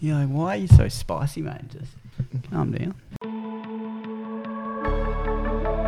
You're 0.00 0.16
like, 0.16 0.28
why 0.28 0.54
are 0.54 0.56
you 0.56 0.68
so 0.68 0.86
spicy, 0.88 1.42
mate? 1.42 1.60
Just 1.72 1.92
calm 2.50 2.70
down. 2.70 2.94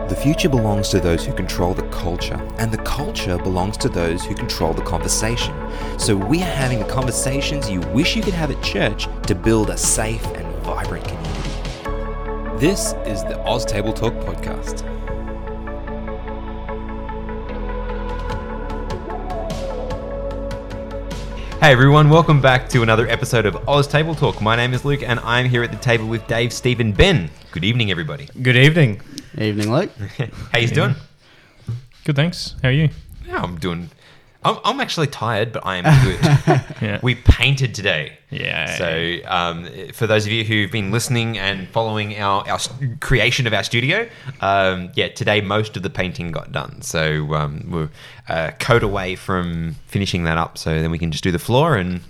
The 0.09 0.17
future 0.17 0.49
belongs 0.49 0.89
to 0.89 0.99
those 0.99 1.25
who 1.25 1.33
control 1.33 1.75
the 1.75 1.89
culture, 1.91 2.35
and 2.59 2.73
the 2.73 2.79
culture 2.79 3.39
belongs 3.39 3.77
to 3.77 3.89
those 3.89 4.25
who 4.25 4.35
control 4.35 4.73
the 4.73 4.83
conversation. 4.83 5.55
So 5.97 6.17
we 6.17 6.43
are 6.43 6.45
having 6.57 6.81
the 6.81 6.87
conversations 6.87 7.71
you 7.71 7.79
wish 7.93 8.17
you 8.17 8.23
could 8.23 8.35
have 8.35 8.51
at 8.51 8.61
church 8.65 9.07
to 9.29 9.35
build 9.37 9.71
a 9.71 9.77
safe 9.77 10.27
and 10.35 10.47
vibrant 10.65 11.05
community. 11.05 12.59
This 12.59 12.95
is 13.07 13.23
the 13.23 13.41
Oz 13.47 13.65
Table 13.65 13.93
Talk 13.93 14.15
podcast. 14.15 15.00
Hey 21.61 21.73
everyone, 21.73 22.09
welcome 22.09 22.41
back 22.41 22.71
to 22.71 22.83
another 22.83 23.07
episode 23.07 23.45
of 23.45 23.69
Oz 23.69 23.87
Table 23.87 24.15
Talk. 24.15 24.41
My 24.41 24.57
name 24.57 24.73
is 24.73 24.83
Luke 24.87 25.03
and 25.03 25.21
I'm 25.21 25.47
here 25.47 25.63
at 25.63 25.71
the 25.71 25.77
table 25.77 26.07
with 26.07 26.27
Dave, 26.27 26.55
Steve, 26.55 26.81
and 26.81 26.97
Ben. 26.97 27.31
Good 27.53 27.65
evening, 27.65 27.91
everybody. 27.91 28.31
Good 28.41 28.57
evening. 28.57 29.03
Evening, 29.37 29.71
Luke. 29.71 29.91
How 30.53 30.59
you 30.59 30.69
doing? 30.69 30.95
Good, 32.05 32.17
thanks. 32.17 32.55
How 32.63 32.71
are 32.71 32.73
you? 32.73 32.89
Yeah, 33.27 33.43
I'm 33.43 33.59
doing. 33.59 33.91
I'm, 34.43 34.59
I'm 34.65 34.81
actually 34.81 35.09
tired, 35.09 35.53
but 35.53 35.65
I 35.67 35.77
am 35.77 36.05
good. 36.05 36.61
Yeah. 36.81 36.99
we 37.03 37.15
painted 37.15 37.75
today. 37.75 38.17
Yeah. 38.31 38.75
So, 38.79 39.17
um, 39.27 39.69
for 39.93 40.07
those 40.07 40.25
of 40.25 40.33
you 40.33 40.45
who've 40.45 40.73
been 40.73 40.91
listening 40.91 41.37
and 41.37 41.69
following 41.69 42.19
our, 42.19 42.49
our 42.49 42.59
creation 43.01 43.47
of 43.47 43.53
our 43.53 43.63
studio, 43.63 44.09
um, 44.41 44.91
yeah, 44.95 45.09
today 45.09 45.43
most 45.43 45.77
of 45.77 45.83
the 45.83 45.91
painting 45.91 46.33
got 46.33 46.53
done. 46.53 46.81
So, 46.81 47.35
um, 47.35 47.67
we're 47.71 47.91
a 48.31 48.53
coat 48.53 48.83
away 48.83 49.15
from 49.15 49.77
finishing 49.87 50.25
that 50.25 50.39
up. 50.39 50.57
So 50.57 50.81
then 50.81 50.91
we 50.91 50.99
can 50.99 51.11
just 51.11 51.23
do 51.23 51.31
the 51.31 51.39
floor 51.39 51.77
and 51.77 52.01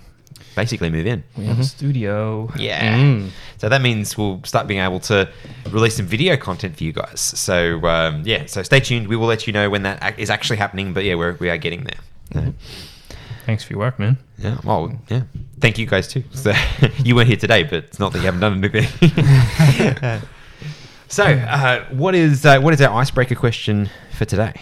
basically 0.55 0.89
move 0.89 1.05
in. 1.05 1.23
we 1.37 1.45
have 1.45 1.59
a 1.59 1.63
studio. 1.65 2.49
Yeah. 2.57 2.97
Mm. 2.97 3.29
So 3.57 3.67
that 3.67 3.81
means 3.81 4.17
we'll 4.17 4.41
start 4.45 4.67
being 4.67 4.79
able 4.81 4.99
to 5.01 5.29
release 5.69 5.97
some 5.97 6.05
video 6.05 6.37
content 6.37 6.77
for 6.77 6.83
you 6.85 6.93
guys. 6.93 7.19
So 7.19 7.85
um, 7.85 8.23
yeah, 8.25 8.45
so 8.45 8.63
stay 8.63 8.79
tuned. 8.79 9.07
We 9.07 9.17
will 9.17 9.27
let 9.27 9.47
you 9.47 9.53
know 9.53 9.69
when 9.69 9.83
that 9.83 10.17
is 10.17 10.29
actually 10.29 10.57
happening. 10.57 10.93
But 10.93 11.03
yeah, 11.03 11.15
we're, 11.15 11.33
we 11.33 11.49
are 11.49 11.57
getting 11.57 11.83
there. 11.83 11.99
Yeah. 12.33 12.51
Thanks 13.45 13.63
for 13.63 13.73
your 13.73 13.79
work, 13.79 13.99
man. 13.99 14.17
Yeah. 14.37 14.57
Well, 14.63 14.97
yeah. 15.09 15.23
Thank 15.59 15.77
you 15.77 15.85
guys 15.85 16.07
too. 16.07 16.23
So 16.33 16.53
you 17.03 17.15
weren't 17.15 17.27
here 17.27 17.37
today, 17.37 17.63
but 17.63 17.85
it's 17.85 17.99
not 17.99 18.13
that 18.13 18.19
you 18.19 18.25
haven't 18.25 18.39
done 18.41 18.63
anything. 18.63 20.21
so 21.07 21.23
uh, 21.25 21.85
what 21.89 22.15
is 22.15 22.45
uh, 22.45 22.59
what 22.59 22.73
is 22.73 22.81
our 22.81 22.95
icebreaker 22.99 23.35
question 23.35 23.89
for 24.17 24.25
today? 24.25 24.53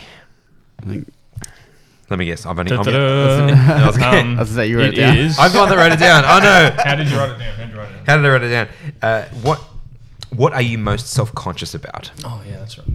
Let 0.86 2.18
me 2.18 2.26
guess. 2.26 2.46
I've 2.46 2.58
only. 2.58 2.72
I'm, 2.76 2.84
Da-da-da. 2.84 3.74
I 3.84 3.86
was 3.88 3.98
gonna- 3.98 4.18
Um, 4.20 4.36
That's 4.38 4.56
that 4.56 4.68
you 4.68 4.78
wrote 4.78 4.88
it 4.88 4.94
it 4.98 5.02
down. 5.02 5.18
is- 5.18 5.38
I'm 5.38 5.52
the 5.52 5.60
one 5.60 5.70
that 5.70 5.76
wrote 5.78 5.92
it 5.92 6.00
down. 6.00 6.24
Oh 6.26 6.40
no. 6.40 6.76
How 6.84 6.96
did 6.96 7.08
you 7.10 7.18
write 7.18 7.32
it 7.32 7.38
down? 7.38 7.54
How 7.56 7.66
did 7.66 7.74
you 7.74 7.78
write 7.80 7.90
it 7.92 7.96
down? 7.96 8.06
How 8.06 8.16
did 8.18 8.26
I 8.26 8.30
write 8.30 8.44
it 8.44 8.50
down? 8.50 8.68
Uh, 9.02 9.26
what 9.44 9.60
What 10.36 10.54
are 10.54 10.62
you 10.62 10.78
most 10.80 11.08
self 11.08 11.34
conscious 11.36 11.76
about? 11.76 12.10
Oh, 12.24 12.42
yeah, 12.48 12.58
that's 12.58 12.78
right. 12.80 12.88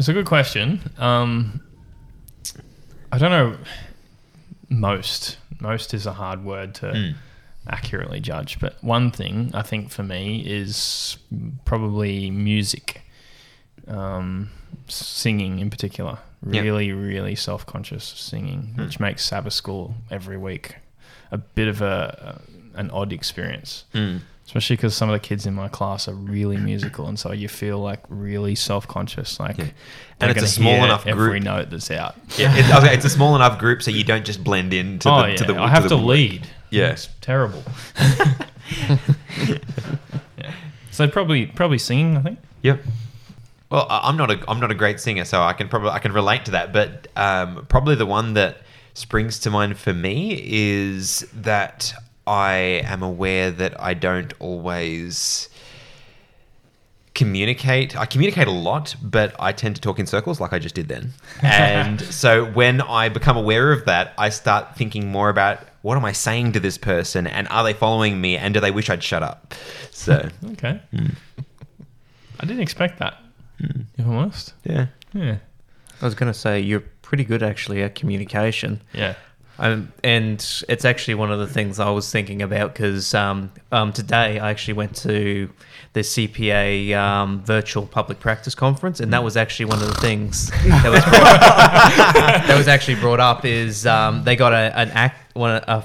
It's 0.00 0.08
a 0.08 0.14
good 0.14 0.24
question. 0.24 0.80
Um, 0.96 1.60
I 3.12 3.18
don't 3.18 3.30
know. 3.30 3.58
Most. 4.70 5.36
Most 5.60 5.92
is 5.92 6.06
a 6.06 6.14
hard 6.14 6.42
word 6.42 6.74
to 6.76 6.86
Mm. 6.86 7.14
accurately 7.68 8.18
judge. 8.18 8.58
But 8.60 8.82
one 8.82 9.10
thing 9.10 9.50
I 9.52 9.60
think 9.60 9.90
for 9.90 10.02
me 10.02 10.40
is 10.40 11.18
probably 11.66 12.30
music, 12.30 13.02
um, 13.88 14.48
singing 14.88 15.58
in 15.58 15.68
particular. 15.68 16.16
Really, 16.40 16.92
really 16.92 17.34
self 17.34 17.66
conscious 17.66 18.04
singing, 18.04 18.72
Mm. 18.78 18.86
which 18.86 19.00
makes 19.00 19.22
Sabbath 19.22 19.52
school 19.52 19.96
every 20.10 20.38
week 20.38 20.76
a 21.30 21.36
bit 21.36 21.68
of 21.68 21.82
a 21.82 22.40
an 22.74 22.88
odd 22.90 23.12
experience 23.12 23.84
Mm. 23.92 24.20
Especially 24.50 24.74
because 24.74 24.96
some 24.96 25.08
of 25.08 25.12
the 25.12 25.20
kids 25.20 25.46
in 25.46 25.54
my 25.54 25.68
class 25.68 26.08
are 26.08 26.14
really 26.14 26.56
musical, 26.70 27.06
and 27.06 27.16
so 27.16 27.30
you 27.30 27.48
feel 27.48 27.78
like 27.78 28.00
really 28.08 28.56
self 28.56 28.88
conscious, 28.88 29.38
like 29.38 29.58
Yeah. 29.58 29.66
And 30.20 30.30
it's 30.32 30.42
a 30.42 30.48
small 30.48 30.84
enough 30.84 31.06
every 31.06 31.38
group. 31.38 31.44
note 31.44 31.70
that's 31.70 31.90
out. 31.90 32.16
Yeah, 32.36 32.52
it's, 32.56 32.70
okay, 32.74 32.92
it's 32.92 33.04
a 33.04 33.10
small 33.10 33.36
enough 33.36 33.60
group, 33.60 33.80
so 33.80 33.92
you 33.92 34.02
don't 34.02 34.26
just 34.26 34.42
blend 34.42 34.74
in 34.74 34.98
to 34.98 35.08
oh 35.08 35.22
the. 35.22 35.28
yeah, 35.30 35.36
to 35.36 35.44
the 35.44 35.54
I 35.54 35.68
have 35.68 35.84
the 35.84 35.90
to 35.90 35.96
lead. 35.96 36.48
Yeah. 36.68 36.90
it's 36.90 37.08
terrible. 37.20 37.62
yeah. 40.36 40.52
So 40.90 41.08
probably 41.08 41.46
probably 41.46 41.78
singing, 41.78 42.16
I 42.16 42.22
think. 42.22 42.38
Yep. 42.62 42.82
Well, 43.70 43.86
I'm 43.88 44.16
not 44.16 44.32
a 44.32 44.50
I'm 44.50 44.58
not 44.58 44.72
a 44.72 44.74
great 44.74 44.98
singer, 44.98 45.24
so 45.24 45.40
I 45.42 45.52
can 45.52 45.68
probably 45.68 45.90
I 45.90 46.00
can 46.00 46.12
relate 46.12 46.44
to 46.46 46.50
that. 46.50 46.72
But 46.72 47.06
um, 47.16 47.66
probably 47.68 47.94
the 47.94 48.06
one 48.06 48.34
that 48.34 48.58
springs 48.94 49.38
to 49.40 49.50
mind 49.50 49.78
for 49.78 49.94
me 49.94 50.40
is 50.44 51.20
that 51.34 51.94
I 52.30 52.82
am 52.84 53.02
aware 53.02 53.50
that 53.50 53.80
I 53.82 53.94
don't 53.94 54.32
always 54.38 55.48
communicate. 57.14 57.96
I 57.96 58.06
communicate 58.06 58.46
a 58.46 58.52
lot, 58.52 58.94
but 59.02 59.34
I 59.40 59.50
tend 59.52 59.74
to 59.74 59.82
talk 59.82 59.98
in 59.98 60.06
circles, 60.06 60.40
like 60.40 60.52
I 60.52 60.60
just 60.60 60.76
did 60.76 60.86
then. 60.86 61.12
And 61.42 62.00
so 62.00 62.44
when 62.52 62.80
I 62.82 63.08
become 63.08 63.36
aware 63.36 63.72
of 63.72 63.84
that, 63.86 64.12
I 64.16 64.28
start 64.28 64.76
thinking 64.76 65.10
more 65.10 65.28
about 65.28 65.58
what 65.82 65.96
am 65.96 66.04
I 66.04 66.12
saying 66.12 66.52
to 66.52 66.60
this 66.60 66.78
person, 66.78 67.26
and 67.26 67.48
are 67.48 67.64
they 67.64 67.72
following 67.72 68.20
me, 68.20 68.36
and 68.36 68.54
do 68.54 68.60
they 68.60 68.70
wish 68.70 68.88
I'd 68.90 69.02
shut 69.02 69.22
up? 69.24 69.54
So 69.90 70.28
Okay. 70.52 70.80
Hmm. 70.94 71.06
I 72.38 72.46
didn't 72.46 72.62
expect 72.62 72.98
that. 73.00 73.18
If 73.58 74.06
I'm 74.06 74.12
honest. 74.16 74.54
yeah. 74.64 74.86
Yeah. 75.12 75.38
I 76.00 76.04
was 76.04 76.14
going 76.14 76.32
to 76.32 76.38
say 76.38 76.60
you're 76.60 76.84
pretty 77.02 77.24
good 77.24 77.42
actually 77.42 77.82
at 77.82 77.94
communication. 77.96 78.80
Yeah. 78.94 79.14
Um, 79.60 79.92
and 80.02 80.44
it's 80.70 80.86
actually 80.86 81.16
one 81.16 81.30
of 81.30 81.38
the 81.38 81.46
things 81.46 81.78
I 81.78 81.90
was 81.90 82.10
thinking 82.10 82.40
about 82.40 82.72
because 82.72 83.12
um, 83.14 83.52
um, 83.70 83.92
today 83.92 84.38
I 84.38 84.50
actually 84.50 84.72
went 84.72 84.96
to 84.96 85.50
the 85.92 86.00
CPA 86.00 86.96
um, 86.96 87.44
virtual 87.44 87.86
public 87.86 88.20
practice 88.20 88.54
conference, 88.54 89.00
and 89.00 89.12
that 89.12 89.22
was 89.22 89.36
actually 89.36 89.66
one 89.66 89.82
of 89.82 89.88
the 89.88 90.00
things 90.00 90.50
that 90.64 90.90
was 90.90 91.04
brought, 91.04 91.12
that 92.46 92.56
was 92.56 92.68
actually 92.68 92.94
brought 92.94 93.20
up. 93.20 93.44
Is 93.44 93.86
um, 93.86 94.24
they 94.24 94.34
got 94.34 94.54
a, 94.54 94.78
an 94.78 94.88
act 94.92 95.36
one 95.36 95.50
a, 95.66 95.84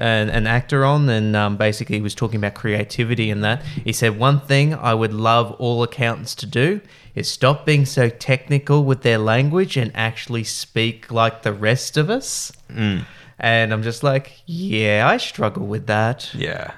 an, 0.00 0.30
an 0.30 0.46
actor 0.46 0.84
on, 0.84 1.08
and 1.08 1.36
um, 1.36 1.56
basically 1.56 1.96
he 1.96 2.02
was 2.02 2.14
talking 2.14 2.38
about 2.38 2.54
creativity 2.54 3.30
and 3.30 3.44
that. 3.44 3.62
He 3.62 3.92
said 3.92 4.18
one 4.18 4.40
thing 4.40 4.74
I 4.74 4.94
would 4.94 5.12
love 5.12 5.52
all 5.52 5.82
accountants 5.82 6.34
to 6.36 6.46
do 6.46 6.80
is 7.14 7.30
stop 7.30 7.66
being 7.66 7.84
so 7.84 8.08
technical 8.08 8.84
with 8.84 9.02
their 9.02 9.18
language 9.18 9.76
and 9.76 9.92
actually 9.94 10.44
speak 10.44 11.10
like 11.10 11.42
the 11.42 11.52
rest 11.52 11.96
of 11.96 12.08
us. 12.08 12.52
Mm. 12.70 13.04
And 13.38 13.72
I'm 13.72 13.82
just 13.82 14.02
like, 14.02 14.42
yeah, 14.46 15.06
I 15.08 15.16
struggle 15.16 15.66
with 15.66 15.86
that. 15.86 16.32
Yeah. 16.34 16.72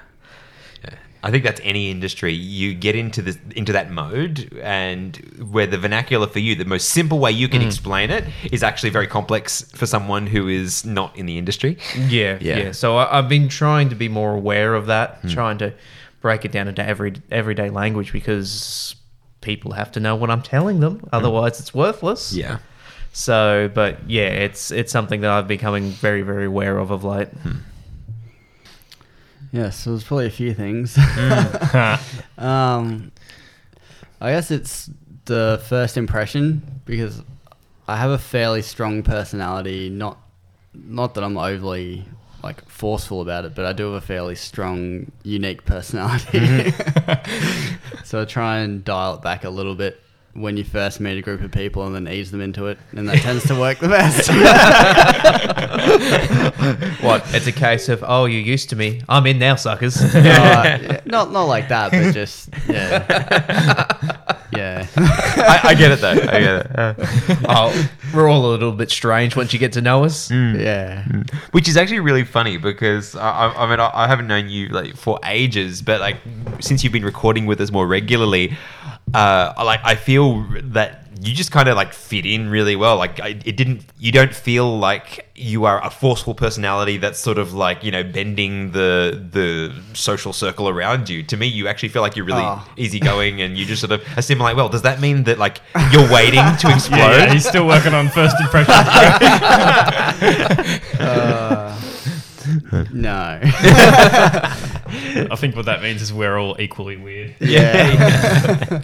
I 1.23 1.31
think 1.31 1.45
that's 1.45 1.61
any 1.63 1.89
industry. 1.89 2.33
You 2.33 2.73
get 2.73 2.95
into 2.95 3.21
this 3.21 3.37
into 3.55 3.71
that 3.71 3.89
mode, 3.89 4.53
and 4.61 5.15
where 5.49 5.65
the 5.65 5.77
vernacular 5.77 6.27
for 6.27 6.39
you, 6.39 6.53
the 6.53 6.65
most 6.65 6.89
simple 6.89 7.17
way 7.17 7.31
you 7.31 7.47
can 7.47 7.61
mm. 7.61 7.65
explain 7.65 8.11
it, 8.11 8.25
is 8.51 8.61
actually 8.61 8.89
very 8.89 9.07
complex 9.07 9.61
for 9.71 9.85
someone 9.85 10.27
who 10.27 10.49
is 10.49 10.85
not 10.85 11.15
in 11.15 11.25
the 11.25 11.37
industry. 11.37 11.77
Yeah, 11.97 12.37
Yeah. 12.41 12.57
yeah. 12.57 12.71
So 12.73 12.97
I, 12.97 13.17
I've 13.17 13.29
been 13.29 13.47
trying 13.47 13.87
to 13.89 13.95
be 13.95 14.09
more 14.09 14.35
aware 14.35 14.75
of 14.75 14.87
that, 14.87 15.19
hmm. 15.19 15.29
trying 15.29 15.57
to 15.59 15.73
break 16.19 16.43
it 16.43 16.51
down 16.51 16.67
into 16.67 16.85
every 16.85 17.13
everyday 17.31 17.69
language 17.69 18.11
because 18.11 18.95
people 19.39 19.71
have 19.71 19.93
to 19.93 20.01
know 20.01 20.17
what 20.17 20.29
I'm 20.29 20.41
telling 20.41 20.81
them. 20.81 20.99
Hmm. 20.99 21.07
Otherwise, 21.13 21.61
it's 21.61 21.73
worthless. 21.73 22.33
Yeah. 22.33 22.59
So, 23.13 23.71
but 23.73 24.09
yeah, 24.09 24.27
it's 24.27 24.71
it's 24.71 24.91
something 24.91 25.21
that 25.21 25.31
I've 25.31 25.47
becoming 25.47 25.89
very 25.89 26.23
very 26.23 26.45
aware 26.45 26.77
of 26.77 26.91
of 26.91 27.05
late. 27.05 27.29
Hmm. 27.29 27.59
Yeah, 29.53 29.69
so 29.69 29.91
there's 29.91 30.03
probably 30.03 30.25
a 30.25 30.31
few 30.31 30.53
things. 30.55 30.95
Mm. 30.95 32.23
um, 32.43 33.11
I 34.19 34.31
guess 34.31 34.49
it's 34.49 34.89
the 35.25 35.61
first 35.69 35.95
impression 35.95 36.81
because 36.85 37.21
I 37.87 37.97
have 37.97 38.09
a 38.09 38.17
fairly 38.17 38.63
strong 38.63 39.03
personality. 39.03 39.91
Not, 39.91 40.17
not 40.73 41.13
that 41.13 41.23
I'm 41.23 41.37
overly 41.37 42.03
like 42.41 42.67
forceful 42.67 43.21
about 43.21 43.45
it, 43.45 43.53
but 43.53 43.65
I 43.65 43.73
do 43.73 43.93
have 43.93 44.03
a 44.03 44.05
fairly 44.05 44.35
strong, 44.35 45.11
unique 45.21 45.65
personality. 45.65 46.71
so 48.03 48.23
I 48.23 48.25
try 48.25 48.57
and 48.57 48.83
dial 48.83 49.15
it 49.15 49.21
back 49.21 49.43
a 49.43 49.49
little 49.51 49.75
bit 49.75 50.02
when 50.33 50.57
you 50.57 50.63
first 50.63 50.99
meet 50.99 51.17
a 51.17 51.21
group 51.21 51.41
of 51.41 51.51
people 51.51 51.85
and 51.85 51.95
then 51.95 52.11
ease 52.11 52.31
them 52.31 52.41
into 52.41 52.67
it, 52.67 52.77
and 52.93 53.07
that 53.07 53.19
tends 53.19 53.45
to 53.47 53.59
work 53.59 53.79
the 53.79 53.87
best. 53.87 54.29
What? 57.03 57.23
It's 57.33 57.47
a 57.47 57.51
case 57.51 57.89
of 57.89 58.03
oh, 58.07 58.25
you're 58.25 58.41
used 58.41 58.69
to 58.69 58.75
me. 58.75 59.01
I'm 59.09 59.25
in 59.27 59.39
now, 59.39 59.55
suckers. 59.55 60.01
Uh, 60.23 60.23
yeah, 60.23 61.01
not 61.05 61.31
not 61.31 61.43
like 61.43 61.67
that, 61.69 61.91
but 61.91 62.13
just 62.13 62.49
yeah, 62.67 63.05
yeah. 64.55 64.87
I, 64.95 65.59
I 65.63 65.73
get 65.73 65.91
it 65.91 66.01
though. 66.01 66.11
I 66.11 66.15
get 66.15 66.65
it. 66.65 66.79
Uh, 66.79 66.93
oh, 67.49 67.89
we're 68.13 68.29
all 68.29 68.45
a 68.45 68.51
little 68.51 68.71
bit 68.71 68.89
strange 68.89 69.35
once 69.35 69.53
you 69.53 69.59
get 69.59 69.73
to 69.73 69.81
know 69.81 70.03
us. 70.05 70.31
Yeah. 70.31 71.05
which 71.51 71.67
is 71.67 71.77
actually 71.77 71.99
really 71.99 72.23
funny 72.23 72.57
because 72.57 73.15
I, 73.15 73.29
I, 73.29 73.65
I 73.65 73.69
mean 73.69 73.79
I, 73.79 73.91
I 73.93 74.07
haven't 74.07 74.27
known 74.27 74.49
you 74.49 74.69
like 74.69 74.95
for 74.95 75.19
ages, 75.25 75.81
but 75.81 75.99
like 75.99 76.17
since 76.59 76.83
you've 76.83 76.93
been 76.93 77.05
recording 77.05 77.45
with 77.45 77.59
us 77.59 77.71
more 77.71 77.87
regularly, 77.87 78.55
uh, 79.13 79.53
like 79.57 79.81
I 79.83 79.95
feel 79.95 80.43
that 80.71 80.99
you 81.21 81.33
just 81.33 81.51
kind 81.51 81.69
of 81.69 81.77
like 81.77 81.93
fit 81.93 82.25
in 82.25 82.49
really 82.49 82.75
well. 82.75 82.97
Like 82.97 83.19
I, 83.21 83.29
it 83.45 83.55
didn't, 83.55 83.83
you 83.97 84.11
don't 84.11 84.33
feel 84.35 84.77
like 84.77 85.29
you 85.35 85.63
are 85.65 85.81
a 85.85 85.89
forceful 85.89 86.33
personality 86.35 86.97
that's 86.97 87.19
sort 87.19 87.37
of 87.37 87.53
like 87.53 87.83
you 87.83 87.91
know 87.91 88.03
bending 88.03 88.71
the 88.71 89.23
the 89.31 89.73
social 89.93 90.33
circle 90.33 90.67
around 90.67 91.07
you. 91.09 91.23
To 91.23 91.37
me, 91.37 91.47
you 91.47 91.67
actually 91.67 91.89
feel 91.89 92.01
like 92.01 92.15
you're 92.17 92.25
really 92.25 92.41
Oh. 92.43 92.67
easygoing 92.77 93.41
and 93.41 93.57
you 93.57 93.65
just 93.65 93.79
sort 93.81 93.91
of 93.93 94.01
assimilate 94.17 94.55
well. 94.57 94.67
Does 94.69 94.81
that 94.81 94.99
mean 94.99 95.23
that 95.25 95.37
like 95.39 95.61
you're 95.91 96.11
waiting 96.11 96.43
to 96.57 96.69
explode? 96.73 96.97
Yeah, 96.97 97.25
yeah, 97.25 97.33
he's 97.33 97.47
still 97.47 97.67
working 97.67 97.93
on 97.93 98.09
first 98.09 98.35
impressions. 98.41 98.75
Uh, 100.99 101.79
no. 102.91 103.39
I 104.93 105.35
think 105.35 105.55
what 105.55 105.65
that 105.65 105.81
means 105.81 106.01
is 106.01 106.13
we're 106.13 106.37
all 106.37 106.55
equally 106.59 106.97
weird. 106.97 107.35
yeah. 107.41 108.81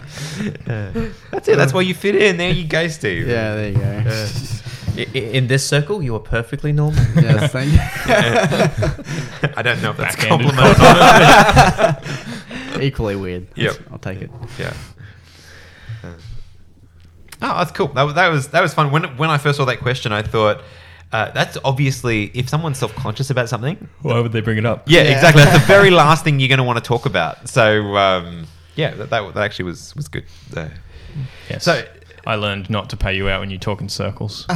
That's 1.30 1.48
it. 1.48 1.56
That's 1.56 1.72
why 1.72 1.82
you 1.82 1.94
fit 1.94 2.16
in. 2.16 2.36
There 2.36 2.50
you 2.52 2.66
go, 2.66 2.88
Steve. 2.88 3.28
yeah, 3.28 3.54
there 3.54 3.68
you 3.70 3.74
go. 3.78 3.82
I- 4.96 5.06
i- 5.14 5.18
In 5.18 5.46
this 5.46 5.66
circle, 5.66 6.02
you 6.02 6.14
are 6.16 6.20
perfectly 6.20 6.72
normal. 6.72 7.02
yes, 7.16 7.52
thank 7.52 7.72
you. 7.72 7.78
I 9.56 9.62
don't 9.62 9.80
know 9.82 9.90
if 9.90 9.96
that's 9.96 10.14
a 10.14 10.18
Backhanded 10.18 10.50
compliment. 10.52 10.78
or 10.78 12.74
not. 12.74 12.82
Equally 12.82 13.16
weird. 13.16 13.46
Yep. 13.56 13.76
I'll 13.92 13.98
take 13.98 14.20
it. 14.22 14.30
Yeah. 14.58 14.72
Uh. 16.02 16.12
Oh, 17.42 17.58
that's 17.58 17.70
cool. 17.72 17.88
That, 17.88 18.02
was- 18.02 18.14
that 18.14 18.28
was 18.28 18.48
that 18.48 18.60
was 18.62 18.74
fun. 18.74 18.90
When 18.90 19.04
when 19.16 19.30
I 19.30 19.38
first 19.38 19.58
saw 19.58 19.64
that 19.66 19.80
question, 19.80 20.12
I 20.12 20.22
thought 20.22 20.62
uh, 21.12 21.30
that's 21.32 21.56
obviously 21.64 22.30
if 22.34 22.48
someone's 22.48 22.78
self 22.78 22.94
conscious 22.94 23.30
about 23.30 23.48
something. 23.48 23.88
Why 24.02 24.20
would 24.20 24.32
they 24.32 24.40
bring 24.40 24.58
it 24.58 24.66
up? 24.66 24.84
Yeah, 24.88 25.02
Yeah. 25.02 25.10
exactly. 25.16 25.42
That's 25.44 25.60
the 25.60 25.66
very 25.72 25.90
last 25.90 26.24
thing 26.24 26.38
you're 26.40 26.48
going 26.48 26.58
to 26.58 26.64
want 26.64 26.78
to 26.78 26.84
talk 26.86 27.06
about. 27.06 27.48
So 27.48 27.96
um, 27.96 28.46
yeah, 28.76 28.94
that, 28.94 29.10
that 29.10 29.34
that 29.34 29.42
actually 29.42 29.64
was 29.66 29.94
was 29.96 30.08
good. 30.08 30.24
Uh, 30.56 30.68
Yes. 31.48 31.64
So- 31.64 31.84
I 32.26 32.34
learned 32.34 32.68
not 32.68 32.90
to 32.90 32.96
pay 32.98 33.16
you 33.16 33.30
out 33.30 33.40
when 33.40 33.50
you 33.50 33.56
talk 33.58 33.80
in 33.80 33.88
circles. 33.88 34.46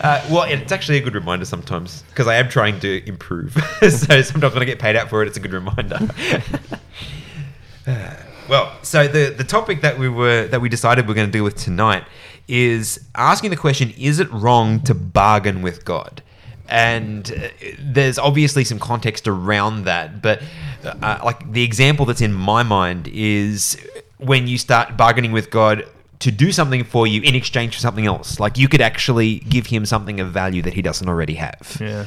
Uh, 0.00 0.24
well, 0.30 0.42
it's 0.44 0.70
actually 0.70 0.98
a 0.98 1.00
good 1.00 1.14
reminder 1.14 1.44
sometimes 1.44 2.02
because 2.10 2.28
I 2.28 2.36
am 2.36 2.48
trying 2.48 2.78
to 2.80 3.04
improve. 3.08 3.52
so 3.80 4.22
sometimes 4.22 4.54
when 4.54 4.62
I 4.62 4.64
get 4.64 4.78
paid 4.78 4.94
out 4.94 5.08
for 5.10 5.22
it, 5.22 5.26
it's 5.28 5.36
a 5.36 5.40
good 5.40 5.52
reminder. 5.52 5.98
Uh, 7.86 8.14
well, 8.48 8.72
so 8.82 9.08
the 9.08 9.34
the 9.36 9.42
topic 9.42 9.80
that 9.82 9.98
we 9.98 10.08
were 10.08 10.46
that 10.48 10.60
we 10.60 10.68
decided 10.68 11.08
we're 11.08 11.14
going 11.14 11.26
to 11.28 11.32
deal 11.32 11.42
with 11.42 11.56
tonight 11.56 12.04
is 12.48 13.00
asking 13.14 13.50
the 13.50 13.56
question: 13.56 13.90
Is 13.98 14.18
it 14.20 14.30
wrong 14.32 14.80
to 14.82 14.94
bargain 14.94 15.62
with 15.62 15.84
God? 15.84 16.22
And 16.68 17.30
uh, 17.32 17.48
there's 17.78 18.18
obviously 18.18 18.64
some 18.64 18.78
context 18.78 19.28
around 19.28 19.84
that, 19.84 20.22
but 20.22 20.42
uh, 20.84 21.20
like 21.24 21.52
the 21.52 21.62
example 21.64 22.06
that's 22.06 22.22
in 22.22 22.32
my 22.32 22.62
mind 22.62 23.08
is 23.12 23.76
when 24.18 24.46
you 24.46 24.56
start 24.56 24.96
bargaining 24.96 25.32
with 25.32 25.50
God 25.50 25.86
to 26.20 26.30
do 26.30 26.50
something 26.52 26.84
for 26.84 27.06
you 27.06 27.20
in 27.22 27.34
exchange 27.34 27.74
for 27.74 27.80
something 27.80 28.06
else. 28.06 28.40
Like 28.40 28.56
you 28.56 28.68
could 28.68 28.80
actually 28.80 29.40
give 29.40 29.66
him 29.66 29.84
something 29.84 30.18
of 30.20 30.30
value 30.32 30.62
that 30.62 30.72
he 30.72 30.80
doesn't 30.80 31.06
already 31.08 31.34
have. 31.34 31.76
Yeah, 31.80 31.88
Yeah. 31.88 32.06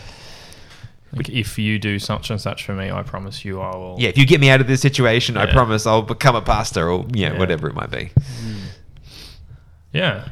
Like 1.13 1.29
if 1.29 1.57
you 1.59 1.77
do 1.79 1.99
such 1.99 2.29
and 2.29 2.41
such 2.41 2.65
for 2.65 2.73
me, 2.73 2.89
I 2.91 3.01
promise 3.03 3.45
you 3.45 3.61
I 3.61 3.75
will. 3.75 3.97
Yeah, 3.99 4.09
if 4.09 4.17
you 4.17 4.25
get 4.25 4.41
me 4.41 4.49
out 4.49 4.61
of 4.61 4.67
this 4.67 4.81
situation, 4.81 5.37
I 5.37 5.45
promise 5.51 5.85
I'll 5.85 6.01
become 6.01 6.35
a 6.35 6.41
pastor 6.41 6.89
or 6.89 7.05
yeah, 7.13 7.33
Yeah. 7.33 7.39
whatever 7.39 7.67
it 7.69 7.75
might 7.75 7.91
be. 7.91 8.09
Yeah. 9.95 10.27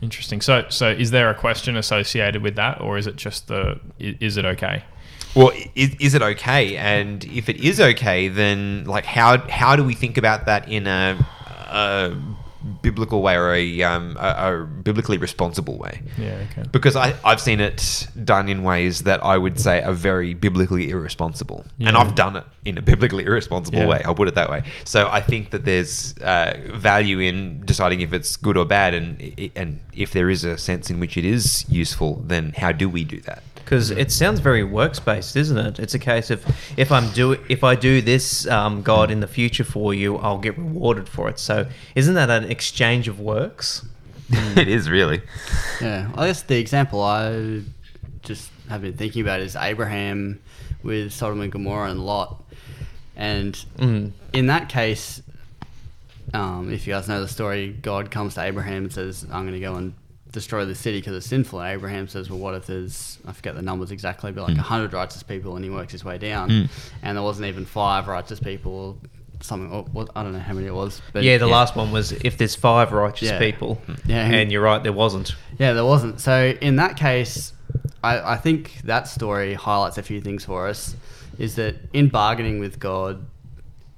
Interesting. 0.00 0.40
So, 0.40 0.64
so 0.68 0.88
is 0.88 1.10
there 1.10 1.28
a 1.28 1.34
question 1.34 1.76
associated 1.76 2.42
with 2.42 2.54
that, 2.56 2.80
or 2.80 2.96
is 2.96 3.06
it 3.06 3.16
just 3.16 3.48
the? 3.48 3.78
Is 3.98 4.36
it 4.36 4.44
okay? 4.44 4.84
Well, 5.34 5.52
is, 5.74 5.94
is 6.00 6.14
it 6.14 6.22
okay? 6.22 6.76
And 6.76 7.22
if 7.24 7.48
it 7.48 7.56
is 7.56 7.80
okay, 7.80 8.28
then 8.28 8.84
like 8.84 9.04
how 9.04 9.38
how 9.48 9.76
do 9.76 9.84
we 9.84 9.94
think 9.94 10.16
about 10.16 10.46
that 10.46 10.68
in 10.70 10.86
a, 10.86 11.18
a 11.46 12.16
biblical 12.82 13.22
way 13.22 13.36
or 13.36 13.52
a, 13.54 13.82
um, 13.82 14.16
a, 14.18 14.60
a 14.62 14.64
biblically 14.66 15.18
responsible 15.18 15.78
way? 15.78 16.02
Yeah. 16.18 16.44
Okay. 16.52 16.64
Because 16.70 16.96
I, 16.96 17.14
I've 17.24 17.40
seen 17.40 17.60
it 17.60 18.08
done 18.24 18.48
in 18.48 18.62
ways 18.62 19.02
that 19.02 19.24
I 19.24 19.38
would 19.38 19.58
say 19.58 19.82
are 19.82 19.92
very 19.92 20.34
biblically 20.34 20.90
irresponsible. 20.90 21.64
And 21.78 21.96
I've 21.96 22.14
done 22.14 22.36
it 22.36 22.44
in 22.64 22.78
a 22.78 22.82
biblically 22.82 23.24
irresponsible 23.24 23.78
Yeah. 23.80 23.86
way. 23.88 24.02
I'll 24.04 24.14
put 24.14 24.28
it 24.28 24.34
that 24.34 24.50
way. 24.50 24.62
So 24.84 25.08
I 25.10 25.20
think 25.20 25.50
that 25.50 25.64
there's 25.64 26.16
uh, 26.18 26.58
value 26.74 27.18
in 27.18 27.62
deciding 27.64 28.00
if 28.02 28.12
it's 28.12 28.36
good 28.36 28.56
or 28.56 28.64
bad. 28.64 28.94
And, 28.94 29.50
and 29.56 29.80
if 29.94 30.12
there 30.12 30.28
is 30.30 30.44
a 30.44 30.58
sense 30.58 30.90
in 30.90 31.00
which 31.00 31.16
it 31.16 31.24
is 31.24 31.64
useful, 31.68 32.22
then 32.26 32.52
how 32.56 32.72
do 32.72 32.88
we 32.88 33.04
do 33.04 33.20
that? 33.22 33.42
Because 33.70 33.92
it 33.92 34.10
sounds 34.10 34.40
very 34.40 34.64
works 34.64 34.98
based, 34.98 35.36
isn't 35.36 35.56
it? 35.56 35.78
It's 35.78 35.94
a 35.94 35.98
case 36.00 36.30
of 36.32 36.44
if 36.76 36.90
I'm 36.90 37.08
do 37.12 37.34
if 37.48 37.62
I 37.62 37.76
do 37.76 38.02
this, 38.02 38.44
um, 38.48 38.82
God, 38.82 39.12
in 39.12 39.20
the 39.20 39.28
future 39.28 39.62
for 39.62 39.94
you, 39.94 40.16
I'll 40.16 40.38
get 40.38 40.58
rewarded 40.58 41.08
for 41.08 41.28
it. 41.28 41.38
So 41.38 41.68
isn't 41.94 42.14
that 42.14 42.30
an 42.30 42.50
exchange 42.50 43.06
of 43.06 43.20
works? 43.20 43.86
it 44.56 44.66
is 44.66 44.90
really. 44.90 45.22
Yeah, 45.80 46.10
I 46.16 46.26
guess 46.26 46.42
the 46.42 46.58
example 46.58 47.00
I 47.00 47.62
just 48.24 48.50
have 48.68 48.82
been 48.82 48.94
thinking 48.96 49.22
about 49.22 49.38
is 49.38 49.54
Abraham 49.54 50.40
with 50.82 51.12
Sodom 51.12 51.40
and 51.40 51.52
Gomorrah 51.52 51.92
and 51.92 52.04
Lot. 52.04 52.42
And 53.14 53.54
Mm. 53.78 54.10
in 54.32 54.46
that 54.48 54.68
case, 54.68 55.22
um, 56.34 56.72
if 56.72 56.88
you 56.88 56.92
guys 56.92 57.06
know 57.06 57.20
the 57.20 57.28
story, 57.28 57.68
God 57.70 58.10
comes 58.10 58.34
to 58.34 58.42
Abraham 58.42 58.84
and 58.84 58.92
says, 58.92 59.24
I'm 59.30 59.42
going 59.42 59.52
to 59.52 59.60
go 59.60 59.76
and 59.76 59.94
destroy 60.32 60.64
the 60.64 60.74
city 60.74 60.98
because 60.98 61.14
it's 61.16 61.26
sinful. 61.26 61.60
And 61.60 61.72
Abraham 61.74 62.08
says, 62.08 62.30
Well, 62.30 62.38
what 62.38 62.54
if 62.54 62.66
there's, 62.66 63.18
I 63.26 63.32
forget 63.32 63.54
the 63.54 63.62
numbers 63.62 63.90
exactly, 63.90 64.32
but 64.32 64.42
like 64.42 64.52
a 64.54 64.56
100 64.56 64.92
righteous 64.92 65.22
people, 65.22 65.56
and 65.56 65.64
he 65.64 65.70
works 65.70 65.92
his 65.92 66.04
way 66.04 66.18
down. 66.18 66.50
Mm. 66.50 66.68
And 67.02 67.16
there 67.16 67.22
wasn't 67.24 67.48
even 67.48 67.64
five 67.66 68.06
righteous 68.08 68.40
people, 68.40 68.98
something, 69.40 69.70
or, 69.72 70.06
I 70.14 70.22
don't 70.22 70.32
know 70.32 70.38
how 70.38 70.54
many 70.54 70.66
it 70.66 70.74
was. 70.74 71.02
But 71.12 71.22
yeah, 71.24 71.38
the 71.38 71.46
last 71.46 71.76
one 71.76 71.92
was 71.92 72.12
if 72.12 72.38
there's 72.38 72.54
five 72.54 72.92
righteous 72.92 73.30
Yeah. 73.30 73.38
people. 73.38 73.80
Yeah. 74.06 74.24
and 74.26 74.52
you're 74.52 74.62
right, 74.62 74.82
there 74.82 74.92
wasn't. 74.92 75.34
Yeah, 75.58 75.72
there 75.72 75.84
wasn't. 75.84 76.20
So 76.20 76.54
in 76.60 76.76
that 76.76 76.96
case, 76.96 77.52
I, 78.02 78.34
I 78.34 78.36
think 78.36 78.80
that 78.84 79.08
story 79.08 79.54
highlights 79.54 79.98
a 79.98 80.02
few 80.02 80.20
things 80.20 80.44
for 80.44 80.68
us. 80.68 80.96
Is 81.38 81.54
that 81.56 81.76
in 81.94 82.08
bargaining 82.08 82.60
with 82.60 82.78
God, 82.78 83.24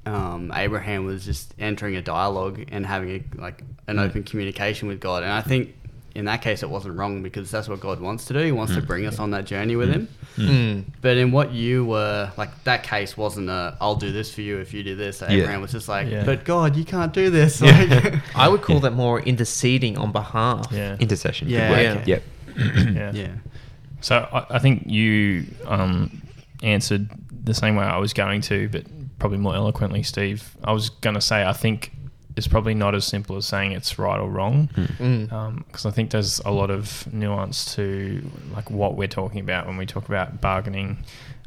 um, 0.07 0.53
Abraham 0.55 1.05
was 1.05 1.25
just 1.25 1.55
entering 1.59 1.97
a 1.97 2.03
dialogue 2.03 2.65
and 2.71 2.87
having 2.87 3.11
a, 3.11 3.41
like 3.41 3.63
an 3.89 3.99
open 3.99 4.23
communication 4.23 4.87
with 4.89 5.01
God, 5.01 5.23
and 5.25 5.33
I 5.33 5.41
think 5.41 5.75
in 6.15 6.27
that 6.27 6.43
case 6.43 6.63
it 6.63 6.69
wasn't 6.71 6.97
wrong 6.97 7.23
because 7.23 7.51
that's 7.51 7.69
what 7.69 7.81
God 7.81 8.01
wants 8.01 8.27
to 8.27 8.35
do. 8.35 8.41
He 8.41 8.53
wants 8.53 8.75
to 8.75 8.83
bring 8.83 9.07
us 9.07 9.19
on 9.19 9.31
that 9.31 9.45
journey 9.45 9.77
with 9.77 9.91
Him. 9.91 10.09
Mm. 10.37 10.85
But 11.01 11.17
in 11.17 11.33
what 11.33 11.53
you 11.53 11.85
were 11.85 12.31
like, 12.37 12.65
that 12.65 12.83
case 12.83 13.17
wasn't 13.17 13.49
a 13.51 13.77
"I'll 13.81 13.97
do 13.97 14.13
this 14.13 14.33
for 14.33 14.41
you 14.43 14.59
if 14.59 14.73
you 14.75 14.83
do 14.83 14.95
this." 14.95 15.23
Abraham 15.23 15.61
was 15.63 15.73
just 15.73 15.89
like, 15.89 16.09
Yeah. 16.09 16.25
"But 16.25 16.45
God, 16.45 16.77
you 16.77 16.85
can't 16.85 17.13
do 17.13 17.31
this." 17.31 17.61
Like, 17.61 18.15
I 18.37 18.49
would 18.49 18.63
call 18.63 18.81
that 18.81 18.93
more 18.93 19.21
interceding 19.21 19.97
on 19.99 20.13
behalf. 20.13 20.69
Yeah. 20.71 20.97
Intercession. 20.99 21.49
Yeah, 21.49 21.69
Good 21.69 21.79
okay. 21.79 21.97
word. 21.97 22.23
Yeah. 22.95 23.11
yeah. 23.13 23.33
So 24.01 24.29
I, 24.33 24.57
I 24.57 24.59
think 24.59 24.87
you 24.87 25.47
um, 25.67 26.23
answered 26.63 27.09
the 27.45 27.55
same 27.55 27.77
way 27.77 27.85
I 27.85 27.99
was 27.99 28.13
going 28.13 28.41
to, 28.43 28.69
but 28.69 28.85
probably 29.19 29.39
more 29.39 29.55
eloquently, 29.55 30.03
Steve. 30.03 30.57
I 30.65 30.73
was 30.73 30.91
going 30.91 31.15
to 31.15 31.21
say 31.21 31.45
I 31.45 31.53
think 31.53 31.93
it's 32.37 32.49
probably 32.49 32.75
not 32.75 32.95
as 32.95 33.05
simple 33.05 33.37
as 33.37 33.47
saying 33.47 33.73
it's 33.73 33.99
right 33.99 34.19
or 34.19 34.29
wrong, 34.31 34.69
Mm. 34.99 35.59
because 35.67 35.87
I 35.87 35.91
think 35.91 36.11
there's 36.11 36.41
a 36.41 36.51
lot 36.51 36.71
of 36.71 37.13
nuance 37.13 37.75
to 37.75 38.23
like 38.55 38.71
what 38.71 38.97
we're 38.97 39.09
talking 39.09 39.41
about 39.41 39.67
when 39.67 39.77
we 39.77 39.87
talk 39.87 40.09
about 40.09 40.41
bargaining. 40.41 40.99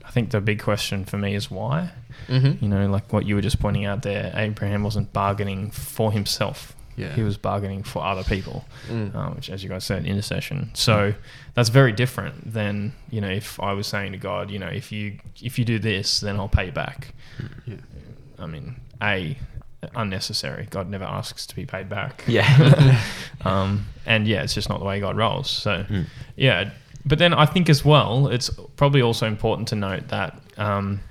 I 0.06 0.12
think 0.12 0.30
the 0.30 0.40
big 0.42 0.62
question 0.62 1.04
for 1.06 1.18
me 1.18 1.34
is 1.34 1.50
why. 1.50 1.90
Mhm. 2.28 2.62
You 2.62 2.68
know, 2.70 2.88
like 2.88 3.12
what 3.12 3.26
you 3.26 3.36
were 3.36 3.42
just 3.42 3.60
pointing 3.60 3.86
out 3.86 4.04
there, 4.04 4.32
Abraham 4.36 4.84
wasn't 4.84 5.12
bargaining 5.12 5.72
for 5.72 6.12
himself. 6.12 6.74
Yeah. 6.96 7.12
He 7.14 7.24
was 7.24 7.36
bargaining 7.38 7.84
for 7.84 8.06
other 8.06 8.24
people, 8.24 8.66
Mm. 8.88 9.14
uh, 9.16 9.30
which, 9.32 9.50
as 9.50 9.64
you 9.64 9.70
guys 9.70 9.84
said, 9.84 10.06
intercession. 10.06 10.70
So 10.76 11.14
that's 11.56 11.68
very 11.70 11.92
different 11.92 12.54
than 12.54 12.94
you 13.10 13.20
know 13.20 13.30
if 13.30 13.60
I 13.60 13.74
was 13.74 13.88
saying 13.88 14.12
to 14.14 14.18
God, 14.18 14.50
you 14.52 14.60
know, 14.60 14.68
if 14.70 14.92
you 14.94 15.18
if 15.42 15.58
you 15.60 15.66
do 15.66 15.78
this, 15.80 16.20
then 16.22 16.38
I'll 16.40 16.48
pay 16.48 16.68
you 16.68 16.72
back. 16.72 17.14
Yeah. 17.66 17.76
I 18.40 18.46
mean, 18.46 18.76
a 19.02 19.36
unnecessary. 19.96 20.68
God 20.70 20.90
never 20.90 21.04
asks 21.06 21.46
to 21.48 21.56
be 21.56 21.66
paid 21.66 21.90
back. 21.90 22.24
Yeah. 22.28 23.02
um, 23.46 23.86
and 24.06 24.28
yeah, 24.28 24.44
it's 24.44 24.54
just 24.54 24.70
not 24.70 24.80
the 24.80 24.86
way 24.86 25.00
God 25.00 25.18
rolls. 25.18 25.50
So 25.50 25.84
Mm. 25.90 26.06
yeah, 26.36 26.72
but 27.06 27.20
then 27.20 27.34
I 27.34 27.46
think 27.46 27.70
as 27.70 27.84
well, 27.86 28.28
it's 28.28 28.50
probably 28.78 29.02
also 29.02 29.28
important 29.28 29.68
to 29.70 29.76
note 29.76 30.08
that. 30.10 30.40
Um, 30.58 31.02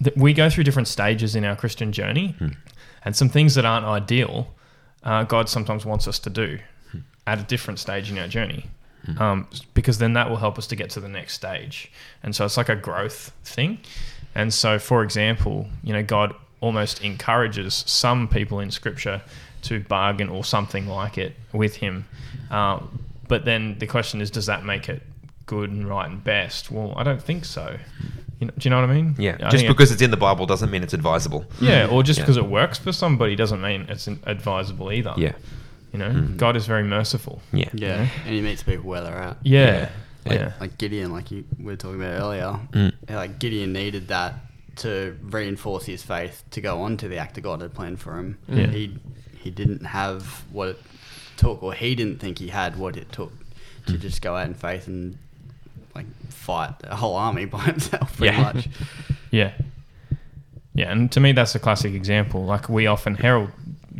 that 0.00 0.16
we 0.16 0.32
go 0.32 0.50
through 0.50 0.64
different 0.64 0.88
stages 0.88 1.34
in 1.34 1.44
our 1.44 1.56
Christian 1.56 1.92
journey, 1.92 2.34
and 3.04 3.16
some 3.16 3.28
things 3.28 3.54
that 3.54 3.64
aren't 3.64 3.86
ideal, 3.86 4.48
uh, 5.02 5.24
God 5.24 5.48
sometimes 5.48 5.86
wants 5.86 6.06
us 6.08 6.18
to 6.20 6.30
do 6.30 6.58
at 7.26 7.38
a 7.38 7.42
different 7.42 7.78
stage 7.78 8.10
in 8.10 8.18
our 8.18 8.28
journey, 8.28 8.66
um, 9.18 9.48
because 9.72 9.98
then 9.98 10.12
that 10.14 10.28
will 10.28 10.36
help 10.36 10.58
us 10.58 10.66
to 10.66 10.76
get 10.76 10.90
to 10.90 11.00
the 11.00 11.08
next 11.08 11.34
stage. 11.34 11.90
And 12.22 12.34
so 12.36 12.44
it's 12.44 12.56
like 12.56 12.68
a 12.68 12.76
growth 12.76 13.32
thing. 13.44 13.78
And 14.34 14.52
so, 14.52 14.78
for 14.78 15.02
example, 15.02 15.68
you 15.82 15.92
know, 15.92 16.02
God 16.02 16.34
almost 16.64 17.02
encourages 17.04 17.84
some 17.86 18.26
people 18.28 18.60
in 18.60 18.70
Scripture 18.70 19.20
to 19.62 19.80
bargain 19.80 20.28
or 20.28 20.44
something 20.44 20.86
like 20.88 21.18
it 21.18 21.34
with 21.52 21.76
Him. 21.76 22.06
Uh, 22.50 22.80
but 23.28 23.44
then 23.44 23.78
the 23.78 23.86
question 23.86 24.20
is, 24.20 24.30
does 24.30 24.46
that 24.46 24.64
make 24.64 24.88
it 24.88 25.02
good 25.46 25.70
and 25.70 25.88
right 25.88 26.08
and 26.10 26.22
best? 26.24 26.70
Well, 26.70 26.94
I 26.96 27.02
don't 27.02 27.22
think 27.22 27.44
so. 27.44 27.76
You 28.40 28.46
know, 28.48 28.52
do 28.58 28.66
you 28.66 28.70
know 28.70 28.80
what 28.80 28.90
I 28.90 28.94
mean? 28.94 29.14
Yeah, 29.18 29.34
I 29.36 29.50
just 29.50 29.56
think 29.56 29.64
it- 29.64 29.68
because 29.68 29.92
it's 29.92 30.02
in 30.02 30.10
the 30.10 30.16
Bible 30.16 30.46
doesn't 30.46 30.70
mean 30.70 30.82
it's 30.82 30.94
advisable. 30.94 31.44
yeah, 31.60 31.86
or 31.86 32.02
just 32.02 32.18
Yeah. 32.18 32.24
because 32.24 32.36
it 32.36 32.46
works 32.46 32.78
for 32.78 32.92
somebody 32.92 33.36
doesn't 33.36 33.60
mean 33.60 33.86
it's 33.88 34.06
advisable 34.06 34.90
either. 34.92 35.14
Yeah, 35.16 35.32
You 35.92 35.98
know, 36.00 36.12
God 36.36 36.56
is 36.56 36.66
very 36.66 36.82
merciful. 36.84 37.40
yeah, 37.52 37.68
Yeah, 37.72 38.08
and 38.26 38.34
he 38.34 38.40
meets 38.40 38.62
people 38.62 38.84
where 38.90 39.02
they're 39.02 39.16
at. 39.18 39.36
Yeah. 39.42 39.88
Yeah. 40.26 40.32
Yeah. 40.32 40.52
Like 40.60 40.78
Gideon, 40.78 41.12
like 41.12 41.30
you 41.30 41.44
we 41.58 41.66
were 41.66 41.76
talking 41.76 42.00
about 42.02 42.14
earlier. 42.22 42.58
Mm. 42.72 42.92
Like 43.10 43.38
Gideon 43.38 43.72
needed 43.74 44.08
that 44.08 44.34
to 44.76 45.16
reinforce 45.22 45.84
his 45.86 46.02
faith 46.02 46.42
to 46.50 46.60
go 46.60 46.82
on 46.82 46.96
to 46.98 47.08
the 47.08 47.16
act 47.18 47.34
that 47.36 47.40
God 47.42 47.60
had 47.60 47.74
planned 47.74 48.00
for 48.00 48.18
him. 48.18 48.38
Yeah. 48.48 48.66
He 48.68 48.98
he 49.38 49.50
didn't 49.50 49.84
have 49.84 50.44
what 50.50 50.68
it 50.68 50.80
took, 51.36 51.62
or 51.62 51.74
he 51.74 51.94
didn't 51.94 52.18
think 52.20 52.38
he 52.38 52.48
had 52.48 52.76
what 52.76 52.96
it 52.96 53.10
took 53.12 53.32
Mm. 53.84 53.86
to 53.86 53.98
just 53.98 54.22
go 54.22 54.34
out 54.36 54.46
in 54.46 54.54
faith 54.54 54.86
and 54.86 55.18
like 55.94 56.06
fight 56.30 56.74
a 56.84 56.96
whole 56.96 57.16
army 57.16 57.44
by 57.56 57.58
himself, 57.60 58.16
pretty 58.16 58.34
Yeah. 58.36 58.42
much. 58.42 58.68
Yeah. 59.30 59.52
Yeah, 60.74 60.90
and 60.90 61.10
to 61.12 61.20
me 61.20 61.32
that's 61.32 61.54
a 61.54 61.58
classic 61.58 61.92
example. 61.94 62.44
Like 62.44 62.68
we 62.68 62.86
often 62.86 63.14
herald 63.16 63.50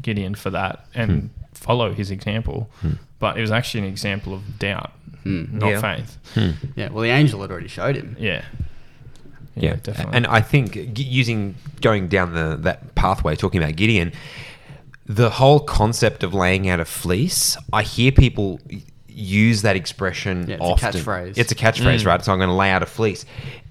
Gideon 0.00 0.35
for 0.35 0.50
that 0.50 0.87
and 0.95 1.31
follow 1.52 1.93
his 1.93 2.11
example, 2.11 2.69
but 3.19 3.37
it 3.37 3.40
was 3.40 3.50
actually 3.50 3.81
an 3.87 3.87
example 3.93 4.33
of 4.35 4.59
doubt, 4.59 4.93
Mm. 5.25 5.52
not 5.52 5.69
Yeah. 5.69 5.81
faith. 5.81 6.19
Yeah, 6.76 6.88
well, 6.90 7.02
the 7.02 7.11
angel 7.11 7.40
had 7.43 7.50
already 7.50 7.69
showed 7.69 7.97
him. 7.97 8.16
Yeah. 8.19 8.43
Yeah, 9.56 9.76
definitely. 9.76 10.16
And 10.16 10.26
I 10.26 10.40
think 10.40 10.99
using 10.99 11.54
going 11.80 12.08
down 12.08 12.34
the 12.34 12.56
that 12.62 12.94
pathway, 12.94 13.37
talking 13.37 13.62
about 13.62 13.76
Gideon, 13.76 14.12
the 15.06 15.30
whole 15.30 15.61
concept 15.61 16.23
of 16.23 16.34
laying 16.34 16.68
out 16.68 16.80
a 16.80 16.84
fleece, 16.84 17.56
I 17.73 17.82
hear 17.82 18.11
people 18.12 18.61
use 19.08 19.62
that 19.62 19.76
expression 19.76 20.49
Yeah, 20.49 20.54
it's 20.56 20.62
a 20.62 20.66
often. 20.66 20.92
catchphrase. 20.92 21.38
It's 21.38 21.52
a 21.52 21.54
catchphrase, 21.54 22.02
mm. 22.02 22.06
right? 22.06 22.25
So 22.25 22.32
I'm 22.32 22.38
going 22.38 22.49
to 22.49 22.54
lay 22.54 22.70
out 22.70 22.82
a 22.82 22.87
fleece. 22.87 23.25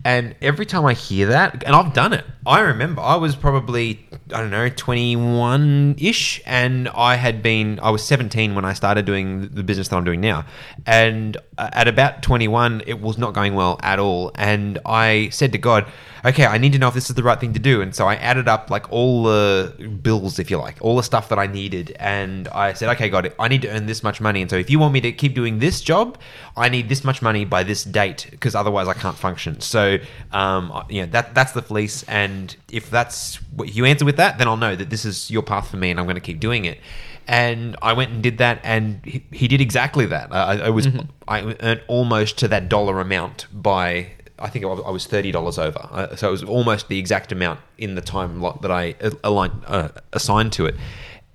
And 0.05 0.36
every 0.41 0.65
time 0.65 0.86
I 0.86 0.93
hear 0.93 1.27
that, 1.27 1.63
and 1.63 1.75
I've 1.75 1.93
done 1.93 2.12
it, 2.13 2.25
I 2.45 2.60
remember 2.60 3.01
I 3.01 3.15
was 3.15 3.38
probably, 3.38 4.05
I 4.33 4.41
don't 4.41 4.51
know, 4.51 4.67
21 4.67 5.95
ish. 5.98 6.41
And 6.45 6.89
I 6.89 7.15
had 7.15 7.41
been, 7.41 7.79
I 7.81 7.89
was 7.89 8.03
17 8.03 8.53
when 8.53 8.65
I 8.65 8.74
started 8.74 9.05
doing 9.05 9.48
the 9.50 9.63
business 9.63 9.88
that 9.88 9.95
I'm 9.95 10.03
doing 10.03 10.19
now. 10.19 10.45
And 10.86 11.38
uh, 11.57 11.69
at 11.72 11.88
about 11.88 12.22
21, 12.22 12.83
it 12.86 13.00
was 13.00 13.17
not 13.17 13.33
going 13.33 13.55
well 13.55 13.79
at 13.81 13.98
all. 14.00 14.31
And 14.36 14.79
I 14.86 15.29
said 15.29 15.53
to 15.53 15.57
God, 15.57 15.86
okay, 16.25 16.45
I 16.45 16.57
need 16.57 16.74
to 16.74 16.79
know 16.79 16.88
if 16.88 16.93
this 16.93 17.10
is 17.10 17.15
the 17.15 17.24
right 17.24 17.39
thing 17.39 17.53
to 17.53 17.60
do. 17.60 17.81
And 17.81 17.95
so 17.95 18.07
I 18.07 18.15
added 18.15 18.48
up 18.48 18.69
like 18.69 18.91
all 18.91 19.24
the 19.24 19.74
bills, 20.01 20.39
if 20.39 20.50
you 20.50 20.57
like, 20.57 20.77
all 20.81 20.95
the 20.98 21.03
stuff 21.03 21.29
that 21.29 21.39
I 21.39 21.48
needed. 21.48 21.95
And 22.00 22.48
I 22.50 22.74
said, 22.74 22.89
okay, 22.95 23.10
God, 23.10 23.33
I 23.39 23.48
need 23.48 23.62
to 23.63 23.69
earn 23.69 23.86
this 23.86 24.03
much 24.03 24.19
money. 24.19 24.41
And 24.41 24.50
so 24.50 24.57
if 24.57 24.69
you 24.69 24.79
want 24.79 24.93
me 24.93 25.01
to 25.01 25.12
keep 25.12 25.33
doing 25.33 25.60
this 25.60 25.81
job, 25.81 26.17
I 26.55 26.69
need 26.69 26.89
this 26.89 27.03
much 27.03 27.22
money 27.22 27.45
by 27.45 27.63
this 27.63 27.83
date 27.83 28.27
because 28.31 28.55
otherwise 28.55 28.88
I 28.88 28.93
can't 28.93 29.17
function. 29.17 29.62
So, 29.62 29.92
um, 30.31 30.85
you 30.89 31.01
know, 31.01 31.07
that, 31.12 31.33
that's 31.35 31.51
the 31.53 31.62
fleece. 31.62 32.03
And 32.07 32.55
if 32.71 32.89
that's 32.89 33.35
what 33.51 33.73
you 33.75 33.85
answer 33.85 34.05
with 34.05 34.17
that, 34.17 34.38
then 34.38 34.47
I'll 34.47 34.57
know 34.57 34.75
that 34.75 34.89
this 34.89 35.05
is 35.05 35.29
your 35.31 35.43
path 35.43 35.69
for 35.69 35.77
me 35.77 35.91
and 35.91 36.00
I'm 36.00 36.05
going 36.05 36.15
to 36.15 36.21
keep 36.21 36.39
doing 36.39 36.65
it. 36.65 36.79
And 37.27 37.77
I 37.81 37.93
went 37.93 38.12
and 38.12 38.21
did 38.21 38.39
that, 38.39 38.59
and 38.63 39.00
he, 39.05 39.23
he 39.31 39.47
did 39.47 39.62
exactly 39.62 40.05
that. 40.07 40.33
I, 40.33 40.65
I 40.65 40.69
was 40.69 40.89
I 41.25 41.55
earned 41.62 41.81
almost 41.88 42.38
to 42.39 42.50
that 42.50 42.67
dollar 42.67 43.00
amount 43.00 43.47
by 43.53 44.12
I 44.38 44.50
think 44.50 44.65
I 44.65 44.67
was- 44.67 45.05
thirty 45.07 45.31
dollars 45.31 45.57
over, 45.57 46.09
so 46.17 46.27
it 46.27 46.31
was 46.31 46.43
almost 46.43 46.89
the 46.89 47.00
exact 47.00 47.31
amount 47.31 47.62
in 47.77 47.95
the 47.95 48.01
time 48.01 48.41
lot 48.41 48.62
that 48.62 48.71
I 48.71 48.95
aligned, 49.23 49.63
uh, 49.67 49.89
assigned 50.12 50.51
to 50.53 50.65
it. 50.65 50.75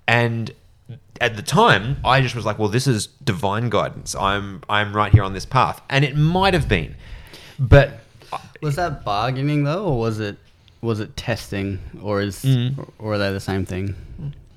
And 0.06 0.50
at 1.22 1.36
the 1.36 1.42
time, 1.42 1.96
I 2.04 2.20
just 2.20 2.34
was 2.34 2.44
like, 2.44 2.58
"Well, 2.58 2.68
this 2.68 2.86
is 2.86 3.06
divine 3.24 3.70
guidance. 3.70 4.14
I'm 4.14 4.62
I'm 4.68 4.94
right 4.94 5.10
here 5.10 5.22
on 5.22 5.32
this 5.32 5.46
path," 5.46 5.80
and 5.88 6.04
it 6.04 6.16
might 6.16 6.52
have 6.52 6.68
been, 6.68 6.96
but 7.58 8.00
Was 8.62 8.76
that 8.76 9.04
bargaining 9.04 9.64
though, 9.64 9.84
or 9.84 9.98
was 9.98 10.20
it 10.20 10.36
was 10.80 11.00
it 11.00 11.16
testing, 11.16 11.78
or 12.02 12.20
is 12.20 12.44
Mm. 12.44 12.88
or 12.98 13.14
are 13.14 13.18
they 13.18 13.32
the 13.32 13.40
same 13.40 13.64
thing? 13.64 13.94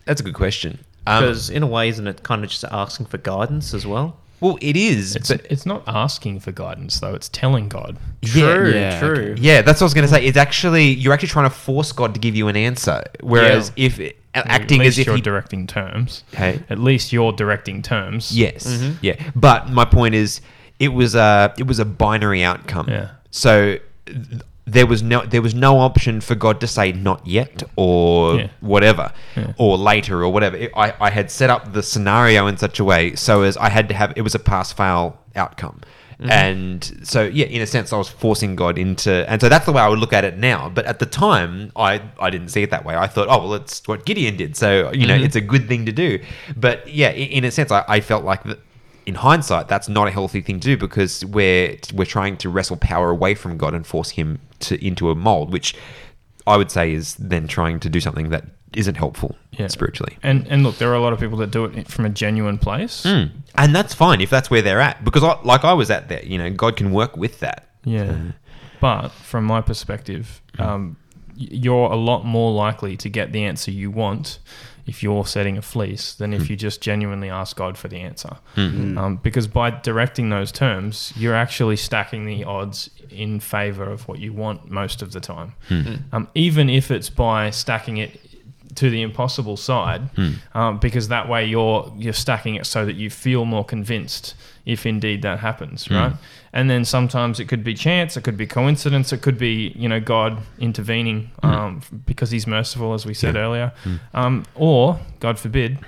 that's 0.06 0.20
a 0.22 0.24
good 0.24 0.34
question. 0.34 0.80
Um, 1.08 1.24
Because 1.24 1.50
in 1.50 1.64
a 1.64 1.68
way, 1.68 1.90
isn't 1.90 2.06
it 2.08 2.22
kind 2.24 2.44
of 2.44 2.50
just 2.50 2.64
asking 2.66 3.06
for 3.08 3.18
guidance 3.18 3.74
as 3.74 3.86
well? 3.86 4.18
well, 4.40 4.58
it 4.60 4.76
is, 4.76 5.16
It's, 5.16 5.30
but 5.30 5.46
it's 5.52 5.66
not 5.68 5.84
asking 5.88 6.40
for 6.40 6.52
guidance 6.52 7.00
though, 7.00 7.14
it's 7.14 7.30
telling 7.30 7.70
God. 7.70 7.98
True, 8.26 8.72
yeah, 8.74 9.00
true. 9.00 9.36
Yeah, 9.38 9.62
that's 9.62 9.80
what 9.80 9.86
I 9.86 9.90
was 9.90 9.94
going 9.94 10.08
to 10.08 10.14
say. 10.14 10.26
It's 10.26 10.38
actually 10.38 10.86
you're 10.94 11.14
actually 11.14 11.30
trying 11.30 11.50
to 11.50 11.56
force 11.56 11.92
God 11.92 12.14
to 12.16 12.20
give 12.20 12.36
you 12.36 12.48
an 12.48 12.56
answer, 12.56 13.04
whereas 13.22 13.72
if 13.76 14.00
acting 14.34 14.82
at 14.82 14.88
as 14.88 14.98
if 14.98 15.06
you're 15.06 15.16
he, 15.18 15.22
directing 15.22 15.68
terms. 15.68 16.24
Hey. 16.34 16.60
At 16.70 16.80
least 16.80 17.14
you're 17.14 17.32
directing 17.34 17.82
terms. 17.84 18.36
yes, 18.36 18.66
yeah. 19.02 19.16
But 19.36 19.70
my 19.70 19.86
point 19.86 20.16
is, 20.16 20.42
it 20.80 20.90
was 20.90 21.14
a 21.16 21.54
it 21.60 21.68
was 21.68 21.78
a 21.80 21.86
binary 21.86 22.44
outcome. 22.44 22.90
Yeah. 22.90 23.10
So 23.32 23.78
th- 24.06 24.42
there 24.66 24.86
was 24.86 25.02
no 25.02 25.26
there 25.26 25.42
was 25.42 25.56
no 25.56 25.80
option 25.80 26.22
for 26.22 26.36
God 26.36 26.62
to 26.62 26.68
say 26.68 26.92
not 26.92 27.26
yet 27.26 27.64
or 27.76 28.36
Yeah. 28.36 28.48
whatever 28.60 29.12
Yeah. 29.36 29.54
or 29.58 29.78
later 29.78 30.24
or 30.24 30.30
whatever. 30.32 30.56
It- 30.56 30.72
I 30.76 30.94
I 31.02 31.10
had 31.10 31.32
set 31.32 31.50
up 31.50 31.74
the 31.74 31.84
scenario 31.84 32.48
in 32.48 32.58
such 32.58 32.80
a 32.80 32.84
way 32.84 33.16
so 33.16 33.42
as 33.42 33.58
I 33.58 33.70
had 33.70 33.90
to 33.90 33.96
have 33.96 34.14
it 34.16 34.22
was 34.22 34.36
a 34.36 34.40
pass 34.40 34.72
fail 34.72 35.18
outcome. 35.36 35.82
Mm-hmm. 36.22 36.32
And 36.32 37.00
so, 37.02 37.24
yeah, 37.24 37.48
in 37.48 37.62
a 37.64 37.66
sense, 37.66 37.92
I 37.92 37.98
was 37.98 38.08
forcing 38.08 38.56
God 38.56 38.78
into, 38.78 39.28
and 39.28 39.42
so 39.42 39.50
that's 39.50 39.66
the 39.66 39.72
way 39.72 39.82
I 39.82 39.88
would 39.88 39.98
look 39.98 40.14
at 40.14 40.24
it 40.24 40.38
now. 40.38 40.70
But 40.70 40.86
at 40.86 41.00
the 41.00 41.08
time, 41.08 41.72
I, 41.76 42.00
I 42.20 42.30
didn't 42.30 42.50
see 42.50 42.62
it 42.62 42.70
that 42.70 42.86
way. 42.86 42.96
I 42.96 43.08
thought, 43.08 43.28
oh, 43.28 43.40
well, 43.40 43.56
it's 43.56 43.88
what 43.88 44.06
Gideon 44.06 44.38
did. 44.38 44.56
So, 44.56 44.92
you 44.92 45.08
know, 45.08 45.16
mm-hmm. 45.16 45.24
it's 45.24 45.36
a 45.36 45.42
good 45.42 45.68
thing 45.68 45.88
to 45.88 45.92
do. 45.92 46.20
But 46.56 46.88
yeah, 46.88 47.10
in, 47.10 47.30
in 47.30 47.44
a 47.46 47.50
sense, 47.50 47.72
I, 47.72 47.84
I 47.88 48.02
felt 48.02 48.24
like 48.24 48.44
that 48.44 48.60
in 49.12 49.16
hindsight, 49.16 49.68
that's 49.68 49.90
not 49.90 50.08
a 50.08 50.12
healthy 50.12 50.42
thing 50.42 50.60
to 50.62 50.66
do 50.72 50.78
because 50.78 51.26
we're, 51.26 51.78
we're 51.94 52.06
trying 52.18 52.38
to 52.38 52.50
wrestle 52.50 52.78
power 52.78 53.10
away 53.10 53.36
from 53.36 53.58
God 53.58 53.74
and 53.74 53.86
force 53.86 54.12
him 54.12 54.40
to 54.62 54.74
into 54.86 55.10
a 55.10 55.16
mold, 55.16 55.52
which 55.52 55.76
I 56.48 56.56
would 56.58 56.72
say 56.72 56.94
is 56.94 57.16
then 57.16 57.46
trying 57.48 57.80
to 57.82 57.90
do 57.90 58.00
something 58.00 58.30
that 58.30 58.46
isn't 58.74 58.96
helpful 58.96 59.36
Yeah. 59.52 59.68
spiritually. 59.68 60.18
And 60.24 60.48
and 60.48 60.64
look, 60.64 60.78
there 60.78 60.90
are 60.92 60.96
a 60.96 61.02
lot 61.02 61.12
of 61.14 61.20
people 61.20 61.38
that 61.40 61.52
do 61.52 61.66
it 61.66 61.88
from 61.90 62.06
a 62.06 62.10
genuine 62.10 62.58
place. 62.58 63.04
Mm. 63.06 63.32
And 63.56 63.76
that's 63.76 63.94
fine 63.94 64.22
if 64.22 64.30
that's 64.30 64.50
where 64.50 64.62
they're 64.62 64.80
at 64.80 65.04
because, 65.04 65.24
I, 65.24 65.38
like 65.44 65.66
I 65.66 65.74
was 65.74 65.92
at 65.92 66.08
there, 66.08 66.24
you 66.24 66.38
know, 66.38 66.50
God 66.50 66.78
can 66.78 66.92
work 66.94 67.18
with 67.18 67.42
that. 67.42 67.68
Yeah. 67.84 68.32
But 68.80 69.10
from 69.10 69.44
my 69.44 69.62
perspective, 69.62 70.42
um, 70.58 70.96
you're 71.36 71.92
a 71.92 71.98
lot 71.98 72.24
more 72.26 72.52
likely 72.54 72.96
to 72.98 73.10
get 73.10 73.32
the 73.34 73.44
answer 73.44 73.72
you 73.72 73.92
want 73.92 74.40
if 74.86 75.04
you're 75.04 75.26
setting 75.26 75.58
a 75.58 75.62
fleece 75.62 76.14
than 76.14 76.34
if 76.34 76.44
hmm. 76.44 76.52
you 76.52 76.56
just 76.56 76.82
genuinely 76.82 77.30
ask 77.30 77.56
God 77.56 77.78
for 77.78 77.88
the 77.88 77.98
answer. 77.98 78.38
Hmm. 78.56 78.70
Hmm. 78.70 78.98
Um, 78.98 79.16
because 79.18 79.48
by 79.48 79.70
directing 79.70 80.30
those 80.30 80.52
terms, 80.52 81.14
you're 81.16 81.36
actually 81.36 81.78
stacking 81.78 82.26
the 82.26 82.44
odds 82.44 82.90
in 83.10 83.40
favor 83.40 83.84
of 83.84 84.08
what 84.08 84.20
you 84.20 84.34
want 84.34 84.70
most 84.70 85.02
of 85.02 85.12
the 85.12 85.20
time. 85.20 85.54
Um, 86.12 86.28
even 86.34 86.70
if 86.70 86.92
it's 86.92 87.10
by 87.10 87.50
stacking 87.50 87.98
it 87.98 88.20
to 88.76 88.90
the 88.90 89.02
impossible 89.02 89.58
side, 89.58 90.10
um, 90.54 90.80
because 90.80 91.10
that 91.10 91.28
way 91.28 91.46
you're 91.46 91.92
you're 91.98 92.14
stacking 92.14 92.56
it 92.56 92.66
so 92.66 92.86
that 92.86 92.96
you 92.96 93.10
feel 93.10 93.46
more 93.46 93.66
convinced 93.66 94.36
if 94.66 94.86
indeed 94.86 95.22
that 95.24 95.40
happens, 95.40 95.90
right? 95.90 96.14
And 96.54 96.70
then 96.70 96.84
sometimes 96.86 97.40
it 97.40 97.46
could 97.48 97.64
be 97.64 97.74
chance, 97.74 98.18
it 98.18 98.24
could 98.24 98.36
be 98.38 98.46
coincidence, 98.46 99.14
it 99.14 99.22
could 99.22 99.38
be 99.38 99.74
you 99.76 99.88
know 99.88 100.00
God 100.02 100.40
intervening 100.60 101.32
um, 101.44 101.78
f- 101.82 101.90
because 102.06 102.30
He's 102.32 102.46
merciful, 102.48 102.94
as 102.94 103.06
we 103.06 103.14
said 103.14 103.36
earlier, 103.36 103.72
um, 104.14 104.46
or 104.56 105.00
God 105.20 105.40
forbid, 105.40 105.80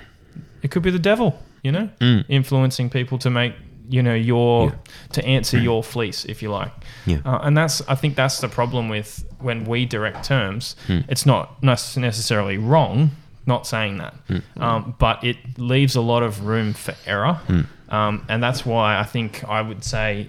it 0.62 0.70
could 0.70 0.82
be 0.82 0.90
the 0.90 0.98
devil, 0.98 1.38
you 1.62 1.70
know, 1.72 1.88
influencing 2.28 2.88
people 2.90 3.18
to 3.18 3.30
make 3.30 3.54
you 3.90 4.02
know 4.02 4.14
your 4.14 4.68
Yeah. 4.68 4.74
to 5.12 5.24
answer 5.26 5.58
your 5.58 5.82
fleece, 5.84 6.24
if 6.24 6.42
you 6.42 6.50
like. 6.50 6.72
Yeah. 7.04 7.18
Uh, 7.26 7.40
and 7.42 7.54
that's 7.54 7.82
I 7.86 7.94
think 7.94 8.16
that's 8.16 8.40
the 8.40 8.48
problem 8.48 8.88
with 8.88 9.22
when 9.40 9.64
we 9.66 9.84
direct 9.84 10.24
terms. 10.24 10.76
Hmm. 10.86 11.00
It's 11.08 11.26
not 11.26 11.62
necessarily 11.62 12.56
wrong. 12.58 13.10
Not 13.46 13.66
saying 13.66 13.98
that, 13.98 14.14
Hmm. 14.28 14.62
um, 14.62 14.94
but 14.98 15.22
it 15.22 15.36
leaves 15.58 15.96
a 15.96 16.00
lot 16.00 16.22
of 16.22 16.46
room 16.46 16.72
for 16.72 16.94
error, 17.04 17.34
Hmm. 17.46 17.60
um, 17.90 18.24
and 18.30 18.42
that's 18.42 18.64
why 18.64 18.98
I 18.98 19.02
think 19.02 19.44
I 19.46 19.60
would 19.60 19.84
say, 19.84 20.28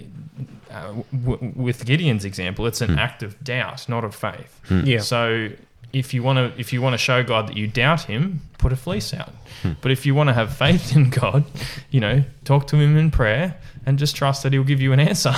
uh, 0.75 0.93
w- 1.23 1.53
with 1.55 1.85
Gideon's 1.85 2.25
example, 2.25 2.65
it's 2.67 2.81
an 2.81 2.93
hmm. 2.93 2.99
act 2.99 3.23
of 3.23 3.41
doubt, 3.43 3.87
not 3.87 4.03
of 4.03 4.13
faith. 4.13 4.59
Hmm. 4.65 4.81
Yeah. 4.85 4.99
So 4.99 5.49
if 5.93 6.13
you 6.13 6.21
want 6.21 6.37
to 6.37 6.59
if 6.59 6.73
you 6.73 6.81
want 6.81 6.93
to 6.93 6.97
show 6.97 7.23
God 7.23 7.47
that 7.47 7.55
you 7.55 7.67
doubt 7.67 8.01
him, 8.01 8.41
put 8.57 8.73
a 8.73 8.75
fleece 8.75 9.13
out. 9.13 9.33
Hmm. 9.61 9.73
But 9.81 9.91
if 9.91 10.05
you 10.05 10.13
want 10.13 10.27
to 10.27 10.33
have 10.33 10.55
faith 10.55 10.95
in 10.95 11.09
God, 11.09 11.45
you 11.89 12.01
know, 12.01 12.23
talk 12.43 12.67
to 12.67 12.75
him 12.75 12.97
in 12.97 13.09
prayer 13.09 13.57
and 13.85 13.97
just 13.97 14.15
trust 14.15 14.43
that 14.43 14.51
he'll 14.51 14.63
give 14.63 14.81
you 14.81 14.91
an 14.91 14.99
answer. 14.99 15.33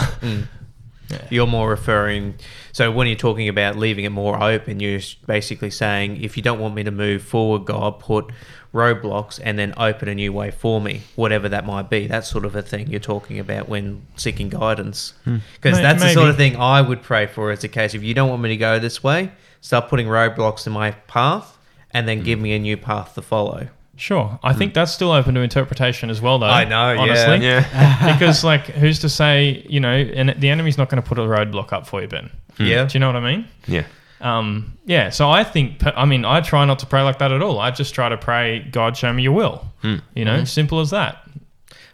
You're 1.30 1.48
more 1.48 1.70
referring. 1.70 2.36
So 2.72 2.92
when 2.92 3.08
you're 3.08 3.16
talking 3.16 3.48
about 3.50 3.76
leaving 3.76 4.06
it 4.06 4.10
more 4.10 4.42
open, 4.42 4.80
you're 4.80 5.00
basically 5.26 5.72
saying, 5.72 6.22
if 6.22 6.38
you 6.38 6.44
don't 6.44 6.60
want 6.60 6.76
me 6.76 6.84
to 6.84 6.92
move 6.92 7.24
forward, 7.24 7.66
God, 7.66 8.00
put 8.00 8.32
roadblocks 8.74 9.40
and 9.44 9.58
then 9.58 9.74
open 9.78 10.08
a 10.10 10.16
new 10.16 10.34
way 10.34 10.52
for 10.52 10.82
me, 10.82 11.02
whatever 11.16 11.50
that 11.50 11.66
might 11.66 11.90
be. 11.90 12.08
That 12.08 12.26
sort 12.26 12.46
of 12.46 12.56
a 12.56 12.62
thing 12.62 12.88
you're 12.88 13.00
talking 13.00 13.40
about 13.40 13.70
when 13.70 14.06
seeking 14.16 14.50
guidance. 14.50 15.14
Hmm. 15.24 15.38
Because 15.56 15.78
May- 15.78 15.84
that's 15.84 16.04
the 16.04 16.14
sort 16.14 16.30
of 16.30 16.38
thing 16.38 16.56
I 16.58 16.82
would 16.82 17.02
pray 17.02 17.26
for. 17.26 17.52
As 17.52 17.64
a 17.64 17.70
case, 17.70 17.94
if 17.94 18.04
you 18.04 18.14
don't 18.14 18.30
want 18.30 18.42
me 18.42 18.50
to 18.50 18.58
go 18.58 18.80
this 18.80 19.04
way, 19.04 19.32
start 19.62 19.90
putting 19.90 20.08
roadblocks 20.08 20.68
in 20.68 20.74
my 20.74 20.92
path, 20.92 21.58
and 21.92 22.08
then 22.08 22.20
hmm. 22.20 22.26
give 22.26 22.40
me 22.40 22.54
a 22.54 22.60
new 22.60 22.78
path 22.78 23.16
to 23.16 23.22
follow. 23.22 23.70
Sure, 23.98 24.40
I 24.44 24.54
think 24.54 24.72
hmm. 24.72 24.76
that's 24.76 24.94
still 24.94 25.12
open 25.12 25.34
to 25.34 25.42
interpretation 25.42 26.12
as 26.12 26.22
well, 26.22 26.38
though. 26.38 26.46
I 26.46 26.66
know, 26.66 27.02
honestly, 27.02 27.46
Yeah. 27.48 28.14
because 28.14 28.44
like, 28.44 28.66
who's 28.66 29.00
to 29.00 29.10
say, 29.10 29.66
you 29.68 29.80
know, 29.80 29.90
and 29.92 30.36
the 30.38 30.50
enemy's 30.50 30.78
not 30.78 30.90
going 30.90 31.02
to 31.02 31.08
put 31.08 31.18
a 31.18 31.24
roadblock 31.24 31.74
up 31.74 31.88
for 31.88 32.02
you, 32.02 32.08
Ben. 32.08 32.30
Hmm. 32.58 32.66
Yeah. 32.66 32.86
Do 32.86 32.94
you 32.94 33.00
know 33.00 33.08
what 33.08 33.16
I 33.16 33.36
mean? 33.36 33.48
Yeah. 33.66 33.86
Um, 34.22 34.78
yeah. 34.86 35.10
So 35.10 35.30
I 35.32 35.44
think, 35.44 35.82
I 35.84 36.06
mean, 36.06 36.26
I 36.26 36.42
try 36.42 36.64
not 36.66 36.78
to 36.80 36.86
pray 36.86 37.02
like 37.02 37.18
that 37.20 37.32
at 37.32 37.42
all. 37.42 37.60
I 37.60 37.72
just 37.72 37.96
try 37.96 38.08
to 38.08 38.18
pray, 38.18 38.60
God, 38.72 38.96
show 38.96 39.12
me 39.12 39.24
your 39.24 39.34
will. 39.34 39.66
Hmm. 39.82 39.96
You 40.14 40.26
know, 40.26 40.44
simple 40.44 40.80
as 40.80 40.92
that. 40.92 41.28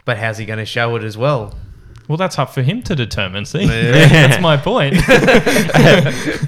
But 0.03 0.17
how's 0.17 0.37
he 0.37 0.45
going 0.45 0.59
to 0.59 0.65
show 0.65 0.95
it 0.97 1.03
as 1.03 1.17
well? 1.17 1.55
Well, 2.09 2.17
that's 2.17 2.37
up 2.37 2.53
for 2.53 2.61
him 2.61 2.81
to 2.83 2.95
determine. 2.95 3.45
See, 3.45 3.65
that's 3.67 4.41
my 4.41 4.57
point. 4.57 4.95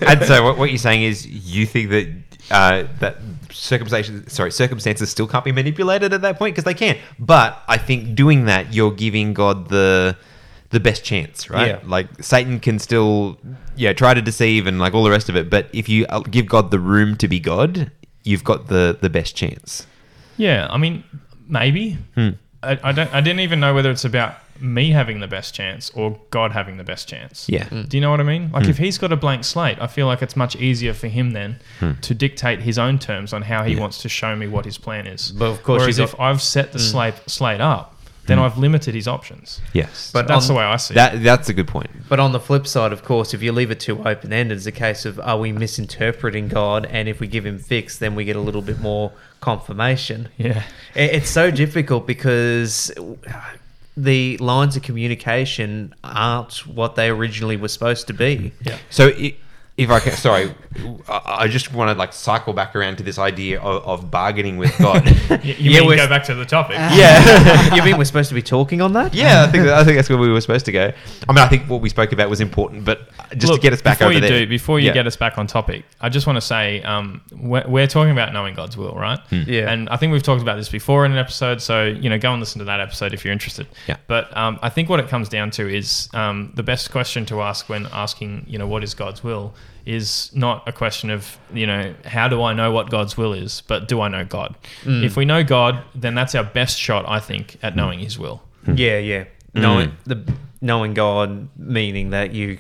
and 0.02 0.26
so 0.26 0.44
what, 0.44 0.58
what 0.58 0.70
you're 0.70 0.78
saying 0.78 1.04
is 1.04 1.26
you 1.26 1.66
think 1.66 1.92
that 1.92 2.25
uh, 2.52 2.84
that 3.00 3.18
circumstances 3.52 4.32
sorry 4.32 4.52
circumstances 4.52 5.10
still 5.10 5.28
can't 5.28 5.46
be 5.46 5.52
manipulated 5.52 6.14
at 6.14 6.22
that 6.22 6.38
point 6.38 6.54
because 6.54 6.64
they 6.66 6.74
can 6.74 6.98
but 7.20 7.64
i 7.68 7.78
think 7.78 8.16
doing 8.16 8.46
that 8.46 8.74
you're 8.74 8.92
giving 8.92 9.34
god 9.34 9.70
the 9.70 10.16
the 10.70 10.80
best 10.80 11.04
chance 11.04 11.50
right 11.50 11.68
Yeah. 11.68 11.80
like 11.86 12.08
satan 12.24 12.60
can 12.60 12.80
still 12.80 13.38
yeah 13.76 13.94
try 13.94 14.14
to 14.14 14.22
deceive 14.22 14.68
and 14.68 14.78
like 14.80 14.94
all 14.94 15.04
the 15.04 15.10
rest 15.12 15.30
of 15.30 15.36
it 15.36 15.50
but 15.50 15.70
if 15.74 15.88
you 15.90 16.06
uh, 16.10 16.20
give 16.20 16.48
god 16.48 16.70
the 16.72 16.80
room 16.80 17.16
to 17.18 17.28
be 17.28 17.40
god 17.40 17.92
you've 18.24 18.44
got 18.44 18.68
the 18.68 18.98
the 19.02 19.10
best 19.10 19.36
chance 19.36 19.88
Yeah, 20.38 20.68
I 20.70 20.78
mean, 20.78 21.04
maybe. 21.48 21.98
Hmm. 22.16 22.32
I, 22.66 22.90
I 22.90 22.92
don't. 22.92 23.14
I 23.14 23.22
didn't 23.22 23.42
even 23.42 23.60
know 23.60 23.74
whether 23.74 23.92
it's 23.92 24.06
about 24.06 24.36
me 24.60 24.92
having 24.92 25.20
the 25.20 25.28
best 25.28 25.54
chance 25.54 25.90
or 25.92 26.20
God 26.30 26.52
having 26.52 26.78
the 26.78 26.84
best 26.84 27.08
chance. 27.10 27.48
yeah 27.50 27.66
hmm. 27.66 27.84
Do 27.84 27.98
you 27.98 28.02
know 28.02 28.12
what 28.12 28.20
I 28.20 28.24
mean? 28.24 28.52
Like, 28.52 28.64
hmm. 28.64 28.70
if 28.70 28.78
he's 28.78 28.98
got 28.98 29.12
a 29.12 29.18
blank 29.18 29.44
slate, 29.44 29.78
I 29.82 29.88
feel 29.88 30.08
like 30.08 30.22
it's 30.22 30.36
much 30.36 30.56
easier 30.56 30.94
for 30.94 31.08
him 31.08 31.32
then 31.32 31.60
hmm. 31.80 31.94
to 32.02 32.14
dictate 32.14 32.62
his 32.62 32.78
own 32.78 33.00
terms 33.00 33.34
on 33.34 33.42
how 33.42 33.64
he 33.64 33.76
wants 33.76 34.02
to 34.04 34.10
show 34.10 34.36
me 34.36 34.48
what 34.48 34.66
his 34.66 34.78
plan 34.78 35.08
is. 35.08 35.32
But 35.32 35.48
of 35.48 35.64
course 35.64 35.82
whereas 35.82 35.98
he's 35.98 36.14
if 36.14 36.20
I've 36.20 36.42
set 36.42 36.72
the 36.72 36.80
slate 36.80 37.16
slate 37.28 37.62
up, 37.62 37.95
then 38.28 38.38
hmm. 38.38 38.44
I've 38.44 38.58
limited 38.58 38.96
his 38.96 39.08
options. 39.08 39.62
yes 39.74 40.12
But 40.14 40.28
That's 40.28 40.50
on- 40.50 40.56
the 40.56 40.60
way 40.60 40.66
I 40.66 40.78
see 40.78 40.94
it. 40.94 40.96
that 40.96 41.24
that's 41.24 41.50
a 41.50 41.54
good 41.54 41.68
point 41.68 41.90
But 42.10 42.20
on 42.20 42.32
the 42.32 42.40
flip 42.40 42.66
side, 42.68 42.92
of 42.94 43.04
course, 43.04 43.34
if 43.34 43.42
you 43.44 43.52
leave 43.52 43.72
it 43.72 43.80
too 43.80 44.02
open 44.04 44.34
ended, 44.34 44.58
it's 44.58 44.66
a 44.66 44.72
case 44.72 45.06
of 45.06 45.20
are 45.20 45.38
we 45.40 45.52
misinterpreting 45.52 46.48
God? 46.48 46.86
And 46.86 47.08
if 47.10 47.20
we 47.20 47.28
give 47.28 47.46
him 47.46 47.58
fixed, 47.60 48.00
then 48.00 48.16
we 48.16 48.26
get 48.26 48.36
a 48.36 48.40
little 48.42 48.62
bit 48.62 48.80
more 48.80 49.12
confirmation. 49.42 50.30
Yeah. 50.38 50.64
It- 50.96 51.14
It's 51.16 51.30
so 51.30 51.52
difficult 51.52 52.06
because 52.08 52.92
the 53.98 54.38
lines 54.38 54.76
of 54.76 54.84
communication 54.84 55.94
aren't 56.04 56.68
what 56.68 56.96
they 56.96 57.10
originally 57.10 57.56
were 57.58 57.70
supposed 57.70 58.08
to 58.08 58.14
be. 58.14 58.52
Yeah. 58.64 58.78
So 58.90 59.08
i 59.10 59.36
if 59.78 59.90
I 59.90 60.00
can, 60.00 60.14
sorry, 60.14 60.54
I 61.10 61.22
I 61.46 61.48
just 61.50 61.74
want 61.74 61.90
to 61.92 61.98
like 62.00 62.14
cycle 62.14 62.54
back 62.54 62.76
around 62.78 62.96
to 62.98 63.04
this 63.04 63.20
idea 63.20 63.60
of, 63.60 63.84
of 63.86 64.10
bargaining 64.12 64.58
with 64.58 64.78
God. 64.78 65.06
You, 65.44 65.54
you 65.54 65.72
Yeah, 65.72 65.82
mean 65.82 65.98
go 65.98 66.08
back 66.08 66.24
to 66.26 66.34
the 66.36 66.46
topic? 66.46 66.78
yeah, 66.78 67.76
you 67.76 67.84
mean 67.84 67.98
we're 67.98 68.06
supposed 68.06 68.30
to 68.30 68.36
be 68.36 68.42
talking 68.42 68.82
on 68.82 68.94
that? 68.94 69.14
yeah. 69.14 69.44
I 69.44 69.48
think 69.52 69.68
I 69.82 69.84
think 69.84 69.98
that's 69.98 70.08
where 70.10 70.18
we 70.18 70.32
were 70.32 70.40
supposed 70.42 70.66
to 70.66 70.72
go. 70.72 70.94
I 71.28 71.32
mean, 71.34 71.40
I 71.40 71.48
think 71.50 71.70
what 71.70 71.82
we 71.82 71.90
spoke 71.90 72.12
about 72.14 72.30
was 72.30 72.40
important, 72.42 72.86
but 72.86 73.10
just 73.32 73.48
Look, 73.48 73.60
to 73.60 73.62
get 73.62 73.74
us 73.74 73.82
back 73.82 73.98
before 73.98 74.08
over 74.08 74.14
you 74.16 74.22
there, 74.22 74.30
do, 74.46 74.48
before 74.48 74.80
you 74.80 74.88
Yeah. 74.88 74.94
get 74.94 75.08
us 75.08 75.16
back 75.18 75.38
on 75.38 75.46
topic, 75.48 75.84
I 76.00 76.10
just 76.10 76.26
want 76.26 76.38
to 76.38 76.42
say 76.42 76.82
um, 76.84 77.22
we're, 77.34 77.68
we're 77.68 77.88
talking 77.88 78.12
about 78.12 78.32
knowing 78.34 78.56
God's 78.56 78.78
will, 78.78 78.94
right? 78.96 79.20
Yeah. 79.32 79.70
And 79.72 79.90
I 79.90 79.98
think 79.98 80.14
we've 80.14 80.24
talked 80.24 80.42
about 80.42 80.56
this 80.56 80.70
before 80.70 81.06
in 81.06 81.12
an 81.12 81.18
episode, 81.18 81.62
so 81.62 81.84
you 81.86 82.10
know, 82.10 82.18
go 82.18 82.32
and 82.32 82.40
listen 82.40 82.60
to 82.60 82.66
that 82.66 82.80
episode 82.80 83.14
if 83.14 83.26
you're 83.26 83.34
interested. 83.34 83.68
Yeah. 83.88 83.98
But 84.08 84.36
um, 84.38 84.58
I 84.62 84.70
think 84.70 84.90
what 84.90 85.00
it 85.02 85.10
comes 85.10 85.28
down 85.28 85.52
to 85.52 85.68
is 85.68 86.08
um, 86.14 86.52
the 86.56 86.64
best 86.64 86.92
question 86.92 87.26
to 87.28 87.42
ask 87.42 87.68
when 87.68 87.88
asking, 87.92 88.46
you 88.48 88.58
know, 88.58 88.68
what 88.68 88.84
is 88.84 88.94
God's 88.94 89.24
will, 89.24 89.54
is 89.86 90.32
not 90.34 90.68
a 90.68 90.72
question 90.72 91.10
of 91.10 91.38
you 91.54 91.68
know 91.68 91.94
how 92.06 92.28
do 92.28 92.42
I 92.42 92.54
know 92.54 92.72
what 92.72 92.90
God's 92.90 93.16
will 93.16 93.34
is, 93.34 93.62
but 93.62 93.88
do 93.88 94.02
I 94.02 94.08
know 94.08 94.26
God? 94.26 94.56
Mm. 94.84 95.04
If 95.04 95.16
we 95.16 95.26
know 95.26 95.44
God, 95.44 95.84
then 95.94 96.16
that's 96.16 96.34
our 96.34 96.44
best 96.44 96.80
shot, 96.80 97.06
I 97.08 97.20
think, 97.20 97.58
at 97.62 97.74
mm. 97.74 97.78
knowing 97.78 98.00
His 98.00 98.18
will. 98.18 98.42
Hmm. 98.66 98.76
Yeah, 98.78 98.98
yeah. 98.98 99.26
Knowing 99.54 99.90
mm. 99.90 99.96
the 100.06 100.34
knowing 100.62 100.94
God 100.94 101.50
meaning 101.58 102.10
that 102.10 102.34
you 102.34 102.58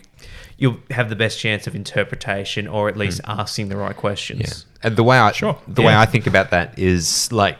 you'll 0.57 0.77
have 0.91 1.09
the 1.09 1.15
best 1.15 1.39
chance 1.39 1.67
of 1.67 1.75
interpretation 1.75 2.67
or 2.67 2.88
at 2.88 2.95
least 2.95 3.19
hmm. 3.25 3.31
asking 3.31 3.69
the 3.69 3.77
right 3.77 3.97
questions. 3.97 4.41
Yeah. 4.41 4.88
And 4.88 4.95
the 4.95 5.03
way 5.03 5.17
I 5.17 5.31
Sure. 5.31 5.57
the 5.67 5.81
way 5.81 5.95
I 5.95 6.05
think 6.05 6.27
about 6.27 6.51
that 6.51 6.77
is 6.77 7.31
like 7.31 7.57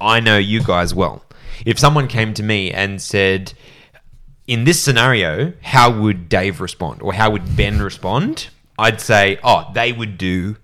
I 0.00 0.20
know 0.20 0.38
you 0.38 0.62
guys 0.62 0.94
well. 0.94 1.22
If 1.64 1.78
someone 1.78 2.08
came 2.08 2.34
to 2.34 2.42
me 2.42 2.72
and 2.72 3.00
said, 3.00 3.52
"In 4.46 4.64
this 4.64 4.80
scenario, 4.80 5.52
how 5.62 5.92
would 6.00 6.28
Dave 6.28 6.60
respond, 6.60 7.02
or 7.02 7.12
how 7.12 7.30
would 7.30 7.56
Ben 7.56 7.80
respond?" 7.80 8.48
I'd 8.78 9.00
say, 9.00 9.38
"Oh, 9.42 9.70
they 9.74 9.92
would 9.92 10.18
do 10.18 10.56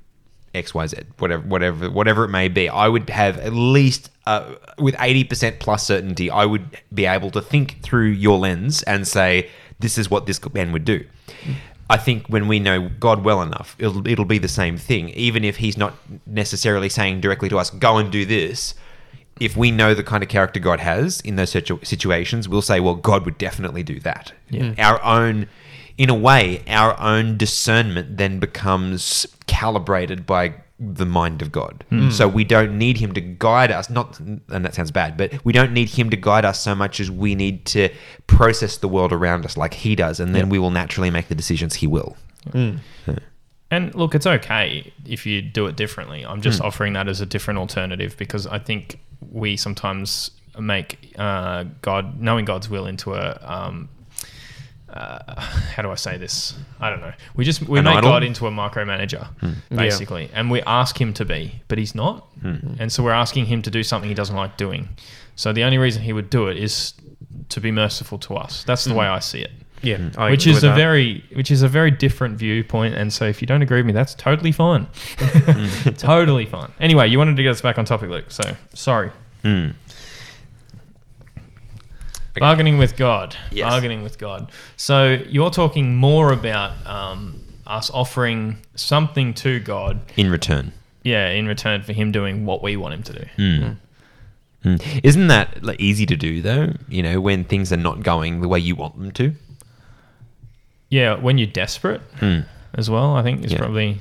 X, 0.54 0.74
Y, 0.74 0.86
Z, 0.86 0.96
whatever, 1.18 1.46
whatever, 1.46 1.90
whatever 1.90 2.24
it 2.24 2.28
may 2.28 2.48
be." 2.48 2.68
I 2.68 2.88
would 2.88 3.10
have 3.10 3.38
at 3.38 3.52
least 3.52 4.10
uh, 4.26 4.54
with 4.78 4.94
eighty 5.00 5.24
percent 5.24 5.60
plus 5.60 5.86
certainty, 5.86 6.30
I 6.30 6.44
would 6.44 6.78
be 6.92 7.06
able 7.06 7.30
to 7.32 7.40
think 7.40 7.82
through 7.82 8.08
your 8.08 8.38
lens 8.38 8.82
and 8.82 9.06
say, 9.06 9.48
"This 9.78 9.98
is 9.98 10.10
what 10.10 10.26
this 10.26 10.40
man 10.52 10.72
would 10.72 10.84
do." 10.84 11.04
I 11.90 11.96
think 11.96 12.26
when 12.26 12.48
we 12.48 12.58
know 12.58 12.90
God 13.00 13.24
well 13.24 13.40
enough, 13.40 13.74
it'll 13.78 14.06
it'll 14.06 14.24
be 14.26 14.38
the 14.38 14.48
same 14.48 14.76
thing. 14.76 15.08
Even 15.10 15.44
if 15.44 15.56
He's 15.56 15.76
not 15.78 15.94
necessarily 16.26 16.88
saying 16.88 17.20
directly 17.20 17.48
to 17.48 17.58
us, 17.58 17.70
"Go 17.70 17.96
and 17.96 18.10
do 18.10 18.24
this." 18.24 18.74
If 19.40 19.56
we 19.56 19.70
know 19.70 19.94
the 19.94 20.02
kind 20.02 20.24
of 20.24 20.28
character 20.28 20.58
God 20.58 20.80
has 20.80 21.20
in 21.20 21.36
those 21.36 21.50
situ- 21.50 21.78
situations, 21.84 22.48
we'll 22.48 22.60
say, 22.60 22.80
"Well, 22.80 22.96
God 22.96 23.24
would 23.24 23.38
definitely 23.38 23.84
do 23.84 24.00
that." 24.00 24.32
Yeah. 24.50 24.74
Our 24.78 25.02
own, 25.04 25.46
in 25.98 26.08
a 26.08 26.14
way, 26.14 26.62
our 26.68 26.98
own 27.00 27.36
discernment 27.36 28.16
then 28.16 28.38
becomes 28.38 29.26
calibrated 29.46 30.24
by 30.24 30.54
the 30.80 31.04
mind 31.04 31.42
of 31.42 31.50
God. 31.50 31.84
So 32.12 32.28
we 32.28 32.44
don't 32.44 32.78
need 32.78 32.98
Him 32.98 33.12
to 33.14 33.20
guide 33.20 33.72
us. 33.72 33.90
Not, 33.90 34.20
and 34.20 34.40
that 34.48 34.74
sounds 34.74 34.92
bad, 34.92 35.16
but 35.16 35.44
we 35.44 35.52
don't 35.52 35.72
need 35.72 35.88
Him 35.88 36.08
to 36.10 36.16
guide 36.16 36.44
us 36.44 36.62
so 36.62 36.72
much 36.76 37.00
as 37.00 37.10
we 37.10 37.34
need 37.34 37.64
to 37.66 37.88
process 38.28 38.76
the 38.76 38.86
world 38.86 39.12
around 39.12 39.44
us 39.44 39.56
like 39.56 39.74
He 39.74 39.96
does, 39.96 40.20
and 40.20 40.34
then 40.36 40.48
we 40.48 40.58
will 40.60 40.70
naturally 40.70 41.10
make 41.10 41.26
the 41.26 41.34
decisions 41.34 41.74
He 41.74 41.88
will. 41.88 42.16
And 43.70 43.94
look, 43.94 44.14
it's 44.14 44.26
okay 44.26 44.92
if 45.04 45.26
you 45.26 45.42
do 45.42 45.66
it 45.66 45.74
differently. 45.76 46.24
I'm 46.24 46.40
just 46.42 46.60
offering 46.60 46.92
that 46.92 47.08
as 47.08 47.20
a 47.20 47.26
different 47.26 47.58
alternative 47.58 48.16
because 48.16 48.46
I 48.46 48.60
think 48.60 49.00
we 49.30 49.56
sometimes 49.56 50.30
make 50.60 51.12
uh, 51.18 51.64
God, 51.82 52.20
knowing 52.20 52.44
God's 52.44 52.70
will, 52.70 52.86
into 52.86 53.14
a. 53.14 53.36
Um, 53.42 53.88
uh, 54.90 55.40
how 55.40 55.82
do 55.82 55.90
I 55.90 55.94
say 55.94 56.16
this? 56.16 56.54
I 56.80 56.90
don't 56.90 57.00
know. 57.00 57.12
We 57.34 57.44
just 57.44 57.62
we 57.62 57.78
An 57.78 57.84
make 57.84 57.98
idol? 57.98 58.10
God 58.10 58.22
into 58.22 58.46
a 58.46 58.50
micromanager, 58.50 59.26
hmm. 59.40 59.76
basically, 59.76 60.30
and 60.32 60.50
we 60.50 60.62
ask 60.62 61.00
him 61.00 61.12
to 61.14 61.24
be, 61.24 61.62
but 61.68 61.78
he's 61.78 61.94
not, 61.94 62.26
hmm. 62.40 62.74
and 62.78 62.92
so 62.92 63.02
we're 63.02 63.12
asking 63.12 63.46
him 63.46 63.62
to 63.62 63.70
do 63.70 63.82
something 63.82 64.08
he 64.08 64.14
doesn't 64.14 64.36
like 64.36 64.56
doing. 64.56 64.88
So 65.36 65.52
the 65.52 65.62
only 65.62 65.78
reason 65.78 66.02
he 66.02 66.12
would 66.12 66.30
do 66.30 66.48
it 66.48 66.56
is 66.56 66.94
to 67.50 67.60
be 67.60 67.70
merciful 67.70 68.18
to 68.18 68.36
us. 68.36 68.64
That's 68.64 68.84
the 68.84 68.90
hmm. 68.90 68.98
way 68.98 69.06
I 69.06 69.20
see 69.20 69.40
it 69.40 69.52
Yeah. 69.82 70.10
I 70.16 70.30
which 70.30 70.46
is 70.46 70.64
a 70.64 70.68
that. 70.68 70.76
very 70.76 71.24
which 71.34 71.50
is 71.50 71.62
a 71.62 71.68
very 71.68 71.90
different 71.90 72.36
viewpoint 72.36 72.94
and 72.94 73.12
so 73.12 73.24
if 73.26 73.40
you 73.40 73.46
don't 73.46 73.62
agree 73.62 73.78
with 73.78 73.86
me 73.86 73.92
that's 73.92 74.14
totally 74.14 74.52
fine 74.52 74.86
totally 75.98 76.46
fine 76.46 76.70
anyway 76.80 77.08
you 77.08 77.18
wanted 77.18 77.36
to 77.36 77.42
get 77.42 77.50
us 77.50 77.60
back 77.60 77.78
on 77.78 77.84
topic 77.84 78.10
luke 78.10 78.30
so 78.30 78.42
sorry 78.74 79.10
Hmm. 82.38 82.44
bargaining 82.44 82.78
with 82.78 82.96
god 82.96 83.36
Yes. 83.50 83.68
bargaining 83.70 84.02
with 84.02 84.18
god 84.18 84.50
so 84.76 85.18
you're 85.28 85.50
talking 85.50 85.96
more 85.96 86.32
about 86.32 86.72
um, 86.86 87.40
us 87.66 87.90
offering 87.90 88.56
something 88.74 89.34
to 89.34 89.60
god 89.60 90.00
In 90.16 90.30
return. 90.30 90.72
yeah 91.02 91.28
in 91.30 91.46
return 91.46 91.82
for 91.82 91.92
him 91.92 92.12
doing 92.12 92.46
what 92.46 92.62
we 92.62 92.76
want 92.76 92.94
him 92.94 93.02
to 93.04 93.12
do 93.12 93.76
Mm. 94.64 95.00
Isn't 95.04 95.28
that 95.28 95.62
like, 95.62 95.80
easy 95.80 96.04
to 96.06 96.16
do 96.16 96.42
though? 96.42 96.72
You 96.88 97.00
know, 97.04 97.20
when 97.20 97.44
things 97.44 97.72
are 97.72 97.76
not 97.76 98.02
going 98.02 98.40
the 98.40 98.48
way 98.48 98.58
you 98.58 98.74
want 98.74 98.98
them 98.98 99.12
to. 99.12 99.32
yeah 100.90 101.14
when 101.14 101.38
you're 101.38 101.46
desperate 101.46 102.00
Hmm. 102.20 102.40
as 102.74 102.88
well 102.90 103.14
i 103.16 103.22
think 103.22 103.44
is 103.44 103.52
Yeah. 103.52 103.58
probably 103.58 103.98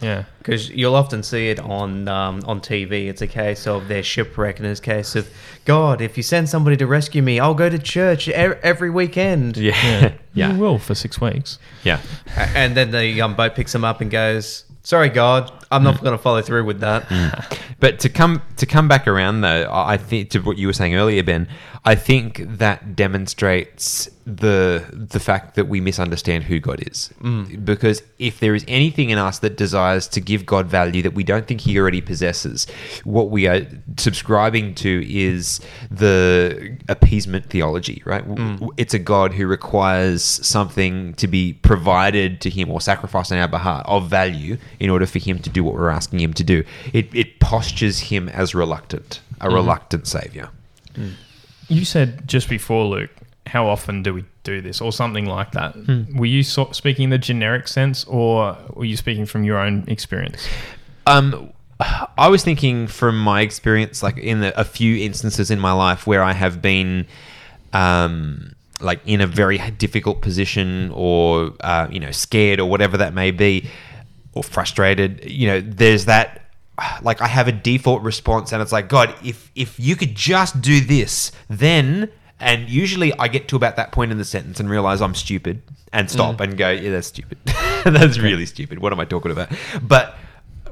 yeah 0.00 0.24
Because 0.38 0.70
you'll 0.70 0.94
often 0.94 1.22
see 1.22 1.48
it 1.50 1.58
on 1.60 2.08
um, 2.08 2.42
on 2.46 2.60
TV. 2.60 3.08
It's 3.08 3.22
a 3.22 3.26
case 3.26 3.66
of 3.66 3.88
their 3.88 4.02
shipwreck, 4.02 4.58
and 4.58 4.66
it's 4.66 4.80
a 4.80 4.82
case 4.82 5.14
of 5.16 5.28
God. 5.64 6.00
If 6.00 6.16
you 6.16 6.22
send 6.22 6.48
somebody 6.48 6.76
to 6.78 6.86
rescue 6.86 7.22
me, 7.22 7.38
I'll 7.38 7.54
go 7.54 7.68
to 7.68 7.78
church 7.78 8.28
e- 8.28 8.32
every 8.32 8.90
weekend. 8.90 9.56
Yeah. 9.56 10.12
you 10.34 10.58
will 10.58 10.78
for 10.78 10.94
six 10.94 11.20
weeks 11.20 11.58
yeah. 11.84 12.00
And 12.36 12.76
then 12.76 12.90
the 12.90 13.20
um, 13.20 13.34
boat 13.34 13.54
picks 13.54 13.72
them 13.72 13.84
up 13.84 14.00
and 14.00 14.10
goes, 14.10 14.64
"Sorry, 14.82 15.08
God, 15.08 15.52
I'm 15.70 15.82
not 15.82 16.00
going 16.00 16.16
to 16.16 16.22
follow 16.22 16.42
through 16.42 16.64
with 16.64 16.80
that." 16.80 17.04
But 17.80 17.98
to 18.00 18.08
come 18.08 18.42
to 18.56 18.66
come 18.66 18.88
back 18.88 19.06
around 19.08 19.40
though, 19.40 19.62
I 19.64 19.94
I 19.94 19.96
think 19.96 20.30
to 20.30 20.40
what 20.40 20.56
you 20.58 20.66
were 20.66 20.72
saying 20.72 20.94
earlier, 20.94 21.22
Ben. 21.22 21.48
I 21.84 21.94
think 21.94 22.42
that 22.58 22.94
demonstrates 22.94 24.10
the 24.36 24.84
the 24.92 25.20
fact 25.20 25.54
that 25.56 25.68
we 25.68 25.80
misunderstand 25.80 26.44
who 26.44 26.60
God 26.60 26.86
is. 26.86 27.10
Mm. 27.20 27.64
Because 27.64 28.02
if 28.18 28.40
there 28.40 28.54
is 28.54 28.64
anything 28.68 29.10
in 29.10 29.18
us 29.18 29.38
that 29.40 29.56
desires 29.56 30.06
to 30.08 30.20
give 30.20 30.46
God 30.46 30.66
value 30.66 31.02
that 31.02 31.14
we 31.14 31.24
don't 31.24 31.46
think 31.46 31.62
He 31.62 31.78
already 31.78 32.00
possesses, 32.00 32.66
what 33.04 33.30
we 33.30 33.46
are 33.46 33.66
subscribing 33.98 34.74
to 34.76 35.04
is 35.08 35.60
the 35.90 36.76
appeasement 36.88 37.46
theology. 37.46 38.02
Right? 38.04 38.26
Mm. 38.26 38.54
W- 38.60 38.72
It's 38.76 38.94
a 38.94 38.98
God 38.98 39.32
who 39.34 39.46
requires 39.46 40.22
something 40.22 41.14
to 41.14 41.26
be 41.26 41.54
provided 41.54 42.40
to 42.42 42.50
Him 42.50 42.70
or 42.70 42.80
sacrificed 42.80 43.32
on 43.32 43.38
our 43.38 43.48
behalf 43.48 43.84
of 43.86 44.08
value 44.08 44.56
in 44.78 44.90
order 44.90 45.06
for 45.06 45.18
Him 45.18 45.38
to 45.40 45.50
do 45.50 45.64
what 45.64 45.74
we're 45.74 45.90
asking 45.90 46.20
Him 46.20 46.32
to 46.34 46.44
do. 46.44 46.64
It, 46.92 47.14
it 47.14 47.40
postures 47.40 47.98
Him 48.00 48.28
as 48.28 48.54
reluctant. 48.54 49.20
a 49.40 49.46
mm-hmm. 49.46 49.54
reluctant 49.54 50.06
savior. 50.06 50.50
Mm. 50.94 51.14
You 51.68 51.84
said 51.84 52.26
just 52.26 52.48
before, 52.48 52.84
Luke, 52.86 53.10
how 53.46 53.66
often 53.66 54.02
do 54.02 54.14
we 54.14 54.24
do 54.44 54.60
this 54.60 54.80
or 54.80 54.92
something 54.92 55.26
like 55.26 55.52
that? 55.52 55.74
Were 56.14 56.26
you 56.26 56.42
so- 56.42 56.70
speaking 56.72 57.04
in 57.04 57.10
the 57.10 57.18
generic 57.18 57.68
sense 57.68 58.04
or 58.04 58.56
were 58.74 58.84
you 58.84 58.96
speaking 58.96 59.26
from 59.26 59.44
your 59.44 59.58
own 59.58 59.84
experience? 59.88 60.46
Um, 61.06 61.52
I 62.18 62.28
was 62.28 62.44
thinking 62.44 62.86
from 62.86 63.18
my 63.18 63.40
experience, 63.40 64.02
like 64.02 64.18
in 64.18 64.40
the, 64.40 64.58
a 64.60 64.64
few 64.64 65.02
instances 65.04 65.50
in 65.50 65.58
my 65.58 65.72
life 65.72 66.06
where 66.06 66.22
I 66.22 66.32
have 66.32 66.60
been, 66.60 67.06
um, 67.72 68.54
like 68.80 69.00
in 69.06 69.20
a 69.20 69.26
very 69.26 69.58
difficult 69.78 70.20
position 70.20 70.90
or 70.94 71.52
uh, 71.60 71.86
you 71.90 72.00
know 72.00 72.10
scared 72.10 72.60
or 72.60 72.68
whatever 72.68 72.96
that 72.98 73.14
may 73.14 73.30
be, 73.30 73.68
or 74.34 74.42
frustrated. 74.42 75.30
You 75.30 75.46
know, 75.48 75.60
there's 75.60 76.04
that. 76.04 76.36
Like 77.02 77.20
I 77.20 77.26
have 77.26 77.48
a 77.48 77.52
default 77.52 78.02
response, 78.02 78.52
and 78.52 78.62
it's 78.62 78.72
like, 78.72 78.88
God, 78.88 79.14
if 79.24 79.50
if 79.54 79.78
you 79.80 79.96
could 79.96 80.14
just 80.14 80.60
do 80.60 80.80
this, 80.80 81.32
then. 81.48 82.10
And 82.40 82.68
usually, 82.68 83.12
I 83.18 83.28
get 83.28 83.48
to 83.48 83.56
about 83.56 83.76
that 83.76 83.92
point 83.92 84.12
in 84.12 84.18
the 84.18 84.24
sentence 84.24 84.60
and 84.60 84.70
realize 84.70 85.02
I'm 85.02 85.14
stupid, 85.14 85.62
and 85.92 86.10
stop 86.10 86.36
mm. 86.36 86.44
and 86.44 86.56
go, 86.56 86.70
yeah, 86.70 86.90
that's 86.90 87.08
stupid. 87.08 87.38
that's 87.84 88.18
really 88.18 88.46
stupid. 88.46 88.78
What 88.78 88.92
am 88.92 89.00
I 89.00 89.04
talking 89.04 89.32
about? 89.32 89.50
But 89.82 90.16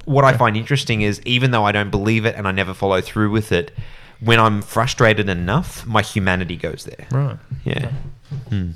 what 0.04 0.24
I 0.24 0.36
find 0.36 0.56
interesting 0.56 1.02
is 1.02 1.20
even 1.24 1.50
though 1.50 1.64
I 1.64 1.72
don't 1.72 1.90
believe 1.90 2.24
it 2.24 2.34
and 2.34 2.48
I 2.48 2.52
never 2.52 2.72
follow 2.72 3.00
through 3.00 3.30
with 3.30 3.52
it, 3.52 3.72
when 4.20 4.40
I'm 4.40 4.62
frustrated 4.62 5.28
enough, 5.28 5.86
my 5.86 6.02
humanity 6.02 6.56
goes 6.56 6.84
there. 6.84 7.06
Right. 7.10 7.38
Yeah. 7.64 7.90
Hmm. 8.48 8.70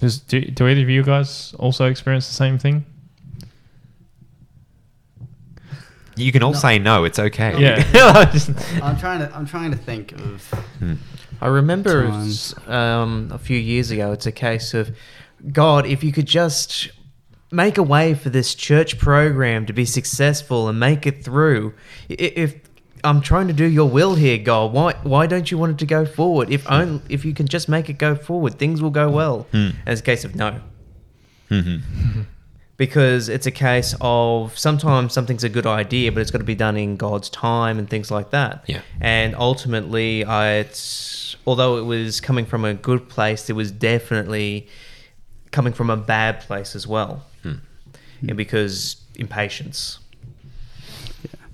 Does, 0.00 0.18
do, 0.18 0.40
do 0.40 0.66
either 0.68 0.82
of 0.82 0.90
you 0.90 1.02
guys 1.02 1.54
also 1.58 1.86
experience 1.86 2.26
the 2.28 2.34
same 2.34 2.58
thing? 2.58 2.84
You 6.16 6.30
can 6.30 6.42
all 6.42 6.54
say 6.54 6.78
no, 6.78 7.04
it's 7.04 7.18
okay. 7.18 7.60
Yeah. 7.60 7.84
I'm 8.82 8.96
trying 8.96 9.18
to. 9.18 9.32
I'm 9.34 9.46
trying 9.46 9.72
to 9.72 9.76
think 9.76 10.12
of. 10.12 10.44
Hmm. 10.78 10.94
I 11.40 11.48
remember 11.48 12.06
um, 12.66 13.30
a 13.32 13.38
few 13.38 13.58
years 13.58 13.90
ago, 13.90 14.12
it's 14.12 14.26
a 14.26 14.32
case 14.32 14.74
of 14.74 14.96
God, 15.52 15.86
if 15.86 16.02
you 16.02 16.12
could 16.12 16.26
just 16.26 16.90
make 17.50 17.78
a 17.78 17.82
way 17.82 18.14
for 18.14 18.30
this 18.30 18.54
church 18.54 18.98
program 18.98 19.66
to 19.66 19.72
be 19.72 19.84
successful 19.84 20.68
and 20.68 20.78
make 20.78 21.06
it 21.06 21.24
through. 21.24 21.74
If 22.08 22.56
I'm 23.04 23.20
trying 23.20 23.46
to 23.48 23.52
do 23.52 23.64
your 23.64 23.88
will 23.88 24.14
here, 24.14 24.38
God, 24.38 24.72
why 24.72 24.94
why 25.02 25.26
don't 25.26 25.50
you 25.50 25.58
want 25.58 25.72
it 25.72 25.78
to 25.78 25.86
go 25.86 26.04
forward? 26.04 26.50
If 26.50 26.64
hmm. 26.64 26.72
only 26.72 27.02
if 27.08 27.24
you 27.24 27.32
can 27.34 27.46
just 27.46 27.68
make 27.68 27.88
it 27.88 27.98
go 27.98 28.14
forward, 28.14 28.58
things 28.58 28.82
will 28.82 28.90
go 28.90 29.10
well. 29.10 29.46
Hmm. 29.52 29.70
And 29.86 29.88
it's 29.88 30.00
a 30.00 30.04
case 30.04 30.24
of 30.24 30.34
no. 30.34 30.60
Hmm, 31.48 31.76
because 32.76 33.28
it's 33.28 33.46
a 33.46 33.50
case 33.50 33.94
of 34.00 34.58
sometimes 34.58 35.12
something's 35.12 35.44
a 35.44 35.48
good 35.48 35.66
idea, 35.66 36.10
but 36.10 36.20
it's 36.20 36.30
got 36.30 36.38
to 36.38 36.44
be 36.44 36.54
done 36.54 36.76
in 36.76 36.96
God's 36.96 37.28
time 37.30 37.78
and 37.78 37.88
things 37.88 38.10
like 38.10 38.30
that. 38.30 38.64
Yeah. 38.66 38.80
And 39.00 39.34
ultimately, 39.36 40.24
I, 40.24 40.54
it's 40.54 41.23
although 41.46 41.76
it 41.78 41.82
was 41.82 42.20
coming 42.20 42.46
from 42.46 42.64
a 42.64 42.74
good 42.74 43.08
place, 43.08 43.48
it 43.50 43.54
was 43.54 43.70
definitely 43.70 44.68
coming 45.50 45.72
from 45.72 45.90
a 45.90 45.96
bad 45.96 46.40
place 46.40 46.74
as 46.74 46.86
well. 46.86 47.24
Hmm. 47.42 47.54
Yeah, 48.22 48.34
because 48.34 48.96
impatience. 49.16 49.98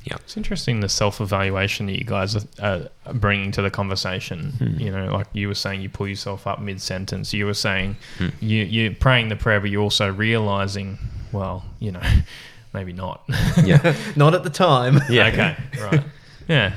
yeah. 0.05 0.17
It's 0.17 0.37
interesting 0.37 0.81
the 0.81 0.89
self 0.89 1.21
evaluation 1.21 1.87
that 1.87 1.99
you 1.99 2.05
guys 2.05 2.37
are, 2.37 2.89
are 3.07 3.13
bringing 3.13 3.53
to 3.53 3.63
the 3.63 3.71
conversation. 3.71 4.53
Hmm. 4.53 4.81
You 4.81 4.91
know, 4.91 5.13
like 5.13 5.27
you 5.33 5.49
were 5.49 5.55
saying, 5.55 5.83
you 5.83 5.89
pull 5.89 6.09
yourself 6.09 6.47
up 6.47 6.61
mid 6.61 6.81
sentence. 6.81 7.33
You 7.33 7.47
were 7.47 7.55
saying 7.55 7.97
hmm. 8.19 8.29
you, 8.41 8.65
you're 8.65 8.95
praying 8.95 9.29
the 9.29 9.37
prayer, 9.37 9.61
but 9.61 9.71
you're 9.71 9.83
also 9.83 10.13
realizing, 10.13 10.99
well, 11.33 11.65
you 11.79 11.93
know, 11.93 12.03
maybe 12.73 12.93
not. 12.93 13.23
Yeah. 13.65 13.95
Not 14.17 14.35
at 14.35 14.45
the 14.45 14.51
time. 14.51 15.01
Yeah. 15.09 15.27
okay. 15.29 15.57
Right. 15.81 16.03
Yeah. 16.49 16.73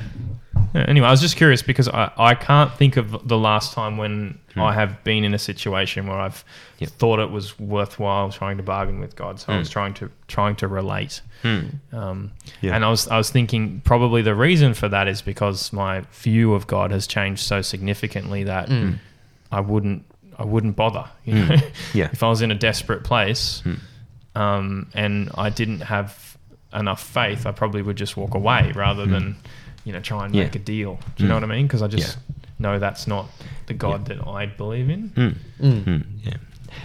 Yeah, 0.74 0.84
Anyway, 0.88 1.06
I 1.06 1.10
was 1.10 1.20
just 1.20 1.36
curious 1.36 1.62
because 1.62 1.88
I, 1.88 2.10
I 2.16 2.34
can't 2.34 2.72
think 2.72 2.96
of 2.96 3.28
the 3.28 3.38
last 3.38 3.72
time 3.72 3.96
when 3.96 4.38
hmm. 4.54 4.60
I 4.60 4.74
have 4.74 5.04
been 5.04 5.22
in 5.22 5.32
a 5.32 5.38
situation 5.38 6.06
where 6.06 6.18
I've 6.18 6.44
Yep. 6.78 6.90
thought 6.90 7.20
it 7.20 7.30
was 7.30 7.58
worthwhile 7.60 8.32
trying 8.32 8.56
to 8.56 8.64
bargain 8.64 8.98
with 8.98 9.14
God. 9.14 9.38
So 9.38 9.52
I 9.52 9.58
was 9.58 9.68
hmm. 9.68 9.72
trying 9.72 9.94
to 9.94 10.10
trying 10.26 10.56
to 10.56 10.68
relate. 10.68 11.20
Hmm. 11.42 11.60
Um, 11.92 12.32
Yeah. 12.60 12.74
And 12.74 12.84
I 12.84 12.90
was 12.90 13.06
I 13.06 13.16
was 13.16 13.30
thinking 13.30 13.80
probably 13.84 14.22
the 14.22 14.34
reason 14.34 14.74
for 14.74 14.88
that 14.88 15.06
is 15.06 15.22
because 15.22 15.72
my 15.72 16.00
view 16.12 16.54
of 16.54 16.66
God 16.66 16.90
has 16.90 17.06
changed 17.06 17.42
so 17.42 17.62
significantly 17.62 18.42
that 18.44 18.68
I 19.52 19.60
wouldn't 19.60 20.04
I 20.36 20.44
wouldn't 20.44 20.74
bother. 20.74 21.08
You 21.24 21.34
know, 21.34 21.56
Yeah. 21.94 22.08
if 22.12 22.24
I 22.24 22.28
was 22.28 22.42
in 22.42 22.50
a 22.50 22.56
desperate 22.56 23.04
place 23.04 23.62
um, 24.34 24.90
and 24.94 25.30
I 25.36 25.50
didn't 25.50 25.82
have 25.82 26.36
enough 26.72 27.00
faith, 27.00 27.46
I 27.46 27.52
probably 27.52 27.82
would 27.82 27.96
just 27.96 28.16
walk 28.16 28.34
away 28.34 28.72
rather 28.74 29.06
than 29.06 29.36
you 29.84 29.92
know 29.92 30.00
try 30.00 30.24
and 30.24 30.34
Yeah. 30.34 30.44
make 30.44 30.54
a 30.56 30.58
deal. 30.60 30.98
Do 31.16 31.22
you 31.24 31.28
know 31.28 31.34
what 31.34 31.44
I 31.44 31.46
mean? 31.46 31.66
Because 31.66 31.82
I 31.82 31.88
just 31.88 32.16
Yeah. 32.16 32.34
know 32.58 32.78
that's 32.78 33.06
not 33.06 33.26
the 33.66 33.74
God 33.74 34.06
that 34.06 34.26
I 34.26 34.46
believe 34.46 34.88
in. 34.90 35.10
Mm. 35.10 35.34
Mm. 35.84 36.04
Yeah. 36.24 36.34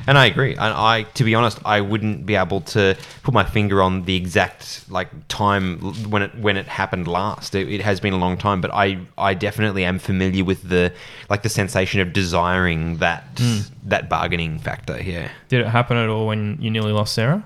And 0.05 0.19
I 0.19 0.27
agree. 0.27 0.51
And 0.51 0.61
I, 0.61 1.01
to 1.15 1.23
be 1.23 1.33
honest, 1.33 1.57
I 1.65 1.81
wouldn't 1.81 2.27
be 2.27 2.35
able 2.35 2.61
to 2.61 2.95
put 3.23 3.33
my 3.33 3.43
finger 3.43 3.81
on 3.81 4.03
the 4.05 4.15
exact 4.15 4.83
like 4.89 5.09
time 5.29 5.79
when 6.11 6.21
it 6.21 6.35
when 6.37 6.57
it 6.57 6.67
happened 6.67 7.07
last. 7.07 7.55
It, 7.55 7.67
it 7.71 7.81
has 7.81 7.99
been 7.99 8.13
a 8.13 8.17
long 8.17 8.37
time, 8.37 8.61
but 8.61 8.71
I 8.71 8.99
I 9.17 9.33
definitely 9.33 9.83
am 9.85 9.97
familiar 9.97 10.43
with 10.43 10.61
the 10.69 10.93
like 11.27 11.41
the 11.41 11.49
sensation 11.49 12.01
of 12.01 12.13
desiring 12.13 12.97
that 12.97 13.41
that 13.83 14.09
bargaining 14.09 14.59
factor. 14.59 15.01
Yeah. 15.01 15.29
Did 15.47 15.61
it 15.61 15.67
happen 15.67 15.97
at 15.97 16.07
all 16.07 16.27
when 16.27 16.57
you 16.61 16.69
nearly 16.69 16.91
lost 16.91 17.15
Sarah? 17.15 17.43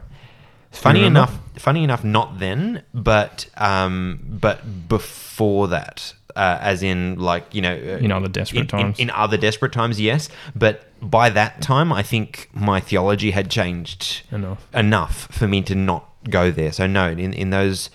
Funny 0.74 1.04
enough, 1.06 1.38
funny 1.58 1.84
enough, 1.84 2.04
not 2.04 2.40
then, 2.40 2.84
but 2.94 3.48
um, 3.58 4.20
but 4.28 4.88
before 4.90 5.68
that, 5.70 6.14
uh, 6.36 6.58
as 6.62 6.84
in 6.84 7.18
like 7.20 7.54
you 7.56 7.62
know, 7.62 7.74
uh, 7.74 7.98
In 8.04 8.12
other 8.12 8.28
desperate 8.28 8.62
in- 8.62 8.68
times. 8.68 9.00
In, 9.00 9.10
in 9.10 9.16
other 9.16 9.38
desperate 9.38 9.72
times, 9.72 10.02
yes. 10.02 10.30
But 10.56 10.84
by 11.02 11.30
that 11.30 11.62
time, 11.62 11.94
I 11.94 12.02
think 12.04 12.50
my 12.54 12.80
theology 12.80 13.32
had 13.32 13.50
changed 13.50 14.24
Enough. 14.32 14.68
enough 14.74 15.28
for 15.32 15.48
me 15.48 15.62
to 15.64 15.76
not 15.76 16.10
go 16.30 16.50
there. 16.52 16.72
So 16.72 16.88
no, 16.88 17.10
in 17.10 17.34
in 17.34 17.50
those, 17.52 17.90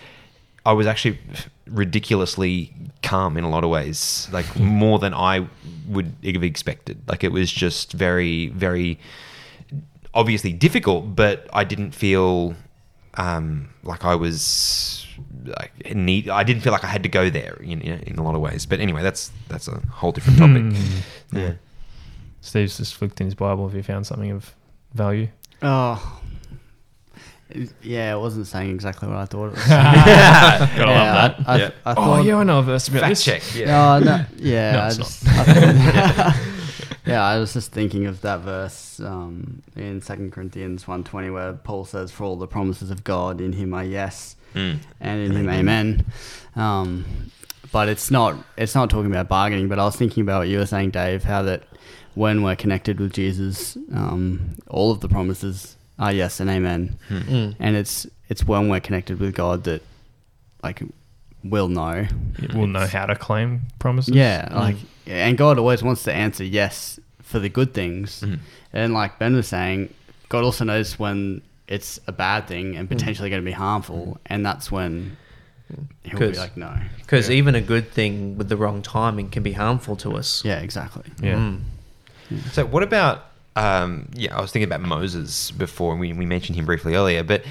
I 0.64 0.72
was 0.72 0.86
actually 0.86 1.18
ridiculously 1.66 2.72
calm 3.02 3.36
in 3.36 3.44
a 3.44 3.50
lot 3.50 3.64
of 3.64 3.70
ways, 3.70 4.28
like 4.32 4.56
more 4.58 4.98
than 4.98 5.12
I 5.14 5.46
would 5.88 6.14
have 6.24 6.42
expected. 6.44 7.00
Like 7.08 7.24
it 7.24 7.32
was 7.32 7.50
just 7.50 7.92
very, 7.92 8.48
very 8.48 8.98
obviously 10.14 10.52
difficult, 10.52 11.14
but 11.16 11.46
I 11.52 11.64
didn't 11.64 11.92
feel 11.92 12.54
um, 13.18 13.68
like 13.83 14.04
I 14.07 14.14
was 14.14 15.07
like 15.44 15.94
need. 15.94 16.28
I 16.31 16.42
didn't 16.44 16.62
feel 16.62 16.72
like 16.72 16.85
I 16.85 16.88
had 16.88 17.02
to 17.02 17.09
go 17.11 17.28
there 17.28 17.59
in, 17.61 17.81
in, 17.83 18.00
in 18.00 18.16
a 18.18 18.22
lot 18.22 18.35
of 18.35 18.40
ways. 18.40 18.64
But 18.64 18.81
anyway, 18.81 19.02
that's 19.02 19.31
that's 19.48 19.68
a 19.68 19.78
whole 19.90 20.12
different 20.12 20.38
topic. 20.38 20.64
yeah. 21.33 21.52
Steve's 22.40 22.76
just 22.78 22.94
flicked 22.94 23.20
in 23.20 23.26
his 23.26 23.35
Bible 23.35 23.66
if 23.68 23.74
you 23.74 23.83
found 23.83 24.07
something 24.07 24.31
of 24.31 24.54
value. 24.94 25.28
Oh. 25.61 26.20
Yeah, 27.83 28.14
it 28.14 28.18
wasn't 28.18 28.46
saying 28.46 28.70
exactly 28.70 29.09
what 29.09 29.16
I 29.16 29.24
thought 29.24 29.46
it 29.46 29.52
was. 29.52 29.64
Gotta 29.68 30.76
yeah, 30.76 30.76
love 31.24 31.37
that. 31.37 31.48
I, 31.48 31.52
I, 31.54 31.57
Yeah. 31.59 31.70
I 31.87 31.90
Oh 31.92 31.94
thought, 31.94 32.24
yeah, 32.24 32.37
I 32.37 32.44
know 32.44 32.59
a 32.59 32.62
verse 32.62 32.88
about 32.88 33.00
Fact 33.00 33.11
this. 33.11 33.24
check. 33.24 33.42
Yeah. 33.54 33.66
No, 33.66 33.98
no, 34.00 34.24
yeah, 34.37 34.72
No, 34.72 34.78
I 34.81 34.87
it's 34.88 34.96
just, 34.98 35.24
I- 35.26 36.40
yeah, 37.09 37.25
I 37.25 37.38
was 37.38 37.53
just 37.53 37.73
thinking 37.73 38.07
of 38.07 38.21
that 38.21 38.40
verse 38.40 39.01
um, 39.01 39.62
in 39.77 40.01
Second 40.03 40.33
Corinthians 40.33 40.87
one 40.87 41.03
twenty 41.05 41.31
where 41.31 41.53
Paul 41.55 41.85
says, 41.85 42.11
"For 42.12 42.25
all 42.25 42.37
the 42.37 42.47
promises 42.47 42.90
of 42.90 43.03
God 43.05 43.40
in 43.40 43.53
Him 43.53 43.75
are 43.75 43.85
yes, 43.85 44.37
Mm. 44.55 44.79
and 45.01 45.21
in 45.21 45.33
Him 45.33 45.49
amen." 45.49 46.05
Um, 46.57 47.05
but 47.73 47.88
it's 47.88 48.11
not 48.11 48.37
it's 48.57 48.75
not 48.75 48.90
talking 48.90 49.11
about 49.11 49.29
bargaining. 49.29 49.68
But 49.68 49.79
I 49.79 49.85
was 49.85 49.97
thinking 49.97 50.23
about 50.23 50.40
what 50.40 50.49
you 50.49 50.59
were 50.59 50.66
saying, 50.66 50.90
Dave, 50.90 51.25
how 51.25 51.42
that 51.42 51.64
when 52.14 52.42
we're 52.42 52.57
connected 52.57 52.99
with 53.01 53.12
Jesus, 53.12 53.77
um, 53.92 54.55
all 54.68 54.90
of 54.90 55.01
the 55.01 55.09
promises 55.09 55.77
are 55.99 56.12
yes 56.12 56.40
and 56.40 56.49
amen, 56.51 56.97
Mm. 57.11 57.55
and 57.59 57.77
it's 57.77 58.07
it's 58.29 58.44
when 58.47 58.68
we're 58.68 58.81
connected 58.81 59.18
with 59.21 59.35
God 59.35 59.64
that 59.64 59.83
like 60.62 60.83
we'll 61.44 61.68
know 61.68 62.07
We'll 62.55 62.66
know 62.66 62.87
how 62.87 63.07
to 63.07 63.14
claim 63.14 63.62
promises. 63.79 64.14
yeah, 64.14 64.49
like, 64.53 64.77
and 65.09 65.38
God 65.38 65.59
always 65.59 65.83
wants 65.83 66.03
to 66.05 66.12
answer 66.12 66.44
yes 66.44 67.01
for 67.23 67.38
the 67.38 67.49
good 67.49 67.75
things. 67.75 68.23
Mhm. 68.23 68.38
And 68.73 68.94
like 68.94 69.18
Ben 69.18 69.35
was 69.35 69.49
saying, 69.49 69.92
God 70.29 70.44
also 70.44 70.64
knows 70.64 70.99
when 70.99 71.42
it's 71.66 72.01
a 72.07 72.12
bad 72.12 72.47
thing 72.47 72.77
and 72.77 72.88
potentially 72.88 73.29
going 73.31 73.42
to 73.42 73.44
be 73.47 73.53
harmful, 73.53 74.18
and 74.27 74.44
that's 74.44 74.71
when 74.73 75.16
he'll 76.03 76.18
be 76.18 76.33
like, 76.33 76.57
no. 76.57 76.73
Because 76.99 77.31
even 77.31 77.55
a 77.55 77.61
good 77.61 77.90
thing 77.90 78.38
with 78.38 78.49
the 78.49 78.57
wrong 78.57 78.81
timing 78.83 79.29
can 79.29 79.42
be 79.42 79.53
harmful 79.53 79.97
to 79.97 80.16
us. 80.16 80.42
Yeah, 80.44 80.61
exactly. 80.61 81.05
Yeah. 81.23 81.35
Mm. 81.35 81.61
So 82.53 82.64
what 82.64 82.83
about 82.83 83.25
um, 83.57 84.09
yeah, 84.14 84.37
I 84.37 84.40
was 84.40 84.53
thinking 84.53 84.68
about 84.68 84.83
Moses 84.83 85.51
before, 85.51 85.90
and 85.90 86.01
we, 86.01 86.12
we 86.12 86.27
mentioned 86.27 86.57
him 86.57 86.64
briefly 86.64 86.94
earlier, 86.94 87.25
but 87.25 87.42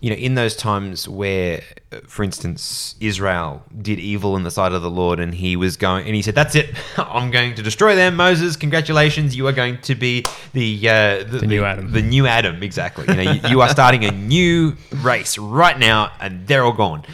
you 0.00 0.08
know, 0.08 0.16
in 0.16 0.34
those 0.34 0.56
times 0.56 1.06
where, 1.06 1.62
for 2.06 2.22
instance, 2.22 2.94
Israel 3.00 3.62
did 3.82 3.98
evil 3.98 4.34
in 4.36 4.44
the 4.44 4.50
sight 4.50 4.72
of 4.72 4.80
the 4.80 4.90
Lord, 4.90 5.20
and 5.20 5.34
he 5.34 5.56
was 5.56 5.76
going, 5.76 6.06
and 6.06 6.14
he 6.14 6.22
said, 6.22 6.34
"That's 6.34 6.54
it, 6.54 6.74
I'm 6.96 7.30
going 7.30 7.54
to 7.54 7.62
destroy 7.62 7.94
them." 7.94 8.16
Moses, 8.16 8.56
congratulations, 8.56 9.36
you 9.36 9.46
are 9.46 9.52
going 9.52 9.78
to 9.82 9.94
be 9.94 10.24
the 10.54 10.88
uh, 10.88 11.24
the, 11.24 11.46
new 11.46 11.64
Adam. 11.64 11.92
the 11.92 12.02
new 12.02 12.26
Adam, 12.26 12.62
exactly. 12.62 13.04
You 13.08 13.14
know, 13.14 13.32
you, 13.32 13.40
you 13.50 13.60
are 13.60 13.68
starting 13.68 14.04
a 14.04 14.10
new 14.10 14.76
race 15.02 15.36
right 15.36 15.78
now, 15.78 16.12
and 16.18 16.46
they're 16.46 16.64
all 16.64 16.72
gone. 16.72 17.04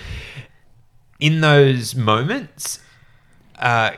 In 1.19 1.41
those 1.41 1.97
moments, 1.97 2.79
uh, 3.59 3.91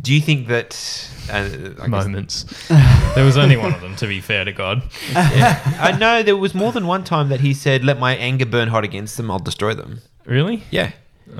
do 0.00 0.12
you 0.14 0.20
think 0.20 0.48
that 0.48 1.08
uh, 1.30 1.86
moments. 1.88 2.44
there 3.14 3.24
was 3.24 3.36
only 3.36 3.56
one 3.56 3.72
of 3.74 3.80
them, 3.80 3.94
to 3.96 4.06
be 4.06 4.20
fair 4.20 4.44
to 4.44 4.52
God. 4.52 4.82
I 5.14 5.96
know 5.98 6.22
there 6.22 6.36
was 6.36 6.54
more 6.54 6.72
than 6.72 6.86
one 6.86 7.04
time 7.04 7.28
that 7.28 7.40
he 7.40 7.54
said, 7.54 7.84
"Let 7.84 7.98
my 7.98 8.16
anger 8.16 8.46
burn 8.46 8.68
hot 8.68 8.84
against 8.84 9.16
them; 9.16 9.30
I'll 9.30 9.38
destroy 9.38 9.74
them." 9.74 10.00
Really? 10.24 10.62
Yeah. 10.70 10.92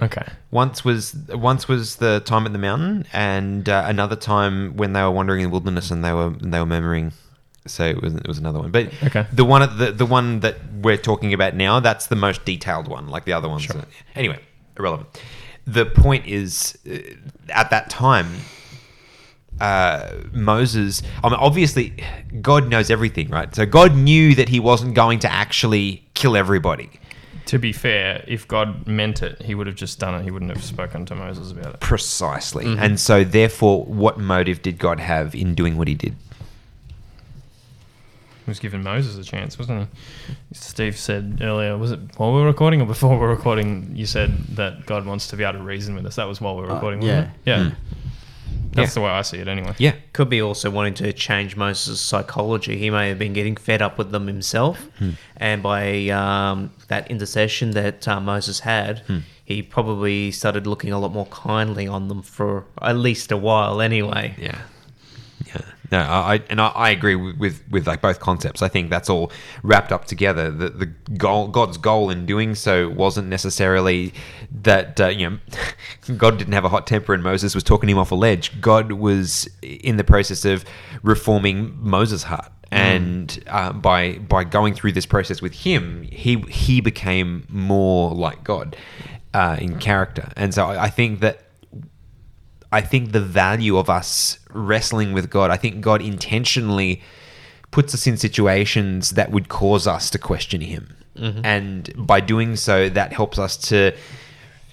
Okay. 0.03 0.23
Once 0.51 0.85
was 0.85 1.15
once 1.31 1.67
was 1.67 1.97
the 1.97 2.21
time 2.21 2.45
at 2.47 2.53
the 2.53 2.59
mountain, 2.59 3.07
and 3.13 3.69
uh, 3.69 3.85
another 3.87 4.17
time 4.17 4.77
when 4.77 4.93
they 4.93 5.03
were 5.03 5.11
wandering 5.11 5.41
in 5.41 5.45
the 5.47 5.51
wilderness 5.51 5.91
and 5.91 6.05
they 6.05 6.13
were 6.13 6.31
they 6.31 6.61
were 6.61 6.67
murmuring. 6.67 7.13
So 7.67 7.85
it 7.85 8.01
was, 8.01 8.15
it 8.15 8.27
was 8.27 8.39
another 8.39 8.61
one, 8.61 8.71
but 8.71 8.91
Okay. 9.05 9.27
the 9.33 9.45
one 9.45 9.61
the 9.79 9.91
the 9.93 10.07
one 10.07 10.41
that 10.41 10.57
we're 10.83 10.97
talking 10.97 11.35
about 11.35 11.55
now 11.55 11.81
that's 11.81 12.07
the 12.07 12.17
most 12.17 12.45
detailed 12.47 12.89
one. 12.89 13.09
Like 13.09 13.25
the 13.25 13.33
other 13.35 13.49
ones. 13.49 13.69
are- 13.71 13.85
Anyway, 14.15 14.39
irrelevant. 14.79 15.09
The 15.73 15.87
point 15.87 16.27
is, 16.27 16.79
uh, 16.91 16.99
at 17.51 17.71
that 17.71 17.91
time, 17.91 18.27
uh, 19.61 20.15
Moses. 20.33 21.03
I 21.23 21.29
mean, 21.29 21.39
obviously, 21.39 21.95
God 22.41 22.69
knows 22.69 22.91
everything, 22.91 23.29
right? 23.29 23.55
So 23.55 23.67
God 23.67 23.95
knew 23.95 24.35
that 24.35 24.49
He 24.49 24.61
wasn't 24.61 24.95
going 24.95 25.19
to 25.21 25.33
actually 25.33 26.07
kill 26.15 26.37
everybody. 26.37 26.91
To 27.47 27.59
be 27.59 27.73
fair, 27.73 28.25
if 28.29 28.47
God 28.47 28.87
meant 28.87 29.23
it, 29.23 29.41
he 29.41 29.55
would 29.55 29.67
have 29.67 29.77
just 29.77 29.99
done 29.99 30.15
it. 30.15 30.23
He 30.23 30.31
wouldn't 30.31 30.51
have 30.51 30.63
spoken 30.63 31.07
to 31.07 31.15
Moses 31.15 31.51
about 31.51 31.75
it. 31.75 31.81
Precisely. 31.81 32.67
Mm-hmm. 32.67 32.83
And 32.83 33.01
so, 33.01 33.25
therefore, 33.25 33.85
what 33.87 34.19
motive 34.19 34.61
did 34.61 34.79
God 34.79 35.01
have 35.01 35.35
in 35.35 35.55
doing 35.55 35.79
what 35.79 35.89
he 35.89 35.95
did? 35.95 36.15
He 38.49 38.51
was 38.51 38.61
giving 38.61 38.83
Moses 38.83 39.19
a 39.19 39.31
chance, 39.31 39.59
wasn't 39.59 39.89
he? 40.29 40.35
Steve 40.55 40.97
said 40.97 41.41
earlier, 41.43 41.77
was 41.77 41.93
it 41.93 42.01
while 42.17 42.33
we 42.33 42.41
were 42.41 42.47
recording 42.47 42.81
or 42.81 42.87
before 42.87 43.11
we 43.11 43.19
were 43.19 43.29
recording? 43.29 43.93
You 43.95 44.07
said 44.07 44.33
that 44.57 44.87
God 44.87 45.05
wants 45.05 45.29
to 45.29 45.37
be 45.37 45.45
able 45.45 45.59
to 45.59 45.65
reason 45.65 45.95
with 45.95 46.07
us. 46.07 46.17
That 46.17 46.27
was 46.29 46.41
while 46.41 46.57
we 46.57 46.63
were 46.63 46.71
Uh, 46.71 46.75
recording, 46.77 47.03
yeah. 47.03 47.09
wasn't 47.15 47.29
it? 47.29 47.41
Yeah. 47.45 47.65
Hmm. 47.65 47.75
That's 48.73 48.91
Yeah. 48.91 48.95
the 48.95 49.01
way 49.03 49.11
I 49.11 49.21
see 49.21 49.37
it, 49.37 49.49
anyway. 49.49 49.75
Yeah. 49.77 49.93
Could 50.15 50.31
be 50.31 50.41
also 50.41 50.71
wanting 50.71 50.95
to 50.95 51.13
change 51.13 51.57
Moses' 51.57 52.01
psychology. 52.01 52.79
He 52.79 52.89
may 52.89 53.11
have 53.11 53.19
been 53.19 53.35
getting 53.35 53.55
fed 53.57 53.83
up 53.83 53.99
with 53.99 54.13
them 54.13 54.27
himself, 54.29 54.89
and 55.37 55.63
by 55.63 56.09
um, 56.09 56.71
that 56.89 57.11
intercession 57.11 57.73
that 57.73 58.09
uh, 58.09 58.19
Moses 58.19 58.61
had, 58.61 59.03
he 59.45 59.61
probably 59.61 60.31
started 60.31 60.67
looking 60.67 60.91
a 60.91 60.99
lot 60.99 61.13
more 61.13 61.27
kindly 61.27 61.87
on 61.87 62.09
them 62.09 62.23
for 62.23 62.65
at 62.81 62.97
least 62.97 63.31
a 63.31 63.37
while, 63.37 63.83
anyway. 63.83 64.35
Yeah. 64.39 64.57
No, 65.91 66.01
I, 66.01 66.35
I 66.35 66.43
and 66.51 66.61
I, 66.61 66.69
I 66.69 66.91
agree 66.91 67.15
with, 67.15 67.39
with 67.39 67.63
with 67.71 67.87
like 67.87 68.01
both 68.01 68.21
concepts. 68.21 68.63
I 68.63 68.69
think 68.69 68.91
that's 68.91 69.09
all 69.09 69.33
wrapped 69.63 69.93
up 69.93 70.05
together. 70.05 70.51
The 70.51 70.69
the 70.69 70.87
goal, 70.87 71.49
God's 71.49 71.79
goal 71.79 72.11
in 72.11 72.27
doing 72.27 72.55
so 72.55 72.89
wasn't 72.89 73.29
necessarily 73.29 74.13
that 74.63 75.01
uh, 75.01 75.09
you 75.09 75.31
know 75.31 75.39
God 76.17 76.39
didn't 76.39 76.53
have 76.53 76.65
a 76.65 76.69
hot 76.69 76.87
temper 76.87 77.15
and 77.15 77.23
Moses 77.23 77.55
was 77.55 77.65
talking 77.65 77.89
him 77.89 77.99
off 77.99 78.13
a 78.13 78.15
ledge. 78.15 78.61
God 78.61 78.93
was 78.93 79.49
in 79.63 79.97
the 79.97 80.05
process 80.05 80.45
of 80.45 80.65
reforming 81.03 81.77
Moses' 81.81 82.25
heart. 82.25 82.53
And 82.71 83.43
uh, 83.47 83.73
by 83.73 84.19
by 84.19 84.45
going 84.45 84.75
through 84.75 84.93
this 84.93 85.07
process 85.07 85.41
with 85.41 85.55
him, 85.55 86.03
he 86.03 86.41
he 86.51 86.83
became 86.83 87.47
more 87.49 88.11
like 88.11 88.45
God 88.45 88.77
uh, 89.33 89.57
in 89.59 89.79
character. 89.79 90.31
And 90.37 90.53
so 90.53 90.67
I, 90.67 90.85
I 90.85 90.91
think 90.91 91.21
that 91.21 91.48
I 92.71 92.81
think 92.81 93.13
the 93.13 93.21
value 93.21 93.79
of 93.79 93.89
us 93.89 94.39
wrestling 94.53 95.13
with 95.13 95.31
God, 95.31 95.51
I 95.51 95.57
think 95.57 95.81
God 95.81 96.03
intentionally 96.03 97.03
puts 97.71 97.95
us 97.95 98.07
in 98.07 98.17
situations 98.17 99.11
that 99.11 99.31
would 99.31 99.49
cause 99.49 99.87
us 99.87 100.11
to 100.11 100.19
question 100.19 100.61
Him. 100.61 100.97
Mm-hmm. 101.17 101.45
And 101.45 101.93
by 101.97 102.21
doing 102.21 102.57
so, 102.57 102.89
that 102.89 103.13
helps 103.13 103.39
us 103.39 103.57
to 103.69 103.95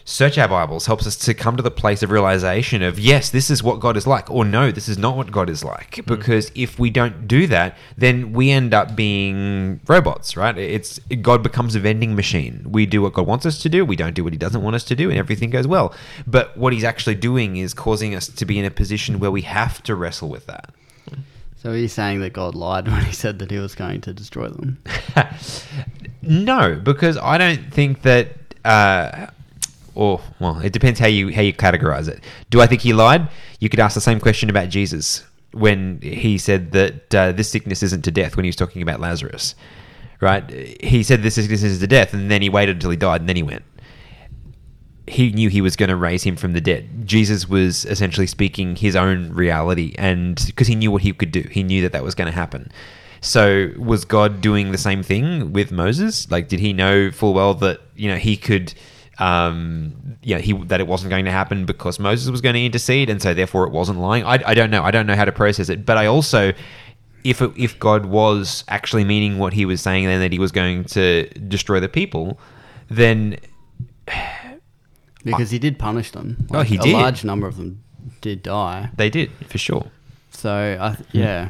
search 0.08 0.38
our 0.38 0.48
Bibles, 0.48 0.86
helps 0.86 1.08
us 1.08 1.16
to 1.18 1.34
come 1.34 1.58
to 1.58 1.64
the 1.64 1.72
place 1.72 2.04
of 2.04 2.12
realization 2.12 2.84
of, 2.84 3.00
yes, 3.00 3.32
this 3.32 3.50
is 3.50 3.64
what 3.64 3.80
God 3.80 3.98
is 3.98 4.06
like, 4.06 4.30
or 4.30 4.46
no, 4.46 4.72
this 4.72 4.88
is 4.88 5.00
not 5.00 5.18
what 5.18 5.32
God 5.32 5.50
is 5.50 5.64
like. 5.64 6.06
Because 6.06 6.52
if 6.54 6.78
we 6.78 6.92
don't 6.92 7.28
do 7.28 7.48
that, 7.48 7.76
then 7.98 8.32
we 8.32 8.52
end 8.52 8.74
up 8.74 8.96
being 8.96 9.82
robots, 9.88 10.38
right? 10.38 10.56
It's 10.58 11.00
God 11.22 11.42
becomes 11.42 11.74
a 11.74 11.80
vending 11.80 12.16
machine. 12.16 12.68
We 12.70 12.86
do 12.86 13.02
what 13.02 13.14
God 13.14 13.26
wants 13.26 13.48
us 13.48 13.60
to 13.64 13.70
do, 13.70 13.84
we 13.84 13.96
don't 13.96 14.14
do 14.14 14.24
what 14.24 14.32
He 14.32 14.38
doesn't 14.38 14.62
want 14.62 14.76
us 14.76 14.84
to 14.86 14.96
do, 14.96 15.10
and 15.10 15.18
everything 15.18 15.50
goes 15.50 15.68
well. 15.68 15.94
But 16.28 16.56
what 16.56 16.72
He's 16.72 16.84
actually 16.84 17.16
doing 17.16 17.58
is 17.58 17.74
causing 17.74 18.14
us 18.14 18.28
to 18.28 18.46
be 18.46 18.60
in 18.60 18.66
a 18.66 18.72
position 18.72 19.20
where 19.20 19.32
we 19.32 19.42
have 19.42 19.82
to 19.84 19.96
wrestle 19.96 20.30
with 20.30 20.46
that. 20.46 20.70
So 21.58 21.72
are 21.72 21.78
you 21.78 21.88
saying 21.88 22.20
that 22.20 22.34
God 22.34 22.54
lied 22.54 22.88
when 22.88 23.04
he 23.06 23.12
said 23.12 23.40
that 23.40 23.50
he 23.50 23.58
was 23.58 23.74
going 23.74 24.02
to 24.02 24.14
destroy 24.14 24.50
them. 24.50 24.78
No, 26.28 26.74
because 26.76 27.18
I 27.18 27.38
don't 27.38 27.72
think 27.72 28.02
that. 28.02 28.30
Uh, 28.64 29.28
or 29.96 30.22
well, 30.40 30.60
it 30.60 30.74
depends 30.74 31.00
how 31.00 31.08
you 31.08 31.34
how 31.34 31.42
you 31.42 31.54
categorize 31.54 32.08
it. 32.08 32.24
Do 32.50 32.62
I 32.62 32.68
think 32.68 32.82
he 32.82 32.94
lied? 32.94 33.30
You 33.60 33.70
could 33.70 33.80
ask 33.80 33.96
the 33.96 34.02
same 34.02 34.20
question 34.20 34.50
about 34.50 34.70
Jesus 34.70 35.24
when 35.52 36.00
he 36.02 36.38
said 36.38 36.72
that 36.74 37.16
uh, 37.16 37.32
this 37.32 37.50
sickness 37.50 37.82
isn't 37.82 38.04
to 38.04 38.12
death 38.12 38.36
when 38.36 38.44
he 38.44 38.50
was 38.50 38.58
talking 38.58 38.82
about 38.82 39.00
Lazarus, 39.00 39.56
right? 40.20 40.50
He 40.82 41.02
said 41.02 41.24
this 41.24 41.36
sickness 41.36 41.64
is 41.64 41.80
to 41.80 41.88
death, 41.88 42.14
and 42.14 42.30
then 42.30 42.42
he 42.42 42.50
waited 42.50 42.76
until 42.76 42.90
he 42.92 42.98
died, 42.98 43.22
and 43.22 43.30
then 43.30 43.38
he 43.38 43.44
went. 43.44 43.64
He 45.08 45.32
knew 45.32 45.50
he 45.50 45.62
was 45.62 45.76
going 45.76 45.90
to 45.90 45.96
raise 45.96 46.24
him 46.24 46.36
from 46.36 46.54
the 46.54 46.62
dead. 46.62 47.08
Jesus 47.08 47.48
was 47.48 47.86
essentially 47.86 48.28
speaking 48.28 48.76
his 48.76 48.96
own 48.96 49.32
reality, 49.32 49.96
and 49.98 50.44
because 50.48 50.68
he 50.68 50.76
knew 50.76 50.92
what 50.92 51.04
he 51.04 51.14
could 51.14 51.32
do, 51.32 51.48
he 51.50 51.64
knew 51.64 51.82
that 51.84 51.94
that 51.94 52.04
was 52.04 52.16
going 52.16 52.30
to 52.30 52.36
happen. 52.36 52.72
So 53.22 53.72
was 53.78 54.04
God 54.06 54.42
doing 54.42 54.72
the 54.72 54.78
same 54.78 55.04
thing 55.04 55.54
with 55.54 55.72
Moses? 55.72 56.30
Like, 56.30 56.48
did 56.48 56.60
he 56.60 56.74
know 56.74 57.12
full 57.12 57.34
well 57.34 57.54
that 57.56 57.82
you 57.96 58.10
know 58.10 58.18
he 58.18 58.36
could, 58.36 58.74
um, 59.20 60.18
you 60.22 60.36
know, 60.36 60.42
he 60.42 60.54
that 60.66 60.80
it 60.80 60.88
wasn't 60.88 61.10
going 61.10 61.26
to 61.26 61.32
happen 61.32 61.66
because 61.66 62.00
Moses 62.00 62.30
was 62.30 62.42
going 62.42 62.56
to 62.56 62.66
intercede, 62.66 63.10
and 63.10 63.22
so 63.22 63.34
therefore 63.34 63.66
it 63.66 63.72
wasn't 63.72 64.00
lying? 64.00 64.24
I, 64.24 64.40
I 64.46 64.54
don't 64.54 64.70
know. 64.70 64.84
I 64.84 64.92
don't 64.92 65.08
know 65.08 65.16
how 65.16 65.26
to 65.26 65.32
process 65.32 65.70
it. 65.70 65.86
But 65.86 65.98
I 65.98 66.06
also, 66.06 66.52
if 67.24 67.42
it, 67.42 67.52
if 67.58 67.80
God 67.80 68.06
was 68.06 68.64
actually 68.68 69.04
meaning 69.04 69.38
what 69.40 69.54
he 69.54 69.66
was 69.66 69.82
saying, 69.82 70.06
then 70.06 70.20
that 70.20 70.32
he 70.32 70.40
was 70.40 70.52
going 70.52 70.84
to 70.86 71.28
destroy 71.48 71.80
the 71.80 71.90
people, 71.90 72.40
then 72.90 73.38
Because 75.24 75.50
he 75.50 75.58
did 75.58 75.80
punish 75.80 76.12
them. 76.12 76.48
Oh, 76.54 76.62
he 76.62 76.78
a 76.78 76.82
did. 76.82 76.94
large 76.94 77.24
number 77.24 77.48
of 77.48 77.58
them 77.58 77.84
did 78.22 78.44
die. 78.44 78.90
they 78.96 79.10
did 79.10 79.32
for 79.48 79.58
sure. 79.58 79.88
So 80.30 80.78
I 80.80 80.94
th- 80.96 81.10
yeah, 81.14 81.50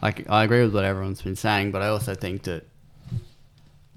like 0.00 0.28
I 0.30 0.44
agree 0.44 0.62
with 0.62 0.74
what 0.74 0.84
everyone's 0.84 1.20
been 1.20 1.36
saying, 1.36 1.72
but 1.72 1.82
I 1.82 1.88
also 1.88 2.14
think 2.14 2.44
that 2.44 2.66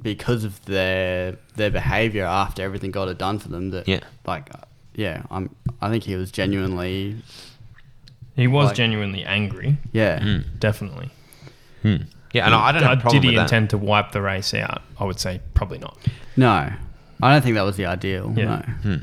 because 0.01 0.43
of 0.43 0.63
their 0.65 1.37
their 1.55 1.69
behavior 1.71 2.25
after 2.25 2.61
everything 2.63 2.91
God 2.91 3.07
had 3.07 3.17
done 3.17 3.39
for 3.39 3.49
them, 3.49 3.71
that 3.71 3.87
Yeah. 3.87 4.01
like 4.25 4.49
uh, 4.53 4.59
yeah, 4.95 5.23
I'm 5.31 5.55
I 5.81 5.89
think 5.89 6.03
he 6.03 6.15
was 6.15 6.31
genuinely 6.31 7.17
He 8.35 8.47
was 8.47 8.67
Like- 8.67 8.75
genuinely 8.75 9.23
angry, 9.23 9.77
yeah 9.93 10.19
Mm. 10.19 10.43
definitely. 10.59 11.09
Hmm. 11.81 11.95
Yeah, 12.33 12.45
and 12.47 12.53
I 12.55 12.71
don't 12.73 12.83
have 12.83 13.07
Did 13.11 13.23
he 13.23 13.29
with 13.29 13.35
that. 13.37 13.41
intend 13.43 13.69
to 13.69 13.77
wipe 13.77 14.11
the 14.11 14.21
race 14.21 14.53
out? 14.53 14.81
I 14.99 15.05
would 15.05 15.19
say 15.19 15.39
probably 15.53 15.77
not. 15.79 15.97
no, 16.35 16.49
I 17.23 17.31
don't 17.31 17.41
think 17.41 17.55
that 17.55 17.61
was 17.63 17.77
the 17.77 17.85
ideal. 17.85 18.33
Yeah. 18.35 18.61
No. 18.83 18.99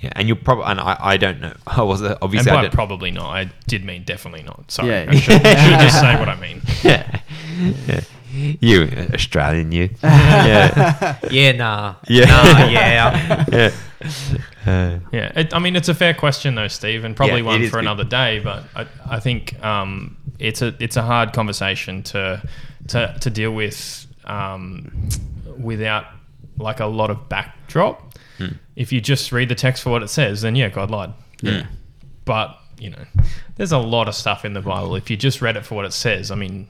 Yeah, 0.00 0.10
and 0.16 0.26
you'll 0.26 0.38
probably, 0.38 0.64
and 0.64 0.80
I, 0.80 0.96
I 0.98 1.16
don't 1.16 1.40
know. 1.40 1.54
I 1.66 1.82
was 1.82 2.02
uh, 2.02 2.06
And 2.06 2.18
obviously 2.22 2.50
I 2.50 2.62
by 2.62 2.68
probably 2.70 3.12
not, 3.12 3.26
I 3.36 3.52
did 3.68 3.84
mean 3.84 4.02
definitely 4.02 4.42
not. 4.42 4.68
Sorry, 4.72 4.88
Yeah. 4.88 5.06
I 5.08 5.14
should, 5.14 5.34
I 5.46 5.54
should 5.70 5.80
just 5.80 6.00
say 6.00 6.18
what 6.18 6.28
I 6.28 6.40
mean. 6.40 6.60
yeah. 6.82 7.20
yeah. 7.86 8.00
You 8.32 9.08
Australian, 9.12 9.72
you. 9.72 9.90
yeah. 10.02 11.18
Yeah, 11.30 11.52
nah. 11.52 11.94
Yeah. 12.08 12.24
Nah, 12.24 12.68
yeah. 12.68 13.44
yeah. 13.52 13.70
Uh, 14.66 14.98
Yeah, 15.12 15.32
it, 15.38 15.54
I 15.54 15.58
mean 15.58 15.76
it's 15.76 15.88
a 15.88 15.94
fair 15.94 16.14
question 16.14 16.54
though, 16.54 16.68
Steve, 16.68 17.04
and 17.04 17.14
probably 17.16 17.38
Yeah, 17.40 17.46
one 17.46 17.64
for 17.66 17.72
good. 17.72 17.80
another 17.80 18.04
day. 18.04 18.40
But 18.40 18.64
I, 18.74 18.86
I 19.08 19.20
think 19.20 19.62
um, 19.64 20.16
it's 20.38 20.62
a 20.62 20.74
it's 20.80 20.96
a 20.96 21.02
hard 21.02 21.32
conversation 21.32 22.02
to 22.04 22.42
to 22.88 23.16
to 23.20 23.30
deal 23.30 23.52
with 23.52 24.06
um, 24.24 25.08
without 25.58 26.06
like 26.58 26.80
a 26.80 26.86
lot 26.86 27.10
of 27.10 27.28
backdrop. 27.28 28.14
Hmm. 28.38 28.46
If 28.76 28.92
you 28.92 29.00
just 29.00 29.30
read 29.32 29.48
the 29.48 29.54
text 29.54 29.82
for 29.82 29.90
what 29.90 30.02
it 30.02 30.08
says, 30.08 30.40
then 30.42 30.56
yeah, 30.56 30.68
God 30.68 30.90
lied. 30.90 31.12
Yeah. 31.42 31.66
But 32.24 32.58
you 32.78 32.90
know, 32.90 33.04
there's 33.56 33.72
a 33.72 33.78
lot 33.78 34.08
of 34.08 34.14
stuff 34.14 34.44
in 34.44 34.54
the 34.54 34.60
Bible. 34.60 34.96
If 34.96 35.10
you 35.10 35.16
just 35.16 35.42
read 35.42 35.56
it 35.56 35.64
for 35.64 35.74
what 35.74 35.84
it 35.84 35.92
says, 35.92 36.30
I 36.30 36.34
mean, 36.34 36.66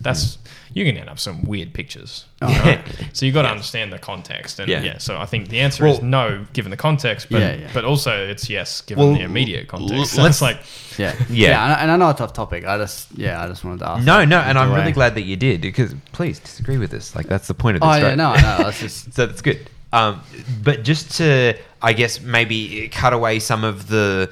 that's 0.00 0.38
you 0.72 0.84
can 0.84 0.96
end 0.96 1.08
up 1.08 1.18
some 1.20 1.42
weird 1.44 1.72
pictures. 1.72 2.24
Oh, 2.42 2.48
right? 2.48 2.80
So 3.12 3.24
you've 3.26 3.34
got 3.34 3.42
to 3.42 3.48
understand 3.48 3.92
the 3.92 3.98
context, 3.98 4.58
and 4.58 4.68
Yeah. 4.68 4.82
yeah. 4.82 4.98
So 4.98 5.16
I 5.18 5.24
think 5.26 5.48
the 5.48 5.60
answer 5.60 5.86
is 5.86 6.02
no, 6.02 6.44
given 6.52 6.70
the 6.70 6.76
context, 6.76 7.28
but 7.30 7.40
Yeah, 7.40 7.54
yeah. 7.54 7.70
but 7.72 7.84
also 7.84 8.10
it's 8.26 8.50
yes, 8.50 8.80
given 8.80 9.04
Well, 9.04 9.14
the 9.14 9.20
immediate 9.22 9.68
context. 9.68 9.94
l- 9.94 10.04
So 10.04 10.24
it's 10.26 10.40
let's- 10.40 10.42
like 10.42 10.58
Yeah. 10.98 11.14
Yeah. 11.30 11.62
and, 11.64 11.72
I, 11.72 11.76
and 11.82 11.90
I 11.92 11.96
know 11.96 12.10
it's 12.10 12.20
off 12.20 12.32
topic. 12.32 12.64
I 12.66 12.76
just 12.78 13.08
yeah, 13.16 13.42
I 13.42 13.46
just 13.48 13.64
wanted 13.64 13.80
to 13.80 13.88
ask. 13.90 14.04
no, 14.04 14.24
no, 14.24 14.38
and 14.40 14.58
I'm 14.58 14.68
either 14.70 14.80
really 14.80 14.92
glad 14.92 15.14
that 15.14 15.22
you 15.22 15.36
did 15.36 15.60
because 15.60 15.94
please 16.12 16.38
disagree 16.40 16.78
with 16.78 16.90
this. 16.90 17.14
Like 17.14 17.26
that's 17.26 17.46
the 17.46 17.54
point 17.54 17.76
of 17.76 17.80
this. 17.82 17.88
Oh 17.90 17.94
yeah, 17.96 18.08
right? 18.08 18.16
no, 18.16 18.34
no, 18.34 18.68
it's 18.68 18.80
just 18.80 19.12
so 19.14 19.26
that's 19.26 19.42
good. 19.42 19.70
Um, 19.92 20.22
but 20.64 20.82
just 20.82 21.12
to, 21.18 21.54
I 21.80 21.92
guess, 21.92 22.20
maybe 22.20 22.88
cut 22.88 23.12
away 23.12 23.38
some 23.38 23.62
of 23.62 23.86
the 23.86 24.28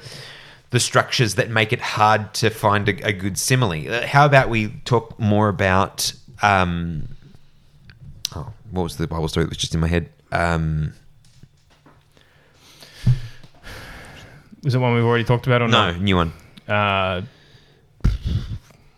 the 0.73 0.79
structures 0.79 1.35
that 1.35 1.51
make 1.51 1.71
it 1.71 1.79
hard 1.79 2.33
to 2.33 2.49
find 2.49 2.89
a, 2.89 3.07
a 3.07 3.13
good 3.13 3.37
simile. 3.37 3.93
Uh, 3.93 4.07
How 4.07 4.25
about 4.25 4.49
we 4.49 4.69
talk 4.85 5.19
more 5.19 5.47
about? 5.47 6.11
Um, 6.41 7.09
oh, 8.35 8.51
what 8.71 8.81
was 8.81 8.97
the 8.97 9.05
Bible 9.05 9.27
story 9.27 9.43
that 9.45 9.51
was 9.51 9.59
just 9.59 9.75
in 9.75 9.79
my 9.81 9.87
head? 9.87 10.09
Um, 10.31 10.93
is 14.65 14.73
it 14.73 14.79
one 14.79 14.95
we've 14.95 15.03
already 15.03 15.23
talked 15.23 15.45
about 15.45 15.61
or 15.61 15.67
No, 15.67 15.91
new 15.93 16.15
one. 16.15 16.33
Uh, 16.67 17.21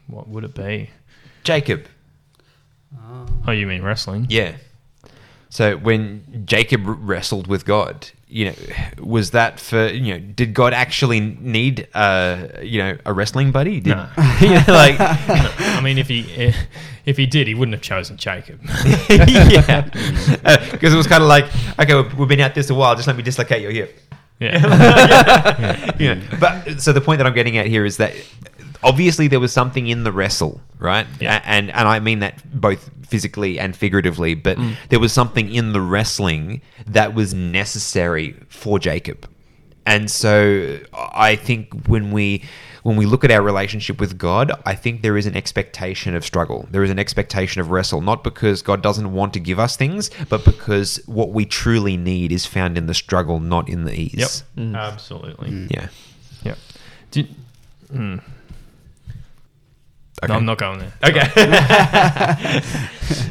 what 0.07 0.29
would 0.29 0.45
it 0.45 0.55
be? 0.55 0.89
Jacob. 1.43 1.87
Oh, 3.47 3.51
you 3.51 3.67
mean 3.67 3.83
wrestling? 3.83 4.27
Yeah. 4.29 4.55
So 5.55 5.77
when 5.77 6.43
Jacob 6.45 6.81
wrestled 6.85 7.47
with 7.47 7.63
God, 7.63 8.09
you 8.27 8.47
know, 8.47 8.55
was 9.01 9.31
that 9.31 9.57
for 9.57 9.87
you 9.87 10.13
know? 10.13 10.19
Did 10.19 10.53
God 10.53 10.73
actually 10.73 11.21
need 11.21 11.87
a 11.93 12.59
you 12.61 12.79
know 12.79 12.97
a 13.05 13.13
wrestling 13.13 13.53
buddy? 13.53 13.79
Did, 13.79 13.95
No. 13.95 14.09
you 14.41 14.49
know, 14.49 14.65
like 14.67 14.97
I 14.99 15.79
mean, 15.81 15.97
if 15.97 16.09
he 16.09 16.29
eh, 16.35 16.51
if 17.05 17.15
he 17.15 17.25
did, 17.25 17.47
he 17.47 17.55
wouldn't 17.55 17.73
have 17.73 17.81
chosen 17.81 18.17
Jacob. 18.17 18.59
yeah, 19.09 19.89
uh, 20.43 20.71
because 20.71 20.93
it 20.93 20.97
was 20.97 21.07
kind 21.07 21.23
of 21.23 21.29
like 21.29 21.45
okay, 21.79 21.95
we've, 21.95 22.13
we've 22.19 22.27
been 22.27 22.41
at 22.41 22.53
this 22.53 22.69
a 22.69 22.75
while. 22.75 22.93
Just 22.93 23.07
let 23.07 23.15
me 23.15 23.23
dislocate 23.23 23.61
your 23.61 23.71
hip. 23.71 23.97
Yeah. 24.41 25.95
yeah. 25.97 26.13
know. 26.15 26.21
But 26.37 26.81
so 26.81 26.91
the 26.91 26.99
point 26.99 27.19
that 27.19 27.27
I'm 27.27 27.33
getting 27.33 27.57
at 27.57 27.67
here 27.67 27.85
is 27.85 27.95
that 27.95 28.13
obviously 28.85 29.27
there 29.27 29.39
was 29.39 29.51
something 29.51 29.87
in 29.87 30.03
the 30.03 30.11
wrestle, 30.11 30.61
right? 30.79 31.07
Yeah. 31.19 31.37
A- 31.43 31.47
And 31.55 31.71
and 31.71 31.87
I 31.87 31.99
mean 31.99 32.19
that 32.19 32.35
both 32.59 32.89
physically 33.07 33.59
and 33.59 33.75
figuratively, 33.75 34.33
but 34.35 34.57
Mm. 34.57 34.75
there 34.89 34.99
was 34.99 35.11
something 35.13 35.51
in 35.53 35.73
the 35.73 35.81
wrestling 35.81 36.61
that 36.87 37.13
was 37.13 37.33
necessary 37.33 38.35
for 38.49 38.79
Jacob. 38.79 39.27
And 39.85 40.09
so 40.09 40.79
I 41.29 41.35
think 41.35 41.63
when 41.87 42.11
we 42.11 42.41
when 42.83 42.97
we 42.97 43.05
look 43.07 43.23
at 43.23 43.31
our 43.31 43.41
relationship 43.41 43.99
with 43.99 44.15
God, 44.15 44.51
I 44.63 44.75
think 44.75 45.01
there 45.01 45.17
is 45.17 45.25
an 45.25 45.35
expectation 45.35 46.15
of 46.15 46.23
struggle. 46.23 46.67
There 46.69 46.83
is 46.83 46.91
an 46.91 46.99
expectation 46.99 47.59
of 47.61 47.71
wrestle, 47.71 47.99
not 48.01 48.23
because 48.23 48.61
God 48.61 48.83
doesn't 48.83 49.11
want 49.11 49.33
to 49.33 49.39
give 49.39 49.57
us 49.59 49.75
things, 49.75 50.11
but 50.29 50.45
because 50.45 51.01
what 51.07 51.31
we 51.31 51.45
truly 51.45 51.97
need 51.97 52.31
is 52.31 52.45
found 52.45 52.77
in 52.77 52.85
the 52.85 52.93
struggle, 52.93 53.39
not 53.39 53.67
in 53.69 53.85
the 53.85 53.95
Yep. 53.99 54.13
ease. 54.13 54.43
Absolutely. 54.75 55.67
Yeah. 55.71 55.87
Yep. 56.43 56.57
Did, 57.09 57.27
hmm. 57.91 58.17
Okay. 60.23 60.31
No, 60.31 60.37
I'm 60.37 60.45
not 60.45 60.57
going 60.57 60.79
there. 60.79 60.93
Okay. 61.03 61.25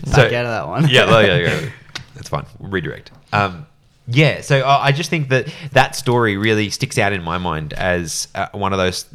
so, 0.05 0.17
Back 0.17 0.33
out 0.33 0.45
of 0.45 0.51
that 0.51 0.69
one. 0.69 0.89
yeah, 0.89 1.07
well, 1.07 1.23
yeah, 1.25 1.37
yeah, 1.63 1.71
that's 2.15 2.29
fine. 2.29 2.47
We'll 2.59 2.71
redirect. 2.71 3.11
Um, 3.33 3.67
yeah, 4.07 4.43
so 4.43 4.61
uh, 4.61 4.79
I 4.83 4.93
just 4.93 5.09
think 5.09 5.31
that 5.31 5.53
that 5.73 5.97
story 5.97 6.37
really 6.37 6.69
sticks 6.69 6.99
out 6.99 7.15
in 7.15 7.23
my 7.23 7.39
mind 7.39 7.73
as 7.73 8.29
uh, 8.35 8.49
one 8.53 8.75
of 8.75 8.79
those 8.79 9.07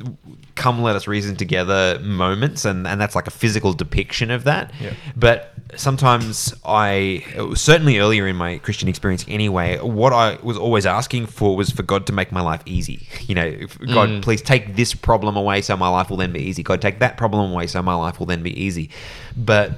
"come 0.55 0.81
let 0.81 0.95
us 0.95 1.07
reason 1.07 1.35
together" 1.35 1.99
moments, 2.01 2.65
and 2.65 2.87
and 2.87 2.99
that's 2.99 3.13
like 3.13 3.27
a 3.27 3.31
physical 3.31 3.73
depiction 3.73 4.31
of 4.31 4.45
that. 4.45 4.73
Yeah. 4.81 4.93
But 5.15 5.53
sometimes 5.75 6.53
I, 6.65 7.23
certainly 7.55 7.99
earlier 7.99 8.27
in 8.27 8.35
my 8.35 8.57
Christian 8.59 8.89
experience, 8.89 9.25
anyway, 9.27 9.77
what 9.79 10.13
I 10.13 10.37
was 10.41 10.57
always 10.57 10.85
asking 10.85 11.27
for 11.27 11.55
was 11.55 11.69
for 11.69 11.83
God 11.83 12.07
to 12.07 12.13
make 12.13 12.31
my 12.31 12.41
life 12.41 12.61
easy. 12.65 13.07
You 13.21 13.35
know, 13.35 13.51
God, 13.87 14.09
mm. 14.09 14.21
please 14.21 14.41
take 14.41 14.75
this 14.75 14.93
problem 14.93 15.37
away, 15.37 15.61
so 15.61 15.77
my 15.77 15.89
life 15.89 16.09
will 16.09 16.17
then 16.17 16.31
be 16.31 16.41
easy. 16.41 16.63
God, 16.63 16.81
take 16.81 16.99
that 16.99 17.17
problem 17.17 17.51
away, 17.51 17.67
so 17.67 17.81
my 17.81 17.95
life 17.95 18.19
will 18.19 18.25
then 18.25 18.43
be 18.43 18.59
easy. 18.59 18.89
But 19.37 19.73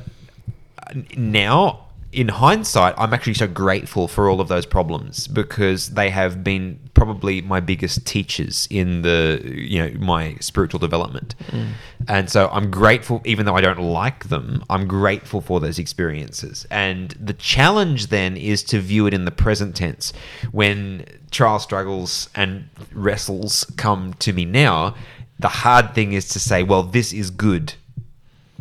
now 1.16 1.86
in 2.12 2.28
hindsight 2.28 2.94
i'm 2.98 3.14
actually 3.14 3.34
so 3.34 3.48
grateful 3.48 4.08
for 4.08 4.30
all 4.30 4.42
of 4.42 4.48
those 4.48 4.66
problems 4.66 5.28
because 5.28 5.90
they 5.90 6.10
have 6.10 6.44
been 6.44 6.78
probably 7.02 7.42
my 7.42 7.60
biggest 7.60 8.06
teachers 8.06 8.68
in 8.70 9.02
the 9.02 9.42
you 9.44 9.82
know 9.82 9.92
my 10.00 10.36
spiritual 10.40 10.80
development. 10.80 11.34
Mm. 11.48 11.70
And 12.08 12.30
so 12.30 12.48
i'm 12.52 12.70
grateful 12.70 13.22
even 13.26 13.48
though 13.48 13.56
i 13.56 13.62
don't 13.62 13.80
like 13.80 14.30
them 14.30 14.64
i'm 14.70 14.88
grateful 14.88 15.42
for 15.42 15.60
those 15.60 15.80
experiences. 15.80 16.68
And 16.70 17.10
the 17.20 17.34
challenge 17.34 18.08
then 18.08 18.38
is 18.38 18.62
to 18.66 18.80
view 18.80 19.08
it 19.08 19.16
in 19.16 19.26
the 19.26 19.32
present 19.32 19.76
tense. 19.76 20.14
When 20.52 21.06
trial 21.32 21.58
struggles 21.58 22.30
and 22.36 22.70
wrestles 22.94 23.66
come 23.78 24.14
to 24.20 24.32
me 24.32 24.46
now 24.46 24.94
the 25.40 25.48
hard 25.48 25.96
thing 25.96 26.14
is 26.14 26.28
to 26.30 26.40
say 26.40 26.62
well 26.62 26.84
this 26.84 27.14
is 27.14 27.32
good 27.32 27.74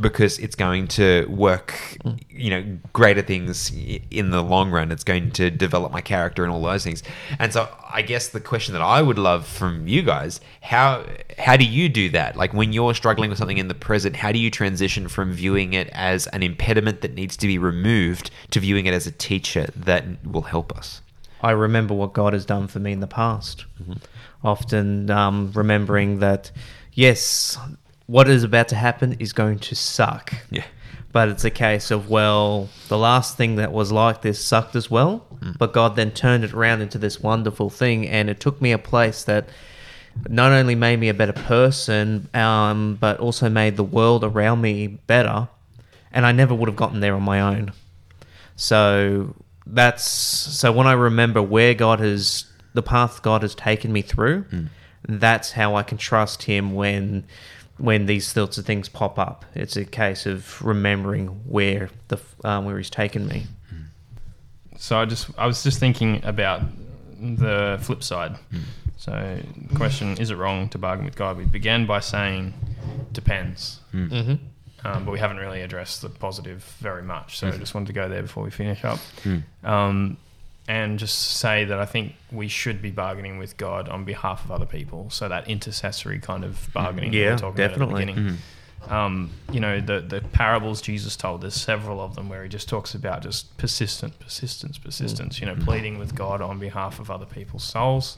because 0.00 0.38
it's 0.38 0.56
going 0.56 0.88
to 0.88 1.26
work, 1.26 1.74
you 2.30 2.50
know, 2.50 2.78
greater 2.92 3.22
things 3.22 3.72
in 4.10 4.30
the 4.30 4.42
long 4.42 4.70
run. 4.70 4.90
It's 4.92 5.04
going 5.04 5.30
to 5.32 5.50
develop 5.50 5.92
my 5.92 6.00
character 6.00 6.42
and 6.44 6.52
all 6.52 6.62
those 6.62 6.84
things. 6.84 7.02
And 7.38 7.52
so, 7.52 7.68
I 7.92 8.02
guess 8.02 8.28
the 8.28 8.40
question 8.40 8.72
that 8.74 8.82
I 8.82 9.02
would 9.02 9.18
love 9.18 9.46
from 9.46 9.88
you 9.88 10.02
guys 10.02 10.40
how 10.60 11.04
how 11.38 11.56
do 11.56 11.64
you 11.64 11.88
do 11.88 12.10
that? 12.10 12.36
Like 12.36 12.52
when 12.52 12.72
you're 12.72 12.94
struggling 12.94 13.30
with 13.30 13.38
something 13.38 13.58
in 13.58 13.68
the 13.68 13.74
present, 13.74 14.14
how 14.14 14.30
do 14.30 14.38
you 14.38 14.50
transition 14.50 15.08
from 15.08 15.32
viewing 15.32 15.72
it 15.72 15.88
as 15.92 16.26
an 16.28 16.42
impediment 16.42 17.00
that 17.00 17.14
needs 17.14 17.36
to 17.38 17.46
be 17.46 17.58
removed 17.58 18.30
to 18.50 18.60
viewing 18.60 18.86
it 18.86 18.94
as 18.94 19.06
a 19.06 19.10
teacher 19.10 19.68
that 19.74 20.04
will 20.24 20.42
help 20.42 20.76
us? 20.76 21.02
I 21.42 21.52
remember 21.52 21.94
what 21.94 22.12
God 22.12 22.34
has 22.34 22.44
done 22.44 22.68
for 22.68 22.78
me 22.78 22.92
in 22.92 23.00
the 23.00 23.06
past. 23.06 23.64
Often 24.44 25.10
um, 25.10 25.50
remembering 25.54 26.18
that, 26.20 26.52
yes, 26.92 27.58
what 28.10 28.28
is 28.28 28.42
about 28.42 28.66
to 28.66 28.74
happen 28.74 29.12
is 29.20 29.32
going 29.32 29.56
to 29.56 29.76
suck. 29.76 30.34
Yeah. 30.50 30.64
But 31.12 31.28
it's 31.28 31.44
a 31.44 31.50
case 31.50 31.92
of, 31.92 32.10
well, 32.10 32.68
the 32.88 32.98
last 32.98 33.36
thing 33.36 33.54
that 33.56 33.70
was 33.70 33.92
like 33.92 34.22
this 34.22 34.44
sucked 34.44 34.74
as 34.74 34.90
well, 34.90 35.24
but 35.58 35.72
God 35.72 35.94
then 35.94 36.10
turned 36.10 36.42
it 36.42 36.52
around 36.52 36.80
into 36.82 36.98
this 36.98 37.20
wonderful 37.20 37.70
thing, 37.70 38.08
and 38.08 38.28
it 38.28 38.40
took 38.40 38.60
me 38.60 38.72
a 38.72 38.78
place 38.78 39.22
that 39.24 39.48
not 40.28 40.50
only 40.50 40.74
made 40.74 40.98
me 40.98 41.08
a 41.08 41.14
better 41.14 41.32
person, 41.32 42.28
um, 42.34 42.96
but 43.00 43.20
also 43.20 43.48
made 43.48 43.76
the 43.76 43.84
world 43.84 44.24
around 44.24 44.60
me 44.60 44.88
better, 44.88 45.48
and 46.12 46.26
I 46.26 46.32
never 46.32 46.52
would 46.52 46.68
have 46.68 46.76
gotten 46.76 46.98
there 46.98 47.14
on 47.14 47.22
my 47.22 47.40
own. 47.40 47.72
So 48.56 49.36
that's 49.66 50.04
so 50.04 50.72
when 50.72 50.88
I 50.88 50.92
remember 50.92 51.42
where 51.42 51.74
God 51.74 52.00
has 52.00 52.44
the 52.74 52.82
path 52.82 53.22
God 53.22 53.42
has 53.42 53.54
taken 53.54 53.92
me 53.92 54.02
through, 54.02 54.46
that's 55.08 55.52
how 55.52 55.76
I 55.76 55.84
can 55.84 55.96
trust 55.96 56.44
Him 56.44 56.74
when 56.74 57.24
when 57.80 58.06
these 58.06 58.26
sorts 58.26 58.58
of 58.58 58.66
things 58.66 58.88
pop 58.88 59.18
up. 59.18 59.44
It's 59.54 59.76
a 59.76 59.84
case 59.84 60.26
of 60.26 60.62
remembering 60.64 61.28
where 61.48 61.90
the 62.08 62.18
um, 62.44 62.64
where 62.66 62.76
He's 62.78 62.90
taken 62.90 63.26
me. 63.26 63.46
So 64.78 64.98
I 64.98 65.04
just 65.04 65.30
I 65.38 65.46
was 65.46 65.62
just 65.62 65.78
thinking 65.78 66.20
about 66.24 66.62
the 67.20 67.78
flip 67.82 68.02
side. 68.02 68.36
So, 68.96 69.38
question: 69.76 70.16
Is 70.18 70.30
it 70.30 70.36
wrong 70.36 70.68
to 70.70 70.78
bargain 70.78 71.04
with 71.04 71.16
God? 71.16 71.36
We 71.38 71.44
began 71.44 71.86
by 71.86 72.00
saying 72.00 72.52
depends, 73.12 73.80
Mm-hmm. 73.94 74.34
um, 74.86 75.04
but 75.04 75.10
we 75.12 75.18
haven't 75.18 75.38
really 75.38 75.62
addressed 75.62 76.02
the 76.02 76.08
positive 76.10 76.62
very 76.80 77.02
much. 77.02 77.38
So 77.38 77.48
I 77.48 77.52
just 77.58 77.74
wanted 77.74 77.88
to 77.88 77.92
go 77.92 78.08
there 78.08 78.22
before 78.22 78.42
we 78.44 78.50
finish 78.50 78.84
up, 78.84 78.98
um, 79.64 80.16
and 80.70 81.00
just 81.00 81.18
say 81.38 81.64
that 81.64 81.80
I 81.80 81.84
think 81.84 82.14
we 82.30 82.46
should 82.46 82.80
be 82.80 82.92
bargaining 82.92 83.38
with 83.38 83.56
God 83.56 83.88
on 83.88 84.04
behalf 84.04 84.44
of 84.44 84.52
other 84.52 84.66
people. 84.66 85.10
So 85.10 85.28
that 85.28 85.48
intercessory 85.48 86.20
kind 86.20 86.44
of 86.44 86.68
bargaining. 86.72 87.12
Yeah, 87.12 87.32
were 87.32 87.38
talking 87.38 87.48
about 87.48 87.50
at 87.50 87.56
the 87.56 87.78
definitely. 87.80 88.04
beginning. 88.06 88.38
Um, 88.88 89.30
you 89.52 89.58
know, 89.58 89.80
the 89.80 90.00
the 90.00 90.20
parables 90.20 90.80
Jesus 90.80 91.16
told, 91.16 91.40
there's 91.42 91.56
several 91.56 92.00
of 92.00 92.14
them 92.14 92.28
where 92.28 92.44
he 92.44 92.48
just 92.48 92.68
talks 92.68 92.94
about 92.94 93.20
just 93.20 93.56
persistent, 93.56 94.16
persistence, 94.20 94.78
persistence, 94.78 95.40
you 95.40 95.46
know, 95.46 95.56
pleading 95.56 95.98
with 95.98 96.14
God 96.14 96.40
on 96.40 96.60
behalf 96.60 97.00
of 97.00 97.10
other 97.10 97.26
people's 97.26 97.64
souls. 97.64 98.16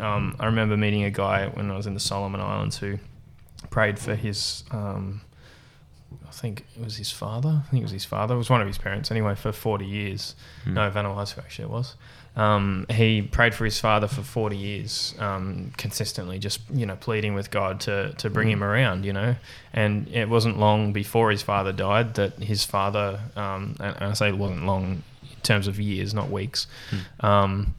Um, 0.00 0.36
I 0.40 0.46
remember 0.46 0.74
meeting 0.76 1.04
a 1.04 1.10
guy 1.10 1.48
when 1.48 1.70
I 1.70 1.76
was 1.76 1.86
in 1.86 1.92
the 1.92 2.00
Solomon 2.00 2.40
Islands 2.40 2.78
who 2.78 2.98
prayed 3.68 3.98
for 3.98 4.14
his, 4.14 4.64
um, 4.70 5.20
I 6.26 6.30
think 6.30 6.64
it 6.76 6.82
was 6.82 6.96
his 6.96 7.10
father. 7.10 7.62
I 7.66 7.70
think 7.70 7.82
it 7.82 7.84
was 7.84 7.92
his 7.92 8.04
father. 8.04 8.34
It 8.34 8.38
was 8.38 8.50
one 8.50 8.60
of 8.60 8.66
his 8.66 8.78
parents 8.78 9.10
anyway 9.10 9.34
for 9.34 9.52
40 9.52 9.84
years. 9.84 10.34
No, 10.66 10.88
Van 10.90 11.04
Vanuatu 11.04 11.38
actually 11.38 11.64
it 11.64 11.70
was. 11.70 11.96
Um, 12.36 12.86
he 12.88 13.22
prayed 13.22 13.54
for 13.54 13.64
his 13.64 13.80
father 13.80 14.06
for 14.06 14.22
40 14.22 14.56
years, 14.56 15.14
um, 15.18 15.72
consistently, 15.76 16.38
just, 16.38 16.60
you 16.72 16.86
know, 16.86 16.94
pleading 16.94 17.34
with 17.34 17.50
God 17.50 17.80
to, 17.80 18.12
to 18.18 18.30
bring 18.30 18.48
him 18.48 18.62
around, 18.62 19.04
you 19.04 19.12
know. 19.12 19.34
And 19.72 20.06
it 20.08 20.28
wasn't 20.28 20.58
long 20.58 20.92
before 20.92 21.30
his 21.30 21.42
father 21.42 21.72
died 21.72 22.14
that 22.14 22.34
his 22.34 22.64
father, 22.64 23.20
um, 23.34 23.74
and 23.80 23.96
I 24.04 24.12
say 24.12 24.28
it 24.28 24.38
wasn't 24.38 24.66
long 24.66 25.02
in 25.22 25.40
terms 25.42 25.66
of 25.66 25.80
years, 25.80 26.14
not 26.14 26.30
weeks, 26.30 26.68
um, 27.20 27.74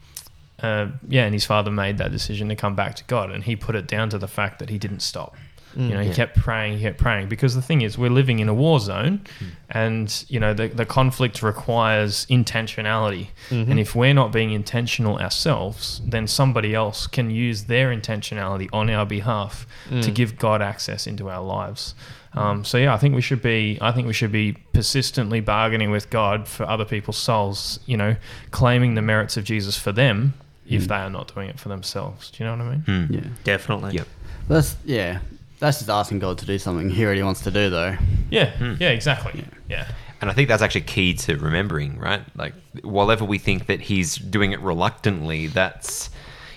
uh, 0.62 0.88
yeah, 1.08 1.24
and 1.24 1.34
his 1.34 1.46
father 1.46 1.72
made 1.72 1.98
that 2.00 2.12
decision 2.12 2.50
to 2.50 2.56
come 2.56 2.76
back 2.76 2.96
to 2.96 3.04
God, 3.06 3.32
and 3.32 3.46
he 3.46 3.56
put 3.56 3.76
it 3.76 3.88
down 3.88 4.10
to 4.10 4.18
the 4.18 4.28
fact 4.28 4.60
that 4.60 4.70
he 4.70 4.78
didn't 4.78 5.00
stop. 5.02 5.36
You 5.76 5.90
know, 5.90 6.00
he 6.00 6.06
mm, 6.06 6.10
Yeah. 6.10 6.14
kept 6.14 6.36
praying, 6.38 6.78
he 6.78 6.84
kept 6.84 6.98
praying, 6.98 7.30
because 7.30 7.56
the 7.56 7.62
thing 7.62 7.82
is, 7.82 7.98
we're 7.98 8.10
living 8.10 8.40
in 8.40 8.50
a 8.50 8.54
war 8.54 8.80
zone, 8.80 9.22
hmm. 9.40 9.46
and 9.70 10.26
you 10.28 10.40
know, 10.40 10.54
the 10.54 10.68
the 10.68 10.86
conflict 10.86 11.44
requires 11.44 12.26
intentionality, 12.26 13.28
mm-hmm. 13.50 13.70
and 13.70 13.80
if 13.80 13.96
we're 13.96 14.14
not 14.14 14.32
being 14.32 14.52
intentional 14.52 15.18
ourselves, 15.20 16.02
then 16.06 16.28
somebody 16.28 16.74
else 16.74 17.08
can 17.08 17.30
use 17.30 17.66
their 17.66 17.96
intentionality 17.96 18.68
on 18.74 18.90
our 18.90 19.06
behalf 19.06 19.68
to 19.90 19.96
mm. 19.96 20.16
give 20.16 20.38
God 20.38 20.62
access 20.62 21.06
into 21.06 21.30
our 21.30 21.44
lives. 21.44 21.94
Hmm. 22.34 22.40
Um, 22.40 22.66
so 22.66 22.78
yeah, 22.78 22.94
I 22.94 22.98
think 22.98 23.16
we 23.16 23.22
should 23.22 23.42
be. 23.42 23.78
I 23.82 23.92
think 23.92 24.08
we 24.08 24.14
should 24.14 24.32
be 24.32 24.54
persistently 24.74 25.40
bargaining 25.40 25.92
with 25.92 26.10
God 26.10 26.48
for 26.48 26.64
other 26.64 26.86
people's 26.86 27.18
souls. 27.18 27.80
You 27.86 27.98
know, 27.98 28.16
claiming 28.52 28.96
the 28.96 29.02
merits 29.02 29.38
of 29.38 29.44
Jesus 29.44 29.78
for 29.78 29.92
them 29.92 30.34
if 30.68 30.84
hmm. 30.84 30.88
they 30.88 30.96
are 30.96 31.10
not 31.10 31.34
doing 31.34 31.50
it 31.50 31.60
for 31.60 31.70
themselves. 31.70 32.32
Do 32.32 32.44
you 32.44 32.50
know 32.50 32.58
what 32.58 32.74
I 32.74 32.78
mean? 32.78 33.08
Yeah. 33.12 33.30
Definitely. 33.44 33.94
Yep. 33.94 34.08
That's 34.48 34.76
yeah. 34.86 35.20
That's 35.60 35.78
just 35.78 35.90
asking 35.90 36.20
God 36.20 36.38
to 36.40 36.46
do 36.46 36.58
something 36.58 36.90
he 36.90 37.06
already 37.06 37.24
wants 37.24 37.42
to 37.42 37.52
do, 37.52 37.70
though. 37.70 37.98
Yeah. 38.30 38.54
Yeah. 38.80 38.90
Exactly. 38.90 39.44
Yeah. 39.70 39.88
And 40.22 40.30
I 40.30 40.34
think 40.34 40.50
that's 40.50 40.62
actually 40.62 40.82
key 40.82 41.14
to 41.14 41.38
remembering, 41.38 41.98
right? 41.98 42.22
Like, 42.36 42.54
whatever 42.82 43.24
we 43.24 43.38
think 43.38 43.68
that 43.68 43.80
he's 43.80 44.16
doing 44.16 44.52
it 44.52 44.60
reluctantly, 44.60 45.48
that's, 45.48 46.10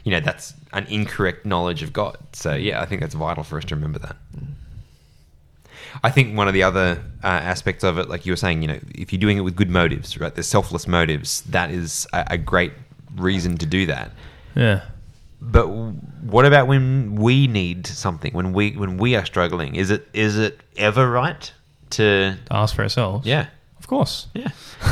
you 0.04 0.10
know 0.10 0.20
that's 0.20 0.54
an 0.72 0.86
incorrect 0.88 1.46
knowledge 1.46 1.82
of 1.82 1.92
God. 1.92 2.18
So 2.32 2.54
yeah, 2.54 2.80
I 2.80 2.86
think 2.86 3.00
that's 3.00 3.14
vital 3.14 3.44
for 3.44 3.58
us 3.58 3.64
to 3.66 3.74
remember 3.74 3.98
that. 4.00 4.16
I 6.02 6.10
think 6.10 6.36
one 6.36 6.48
of 6.48 6.54
the 6.54 6.62
other 6.62 7.02
uh, 7.22 7.26
aspects 7.26 7.84
of 7.84 7.98
it, 7.98 8.08
like 8.08 8.24
you 8.24 8.32
were 8.32 8.36
saying, 8.36 8.62
you 8.62 8.68
know, 8.68 8.80
if 8.94 9.12
you're 9.12 9.20
doing 9.20 9.36
it 9.36 9.42
with 9.42 9.54
good 9.54 9.70
motives, 9.70 10.18
right, 10.18 10.34
there's 10.34 10.48
selfless 10.48 10.88
motives. 10.88 11.42
That 11.42 11.70
is 11.70 12.06
a, 12.12 12.24
a 12.30 12.38
great 12.38 12.72
reason 13.14 13.58
to 13.58 13.66
do 13.66 13.86
that. 13.86 14.10
Yeah. 14.56 14.82
But 15.44 15.66
what 15.66 16.44
about 16.46 16.68
when 16.68 17.16
we 17.16 17.46
need 17.48 17.86
something? 17.86 18.32
When 18.32 18.52
we 18.52 18.72
when 18.76 18.96
we 18.96 19.16
are 19.16 19.24
struggling, 19.24 19.74
is 19.74 19.90
it 19.90 20.06
is 20.14 20.38
it 20.38 20.60
ever 20.76 21.10
right 21.10 21.52
to? 21.90 22.36
To 22.36 22.38
ask 22.50 22.76
for 22.76 22.82
ourselves. 22.82 23.26
Yeah, 23.26 23.48
Of 23.80 23.88
course. 23.88 24.28
yeah, 24.34 24.48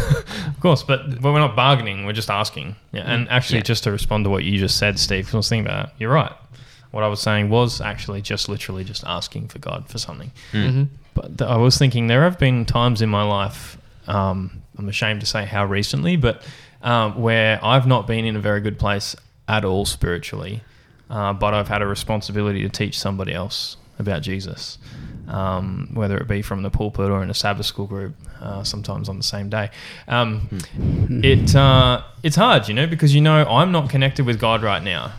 Of 0.49 0.59
course, 0.61 0.83
but, 0.83 1.21
but 1.23 1.33
we're 1.33 1.39
not 1.39 1.55
bargaining. 1.57 2.05
We're 2.05 2.13
just 2.15 2.31
asking. 2.31 2.75
Yeah, 2.93 3.03
and 3.03 3.29
actually, 3.31 3.59
Yeah. 3.59 3.63
just 3.73 3.85
to 3.85 3.93
respond 3.93 4.25
to 4.25 4.31
what 4.31 4.43
you 4.45 4.59
just 4.59 4.77
said, 4.77 4.99
Steve, 4.99 5.27
'cause 5.27 5.35
I 5.35 5.37
was 5.39 5.49
thinking 5.49 5.67
about 5.67 5.87
that. 5.87 5.95
You're 5.99 6.13
right. 6.13 6.33
What 6.91 7.05
I 7.05 7.09
was 7.09 7.21
saying 7.21 7.49
was 7.49 7.81
actually 7.81 8.21
just 8.21 8.49
literally 8.49 8.83
just 8.83 9.05
asking 9.07 9.49
for 9.49 9.61
God 9.61 9.89
for 9.89 9.99
something. 9.99 10.33
But 11.15 11.39
th- 11.39 11.49
I 11.49 11.57
was 11.57 11.79
thinking 11.79 12.09
there 12.09 12.25
have 12.25 12.39
been 12.41 12.65
times 12.67 13.01
in 13.01 13.09
my 13.09 13.23
life. 13.23 13.79
Um, 14.09 14.63
I'm 14.77 14.89
ashamed 14.89 15.21
to 15.21 15.27
say 15.27 15.45
how 15.45 15.65
recently, 15.65 16.17
but 16.17 16.43
um, 16.83 17.21
where 17.23 17.65
I've 17.65 17.87
not 17.87 18.07
been 18.09 18.25
in 18.25 18.35
a 18.35 18.41
very 18.41 18.61
good 18.61 18.79
place 18.79 19.15
at 19.51 19.65
all 19.65 19.85
spiritually, 19.85 20.63
uh, 21.11 21.33
but 21.33 21.53
I've 21.53 21.69
had 21.69 21.83
a 21.83 21.87
responsibility 21.87 22.63
to 22.63 22.69
teach 22.69 22.97
somebody 22.97 23.35
else 23.35 23.77
about 23.99 24.23
Jesus, 24.23 24.79
um, 25.29 25.91
whether 25.93 26.17
it 26.17 26.29
be 26.29 26.41
from 26.41 26.63
the 26.63 26.71
pulpit 26.71 27.11
or 27.11 27.23
in 27.23 27.31
a 27.31 27.35
Sabbath 27.35 27.67
school 27.67 27.87
group, 27.87 28.15
uh, 28.41 28.63
sometimes 28.63 29.09
on 29.09 29.17
the 29.17 29.25
same 29.25 29.51
day. 29.51 29.71
Um, 30.07 30.49
it 31.23 31.55
uh, 31.57 32.03
it's 32.23 32.37
hard, 32.37 32.69
you 32.69 32.75
know, 32.75 32.87
because 32.87 33.13
you 33.15 33.21
know 33.21 33.45
I'm 33.45 33.73
not 33.73 33.91
connected 33.91 34.25
with 34.25 34.39
God 34.39 34.63
right 34.63 34.83
now, 34.83 35.13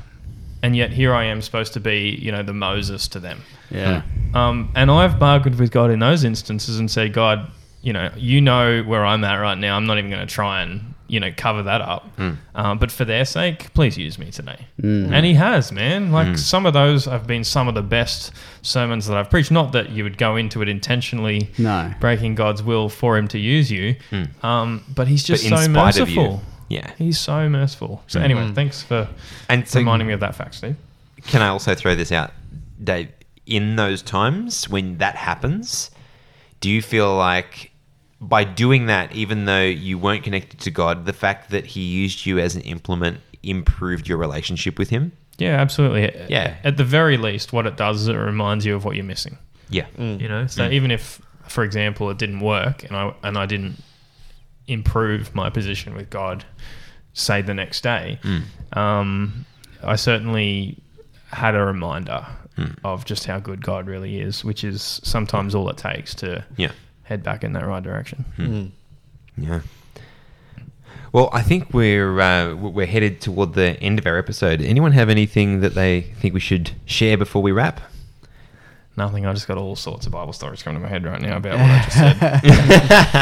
and 0.64 0.76
yet 0.76 0.92
here 0.92 1.14
I 1.14 1.26
am 1.26 1.42
supposed 1.42 1.74
to 1.74 1.80
be, 1.82 2.18
you 2.22 2.32
know, 2.32 2.42
the 2.42 2.54
Moses 2.54 3.08
to 3.10 3.20
them. 3.20 3.42
Yeah. 3.70 4.04
Um, 4.34 4.72
and 4.76 4.90
I've 4.90 5.20
bargained 5.20 5.60
with 5.60 5.72
God 5.72 5.92
in 5.92 6.00
those 6.00 6.24
instances 6.24 6.80
and 6.80 6.90
said, 6.90 7.14
God, 7.14 7.52
you 7.82 7.94
know, 7.94 8.12
you 8.16 8.40
know 8.42 8.82
where 8.84 9.06
I'm 9.06 9.24
at 9.24 9.36
right 9.36 9.58
now. 9.58 9.76
I'm 9.76 9.86
not 9.86 9.98
even 9.98 10.10
going 10.10 10.26
to 10.26 10.34
try 10.34 10.62
and, 10.62 10.91
you 11.12 11.20
know, 11.20 11.30
cover 11.36 11.62
that 11.64 11.82
up. 11.82 12.08
Um, 12.56 12.78
but 12.80 12.90
for 12.90 13.04
their 13.04 13.26
sake, 13.26 13.74
please 13.74 13.98
use 13.98 14.18
me 14.18 14.32
today. 14.32 14.66
Hmm. 14.80 15.14
And 15.14 15.26
He 15.26 15.34
has, 15.34 15.70
man. 15.72 16.12
Like 16.14 16.30
hmm. 16.30 16.36
some 16.36 16.66
of 16.66 16.72
those 16.74 17.04
have 17.06 17.28
been 17.28 17.44
some 17.44 17.68
of 17.68 17.76
the 17.76 17.82
best 17.82 18.32
sermons 18.62 19.08
that 19.08 19.18
I've 19.18 19.30
preached. 19.30 19.52
Not 19.52 19.74
that 19.74 19.90
you 19.90 20.06
would 20.06 20.18
go 20.18 20.38
into 20.38 20.62
it 20.62 20.70
intentionally 20.70 21.50
No. 21.58 21.92
breaking 22.00 22.36
God's 22.36 22.64
will 22.64 22.88
for 22.88 23.18
Him 23.18 23.28
to 23.28 23.38
use 23.38 23.70
you, 23.70 23.98
um, 24.42 24.86
but 24.96 25.10
He's 25.10 25.24
just 25.24 25.44
But 25.50 25.58
so 25.58 25.72
spite 25.72 25.98
of 26.00 26.10
you. 26.10 26.16
merciful. 26.16 26.42
yeah. 26.70 26.92
He's 26.98 27.20
so 27.20 27.50
merciful. 27.50 28.04
So 28.08 28.22
anyway, 28.22 28.50
thanks 28.56 28.82
for 28.82 29.10
And 29.50 29.68
so, 29.68 29.80
reminding 29.80 30.08
me 30.08 30.14
of 30.14 30.22
that 30.22 30.34
fact, 30.36 30.56
Steve. 30.56 30.78
can 31.28 31.42
I 31.42 31.50
also 31.50 31.76
throw 31.76 31.94
this 31.94 32.14
out, 32.14 32.32
Dave? 32.82 33.10
In 33.46 33.76
those 33.76 34.02
times 34.02 34.70
when 34.70 34.98
that 35.00 35.16
happens, 35.18 35.92
do 36.62 36.70
you 36.70 36.82
feel 36.82 37.14
like 37.18 37.71
by 38.22 38.44
doing 38.44 38.86
that, 38.86 39.14
even 39.14 39.46
though 39.46 39.64
you 39.64 39.98
weren't 39.98 40.24
connected 40.24 40.60
to 40.62 40.72
God, 40.72 41.06
the 41.06 41.14
fact 41.14 41.50
that 41.50 41.66
He 41.66 41.82
used 41.82 42.26
you 42.26 42.40
as 42.40 42.56
an 42.56 42.62
implement 42.62 43.20
improved 43.44 44.08
your 44.08 44.18
relationship 44.18 44.78
with 44.78 44.90
Him? 44.90 45.12
Yeah, 45.38 45.60
absolutely. 45.60 46.04
Yeah. 46.30 46.58
At 46.64 46.78
the 46.78 46.84
very 46.84 47.18
least, 47.18 47.52
what 47.52 47.66
it 47.66 47.76
does 47.76 48.02
is 48.02 48.08
it 48.08 48.16
reminds 48.16 48.66
you 48.66 48.76
of 48.76 48.86
what 48.86 48.96
you're 48.96 49.04
missing. 49.04 49.40
Yeah. 49.70 49.88
Mm. 49.98 50.22
You 50.22 50.28
know, 50.28 50.48
so 50.48 50.70
mm. 50.70 50.74
even 50.74 50.92
if, 50.92 51.20
for 51.48 51.64
example, 51.64 52.10
it 52.12 52.18
didn't 52.20 52.42
work 52.42 52.84
and 52.84 52.96
I 52.96 53.14
and 53.24 53.38
I 53.38 53.48
didn't 53.48 53.82
improve 54.68 55.34
my 55.34 55.50
position 55.50 55.96
with 55.96 56.10
God, 56.10 56.46
say 57.14 57.42
the 57.42 57.54
next 57.54 57.82
day, 57.82 58.20
mm. 58.22 58.44
um, 58.78 59.46
I 59.82 59.96
certainly 59.96 60.78
had 61.28 61.56
a 61.56 61.64
reminder 61.64 62.28
of 62.84 63.06
just 63.06 63.26
how 63.26 63.40
good 63.40 63.64
God 63.64 63.88
really 63.88 64.20
is, 64.20 64.44
which 64.44 64.64
is 64.64 65.02
sometimes 65.04 65.56
all 65.56 65.70
it 65.70 65.78
takes 65.78 66.14
to 66.16 66.46
Yeah. 66.58 66.72
Head 67.12 67.24
back 67.24 67.44
in 67.44 67.54
that 67.54 67.66
right 67.68 67.84
direction. 67.84 68.72
Yeah. 69.38 69.62
Well, 71.12 71.30
I 71.34 71.42
think 71.42 71.74
we're 71.74 72.20
uh, 72.22 72.56
we're 72.56 72.86
headed 72.86 73.20
toward 73.20 73.54
the 73.54 73.78
end 73.82 74.00
of 74.00 74.08
our 74.08 74.18
episode. 74.18 74.62
Anyone 74.62 74.94
have 74.94 75.10
anything 75.10 75.60
that 75.60 75.76
they 75.76 76.02
think 76.20 76.34
we 76.34 76.40
should 76.40 76.72
share 76.86 77.18
before 77.18 77.42
we 77.42 77.52
wrap? 77.52 77.82
Nothing. 78.96 79.26
I 79.26 79.34
just 79.34 79.48
got 79.48 79.58
all 79.58 79.76
sorts 79.76 80.06
of 80.06 80.14
Bible 80.14 80.32
stories 80.32 80.64
coming 80.64 80.82
to 80.82 80.84
my 80.84 80.90
head 80.90 81.04
right 81.04 81.22
now 81.22 81.38
about 81.38 81.60
what 81.60 81.70
I 81.70 81.84
just 81.84 81.98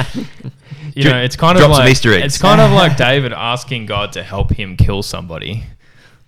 said. 0.03 0.53
you 0.95 1.03
know, 1.05 1.17
it's 1.17 1.35
kind 1.35 1.57
drop 1.57 1.71
of 1.71 1.77
like 1.77 1.91
Easter 1.91 2.11
it's 2.11 2.37
kind 2.37 2.61
of 2.61 2.71
like 2.71 2.95
David 2.95 3.33
asking 3.33 3.87
God 3.87 4.11
to 4.13 4.23
help 4.23 4.51
him 4.51 4.77
kill 4.77 5.01
somebody. 5.01 5.63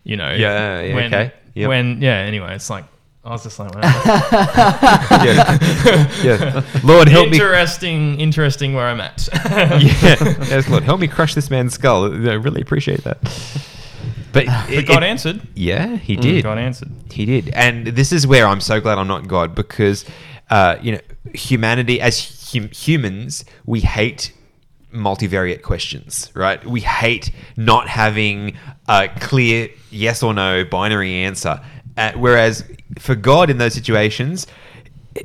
You 0.03 0.17
know, 0.17 0.31
Yeah, 0.31 0.81
yeah, 0.81 0.95
when, 0.95 1.13
okay. 1.13 1.33
Yep. 1.53 1.69
When 1.69 2.01
yeah, 2.01 2.17
anyway, 2.17 2.55
it's 2.55 2.71
like 2.71 2.85
I 3.23 3.29
was 3.29 3.43
just 3.43 3.59
like, 3.59 3.73
wow. 3.75 3.81
yeah. 5.23 5.57
yeah. 6.23 6.63
Lord, 6.83 7.07
help 7.07 7.29
me. 7.29 7.37
interesting, 7.37 8.19
interesting 8.19 8.73
where 8.73 8.87
I'm 8.87 8.99
at. 8.99 9.29
yeah. 9.33 9.77
Yes, 10.49 10.67
Lord, 10.67 10.83
help 10.83 10.99
me 10.99 11.07
crush 11.07 11.35
this 11.35 11.49
man's 11.51 11.73
skull. 11.75 12.05
I 12.05 12.33
really 12.33 12.61
appreciate 12.61 13.03
that. 13.03 13.21
But, 14.33 14.45
but 14.47 14.69
it- 14.71 14.87
God 14.87 15.03
it- 15.03 15.07
answered. 15.07 15.41
Yeah, 15.53 15.97
he 15.97 16.15
did. 16.15 16.43
God 16.43 16.57
answered. 16.57 16.89
He 17.11 17.25
did, 17.25 17.49
and 17.49 17.87
this 17.87 18.11
is 18.11 18.25
where 18.25 18.47
I'm 18.47 18.61
so 18.61 18.81
glad 18.81 18.97
I'm 18.97 19.07
not 19.07 19.27
God 19.27 19.53
because, 19.53 20.03
uh, 20.49 20.77
you 20.81 20.93
know, 20.93 21.01
humanity 21.35 22.01
as 22.01 22.49
hum- 22.53 22.69
humans, 22.69 23.45
we 23.65 23.81
hate 23.81 24.33
multivariate 24.93 25.61
questions, 25.61 26.31
right? 26.33 26.65
We 26.65 26.81
hate 26.81 27.31
not 27.55 27.87
having 27.87 28.57
a 28.87 29.09
clear 29.19 29.69
yes 29.91 30.23
or 30.23 30.33
no 30.33 30.65
binary 30.65 31.13
answer. 31.13 31.61
Uh, 32.01 32.11
whereas 32.13 32.63
for 32.97 33.13
God 33.13 33.51
in 33.51 33.59
those 33.59 33.75
situations, 33.75 34.47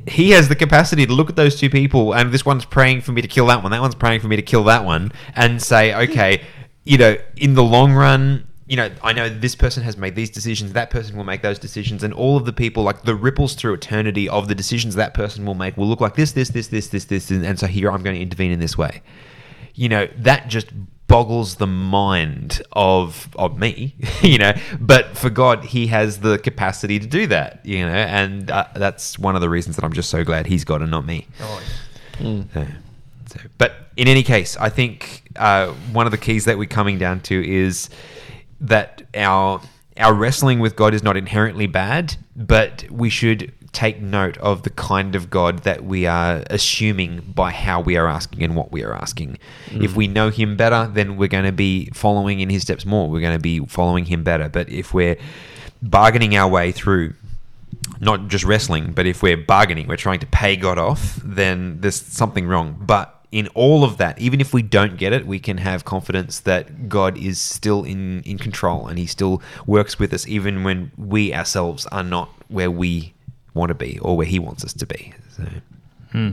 he 0.07 0.29
has 0.29 0.47
the 0.47 0.55
capacity 0.55 1.07
to 1.07 1.11
look 1.11 1.27
at 1.27 1.35
those 1.35 1.59
two 1.59 1.71
people 1.71 2.13
and 2.13 2.31
this 2.31 2.45
one's 2.45 2.65
praying 2.65 3.01
for 3.01 3.13
me 3.13 3.21
to 3.23 3.27
kill 3.27 3.47
that 3.47 3.63
one, 3.63 3.71
that 3.71 3.81
one's 3.81 3.95
praying 3.95 4.21
for 4.21 4.27
me 4.27 4.35
to 4.35 4.43
kill 4.43 4.63
that 4.65 4.85
one, 4.85 5.11
and 5.35 5.59
say, 5.59 5.95
okay, 6.03 6.43
you 6.83 6.99
know, 6.99 7.17
in 7.35 7.55
the 7.55 7.63
long 7.63 7.93
run, 7.93 8.45
you 8.67 8.77
know, 8.77 8.91
I 9.01 9.11
know 9.11 9.27
this 9.27 9.55
person 9.55 9.81
has 9.81 9.97
made 9.97 10.13
these 10.15 10.29
decisions, 10.29 10.73
that 10.73 10.91
person 10.91 11.17
will 11.17 11.23
make 11.23 11.41
those 11.41 11.57
decisions, 11.57 12.03
and 12.03 12.13
all 12.13 12.37
of 12.37 12.45
the 12.45 12.53
people, 12.53 12.83
like 12.83 13.01
the 13.03 13.15
ripples 13.15 13.55
through 13.55 13.73
eternity 13.73 14.29
of 14.29 14.47
the 14.47 14.53
decisions 14.53 14.93
that 14.95 15.15
person 15.15 15.47
will 15.47 15.55
make, 15.55 15.77
will 15.77 15.87
look 15.87 16.01
like 16.01 16.13
this, 16.13 16.33
this, 16.33 16.49
this, 16.49 16.67
this, 16.67 16.89
this, 16.89 17.05
this, 17.05 17.31
and, 17.31 17.43
and 17.43 17.57
so 17.57 17.65
here 17.65 17.89
I'm 17.89 18.03
going 18.03 18.15
to 18.15 18.21
intervene 18.21 18.51
in 18.51 18.59
this 18.59 18.77
way. 18.77 19.01
You 19.73 19.89
know, 19.89 20.07
that 20.17 20.47
just 20.47 20.67
boggles 21.07 21.55
the 21.55 21.67
mind 21.67 22.61
of 22.73 23.29
of 23.35 23.57
me, 23.59 23.95
you 24.21 24.37
know. 24.37 24.53
But 24.79 25.17
for 25.17 25.29
God, 25.29 25.63
He 25.65 25.87
has 25.87 26.19
the 26.19 26.37
capacity 26.37 26.99
to 26.99 27.07
do 27.07 27.27
that, 27.27 27.65
you 27.65 27.85
know, 27.85 27.91
and 27.93 28.49
uh, 28.51 28.67
that's 28.75 29.17
one 29.17 29.35
of 29.35 29.41
the 29.41 29.49
reasons 29.49 29.75
that 29.77 29.85
I'm 29.85 29.93
just 29.93 30.09
so 30.09 30.23
glad 30.23 30.47
He's 30.47 30.63
God 30.65 30.81
and 30.81 30.91
not 30.91 31.05
me. 31.05 31.27
So, 32.19 32.27
so- 32.53 33.39
but 33.57 33.73
in 33.97 34.07
any 34.07 34.23
case, 34.23 34.55
I 34.57 34.69
think 34.69 35.23
uh, 35.35 35.67
one 35.91 36.05
of 36.07 36.11
the 36.11 36.17
keys 36.17 36.45
that 36.45 36.57
we're 36.57 36.65
coming 36.65 36.97
down 36.97 37.19
to 37.21 37.47
is 37.47 37.89
that 38.61 39.03
our 39.15 39.61
our 39.97 40.13
wrestling 40.13 40.59
with 40.59 40.75
God 40.75 40.93
is 40.93 41.01
not 41.03 41.17
inherently 41.17 41.65
bad, 41.67 42.15
but 42.35 42.85
we 42.91 43.09
should 43.09 43.51
take 43.71 44.01
note 44.01 44.37
of 44.37 44.63
the 44.63 44.69
kind 44.69 45.15
of 45.15 45.29
God 45.29 45.59
that 45.59 45.83
we 45.83 46.05
are 46.05 46.43
assuming 46.49 47.21
by 47.35 47.51
how 47.51 47.81
we 47.81 47.97
are 47.97 48.07
asking 48.07 48.43
and 48.43 48.55
what 48.55 48.71
we 48.71 48.83
are 48.83 48.93
asking. 48.93 49.37
If 49.71 49.95
we 49.95 50.07
mm. 50.07 50.13
know 50.13 50.29
Him 50.29 50.57
better, 50.57 50.89
then 50.91 51.17
we're 51.17 51.27
going 51.27 51.45
to 51.45 51.51
be 51.51 51.89
following 51.93 52.39
in 52.39 52.49
His 52.49 52.63
steps 52.63 52.85
more. 52.85 53.09
We're 53.09 53.21
going 53.21 53.37
to 53.37 53.41
be 53.41 53.59
following 53.59 54.05
Him 54.05 54.23
better. 54.23 54.49
But 54.49 54.69
if 54.69 54.93
we're 54.93 55.17
bargaining 55.81 56.35
our 56.35 56.49
way 56.49 56.71
through 56.71 57.13
not 57.99 58.27
just 58.27 58.43
wrestling, 58.43 58.93
but 58.93 59.05
if 59.05 59.21
we're 59.21 59.37
bargaining, 59.37 59.87
we're 59.87 59.97
trying 59.97 60.19
to 60.19 60.27
pay 60.27 60.55
God 60.55 60.77
off, 60.77 61.19
then 61.23 61.81
there's 61.81 62.01
something 62.01 62.47
wrong. 62.47 62.77
But 62.79 63.13
in 63.31 63.47
all 63.49 63.83
of 63.83 63.97
that, 63.97 64.17
even 64.19 64.39
if 64.39 64.53
we 64.53 64.61
don't 64.61 64.97
get 64.97 65.13
it, 65.13 65.27
we 65.27 65.39
can 65.39 65.57
have 65.57 65.83
confidence 65.85 66.39
that 66.41 66.87
God 66.89 67.17
is 67.17 67.41
still 67.41 67.83
in, 67.83 68.21
in 68.23 68.37
control 68.37 68.87
and 68.87 68.97
He 68.97 69.05
still 69.05 69.41
works 69.65 69.99
with 69.99 70.13
us, 70.13 70.27
even 70.27 70.63
when 70.63 70.91
we 70.97 71.33
ourselves 71.33 71.85
are 71.87 72.03
not 72.03 72.29
where 72.47 72.71
we 72.71 73.13
want 73.57 73.69
to 73.69 73.75
be 73.75 73.99
or 73.99 74.15
where 74.15 74.27
He 74.27 74.39
wants 74.39 74.63
us 74.63 74.73
to 74.73 74.85
be. 74.85 75.13
So. 75.35 75.43
Hmm. 76.11 76.31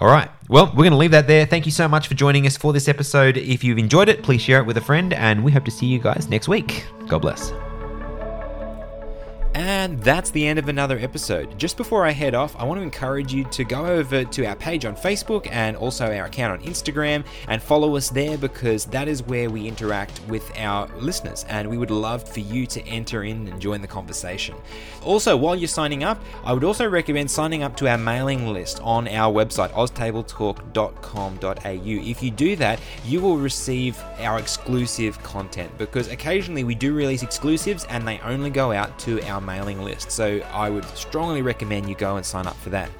All 0.00 0.08
right. 0.08 0.30
Well, 0.48 0.66
we're 0.66 0.84
going 0.84 0.92
to 0.92 0.96
leave 0.96 1.10
that 1.10 1.26
there. 1.26 1.44
Thank 1.46 1.66
you 1.66 1.72
so 1.72 1.86
much 1.86 2.08
for 2.08 2.14
joining 2.14 2.46
us 2.46 2.56
for 2.56 2.72
this 2.72 2.88
episode. 2.88 3.36
If 3.36 3.62
you've 3.62 3.78
enjoyed 3.78 4.08
it, 4.08 4.22
please 4.22 4.40
share 4.40 4.58
it 4.58 4.66
with 4.66 4.76
a 4.78 4.80
friend, 4.80 5.12
and 5.12 5.44
we 5.44 5.52
hope 5.52 5.64
to 5.66 5.70
see 5.70 5.86
you 5.86 5.98
guys 5.98 6.28
next 6.28 6.48
week. 6.48 6.86
God 7.06 7.20
bless. 7.20 7.52
And 9.54 10.00
that's 10.00 10.30
the 10.30 10.46
end 10.46 10.60
of 10.60 10.68
another 10.68 10.96
episode. 10.98 11.58
Just 11.58 11.76
before 11.76 12.06
I 12.06 12.12
head 12.12 12.34
off, 12.34 12.54
I 12.56 12.62
want 12.62 12.78
to 12.78 12.84
encourage 12.84 13.34
you 13.34 13.42
to 13.44 13.64
go 13.64 13.84
over 13.84 14.24
to 14.24 14.46
our 14.46 14.54
page 14.54 14.84
on 14.84 14.94
Facebook 14.94 15.48
and 15.50 15.76
also 15.76 16.06
our 16.06 16.26
account 16.26 16.60
on 16.60 16.66
Instagram 16.66 17.24
and 17.48 17.60
follow 17.60 17.96
us 17.96 18.10
there 18.10 18.38
because 18.38 18.84
that 18.86 19.08
is 19.08 19.24
where 19.24 19.50
we 19.50 19.66
interact 19.66 20.20
with 20.28 20.48
our 20.56 20.86
listeners 20.98 21.44
and 21.48 21.68
we 21.68 21.78
would 21.78 21.90
love 21.90 22.28
for 22.28 22.38
you 22.38 22.64
to 22.66 22.80
enter 22.86 23.24
in 23.24 23.48
and 23.48 23.60
join 23.60 23.80
the 23.80 23.88
conversation. 23.88 24.54
Also, 25.02 25.36
while 25.36 25.56
you're 25.56 25.66
signing 25.66 26.04
up, 26.04 26.22
I 26.44 26.52
would 26.52 26.62
also 26.62 26.88
recommend 26.88 27.28
signing 27.28 27.64
up 27.64 27.76
to 27.78 27.88
our 27.88 27.98
mailing 27.98 28.52
list 28.52 28.78
on 28.82 29.08
our 29.08 29.32
website, 29.32 29.72
oztabletalk.com.au. 29.72 31.60
If 31.64 32.22
you 32.22 32.30
do 32.30 32.54
that, 32.56 32.80
you 33.04 33.20
will 33.20 33.36
receive 33.36 34.00
our 34.20 34.38
exclusive 34.38 35.20
content 35.24 35.76
because 35.76 36.06
occasionally 36.08 36.62
we 36.62 36.76
do 36.76 36.94
release 36.94 37.24
exclusives 37.24 37.84
and 37.86 38.06
they 38.06 38.20
only 38.20 38.50
go 38.50 38.70
out 38.70 38.96
to 39.00 39.20
our 39.40 39.46
mailing 39.46 39.82
list. 39.82 40.10
So 40.10 40.40
I 40.52 40.70
would 40.70 40.84
strongly 40.96 41.42
recommend 41.42 41.88
you 41.88 41.94
go 41.94 42.16
and 42.16 42.24
sign 42.24 42.46
up 42.46 42.56
for 42.56 42.70
that. 42.70 42.90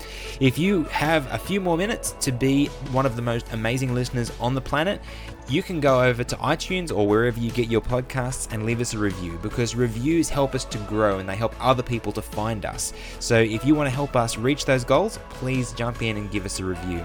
If 0.41 0.59
you 0.59 0.85
have 0.85 1.31
a 1.33 1.39
few 1.39 1.61
more 1.61 1.77
minutes 1.77 2.13
to 2.21 2.33
be 2.33 2.67
one 2.93 3.07
of 3.07 3.17
the 3.17 3.23
most 3.23 3.53
amazing 3.53 3.95
listeners 3.95 4.33
on 4.41 4.55
the 4.55 4.61
planet, 4.61 5.01
you 5.49 5.63
can 5.63 5.81
go 5.81 6.03
over 6.03 6.23
to 6.23 6.37
iTunes 6.37 6.97
or 6.97 7.07
wherever 7.07 7.39
you 7.39 7.51
get 7.51 7.69
your 7.69 7.81
podcasts 7.81 8.53
and 8.53 8.65
leave 8.65 8.81
us 8.81 8.95
a 8.95 8.99
review 8.99 9.39
because 9.43 9.75
reviews 9.75 10.29
help 10.29 10.55
us 10.55 10.65
to 10.67 10.79
grow 10.79 11.19
and 11.19 11.29
they 11.29 11.37
help 11.37 11.55
other 11.61 11.83
people 11.83 12.13
to 12.13 12.23
find 12.23 12.65
us. 12.65 12.93
So 13.19 13.41
if 13.41 13.65
you 13.65 13.75
want 13.75 13.89
to 13.89 13.95
help 13.95 14.15
us 14.15 14.37
reach 14.37 14.65
those 14.65 14.85
goals, 14.85 15.19
please 15.31 15.73
jump 15.73 16.03
in 16.03 16.17
and 16.17 16.31
give 16.31 16.45
us 16.45 16.61
a 16.61 16.65
review. 16.65 17.05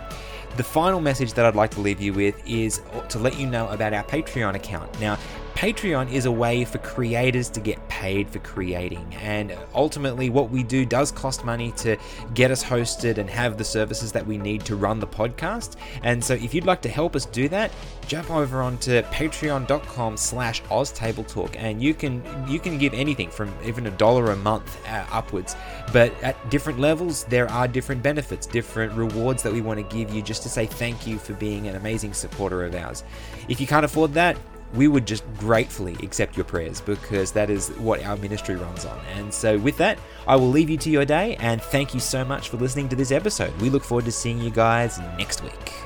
The 0.57 0.63
final 0.63 1.01
message 1.01 1.33
that 1.33 1.45
I'd 1.45 1.55
like 1.55 1.71
to 1.71 1.81
leave 1.81 1.99
you 1.99 2.13
with 2.13 2.41
is 2.47 2.81
to 3.09 3.19
let 3.19 3.37
you 3.37 3.47
know 3.47 3.67
about 3.69 3.93
our 3.93 4.03
Patreon 4.03 4.55
account. 4.55 4.99
Now, 5.01 5.17
Patreon 5.55 6.11
is 6.11 6.25
a 6.25 6.31
way 6.31 6.65
for 6.65 6.79
creators 6.79 7.49
to 7.51 7.61
get 7.61 7.87
paid 7.87 8.29
for 8.29 8.39
creating. 8.39 9.15
And 9.21 9.57
ultimately, 9.73 10.29
what 10.29 10.49
we 10.49 10.63
do 10.63 10.85
does 10.85 11.13
cost 11.13 11.45
money 11.45 11.71
to 11.77 11.95
get 12.33 12.51
us 12.51 12.61
hosted 12.61 13.19
and 13.19 13.29
have 13.29 13.57
the 13.57 13.63
services 13.63 14.11
that 14.11 14.27
we 14.27 14.37
need 14.37 14.65
to 14.65 14.75
run 14.75 14.99
the 14.99 15.07
podcast. 15.07 15.77
And 16.03 16.21
so, 16.21 16.33
if 16.33 16.53
you'd 16.53 16.65
like 16.65 16.81
to 16.81 16.89
help 16.89 17.15
us 17.15 17.25
do 17.25 17.47
that, 17.49 17.71
jump 18.05 18.29
over 18.29 18.61
onto 18.61 19.01
patreon.com 19.03 20.17
slash 20.17 20.61
oztabletalk 20.63 21.55
and 21.55 21.81
you 21.81 21.93
can 21.93 22.21
you 22.47 22.59
can 22.59 22.77
give 22.77 22.93
anything 22.93 23.29
from 23.29 23.51
even 23.65 23.87
a 23.87 23.91
dollar 23.91 24.31
a 24.31 24.35
month 24.35 24.79
uh, 24.87 25.05
upwards 25.11 25.55
but 25.91 26.13
at 26.23 26.49
different 26.51 26.79
levels 26.79 27.23
there 27.23 27.49
are 27.49 27.67
different 27.67 28.03
benefits 28.03 28.45
different 28.45 28.93
rewards 28.93 29.41
that 29.41 29.51
we 29.51 29.59
want 29.59 29.79
to 29.79 29.95
give 29.95 30.13
you 30.13 30.21
just 30.21 30.43
to 30.43 30.49
say 30.49 30.67
thank 30.67 31.07
you 31.07 31.17
for 31.17 31.33
being 31.33 31.67
an 31.67 31.75
amazing 31.75 32.13
supporter 32.13 32.63
of 32.63 32.75
ours 32.75 33.03
if 33.49 33.59
you 33.59 33.65
can't 33.65 33.85
afford 33.85 34.13
that 34.13 34.37
we 34.73 34.87
would 34.87 35.05
just 35.05 35.23
gratefully 35.37 35.95
accept 36.03 36.35
your 36.35 36.43
prayers 36.43 36.81
because 36.81 37.31
that 37.31 37.49
is 37.49 37.69
what 37.77 38.03
our 38.03 38.17
ministry 38.17 38.55
runs 38.55 38.85
on. 38.85 38.99
And 39.15 39.33
so, 39.33 39.57
with 39.57 39.77
that, 39.77 39.99
I 40.27 40.35
will 40.35 40.49
leave 40.49 40.69
you 40.69 40.77
to 40.77 40.89
your 40.89 41.05
day 41.05 41.35
and 41.37 41.61
thank 41.61 41.93
you 41.93 41.99
so 41.99 42.25
much 42.25 42.49
for 42.49 42.57
listening 42.57 42.89
to 42.89 42.95
this 42.95 43.11
episode. 43.11 43.55
We 43.61 43.69
look 43.69 43.83
forward 43.83 44.05
to 44.05 44.11
seeing 44.11 44.39
you 44.39 44.49
guys 44.49 44.99
next 45.17 45.43
week. 45.43 45.84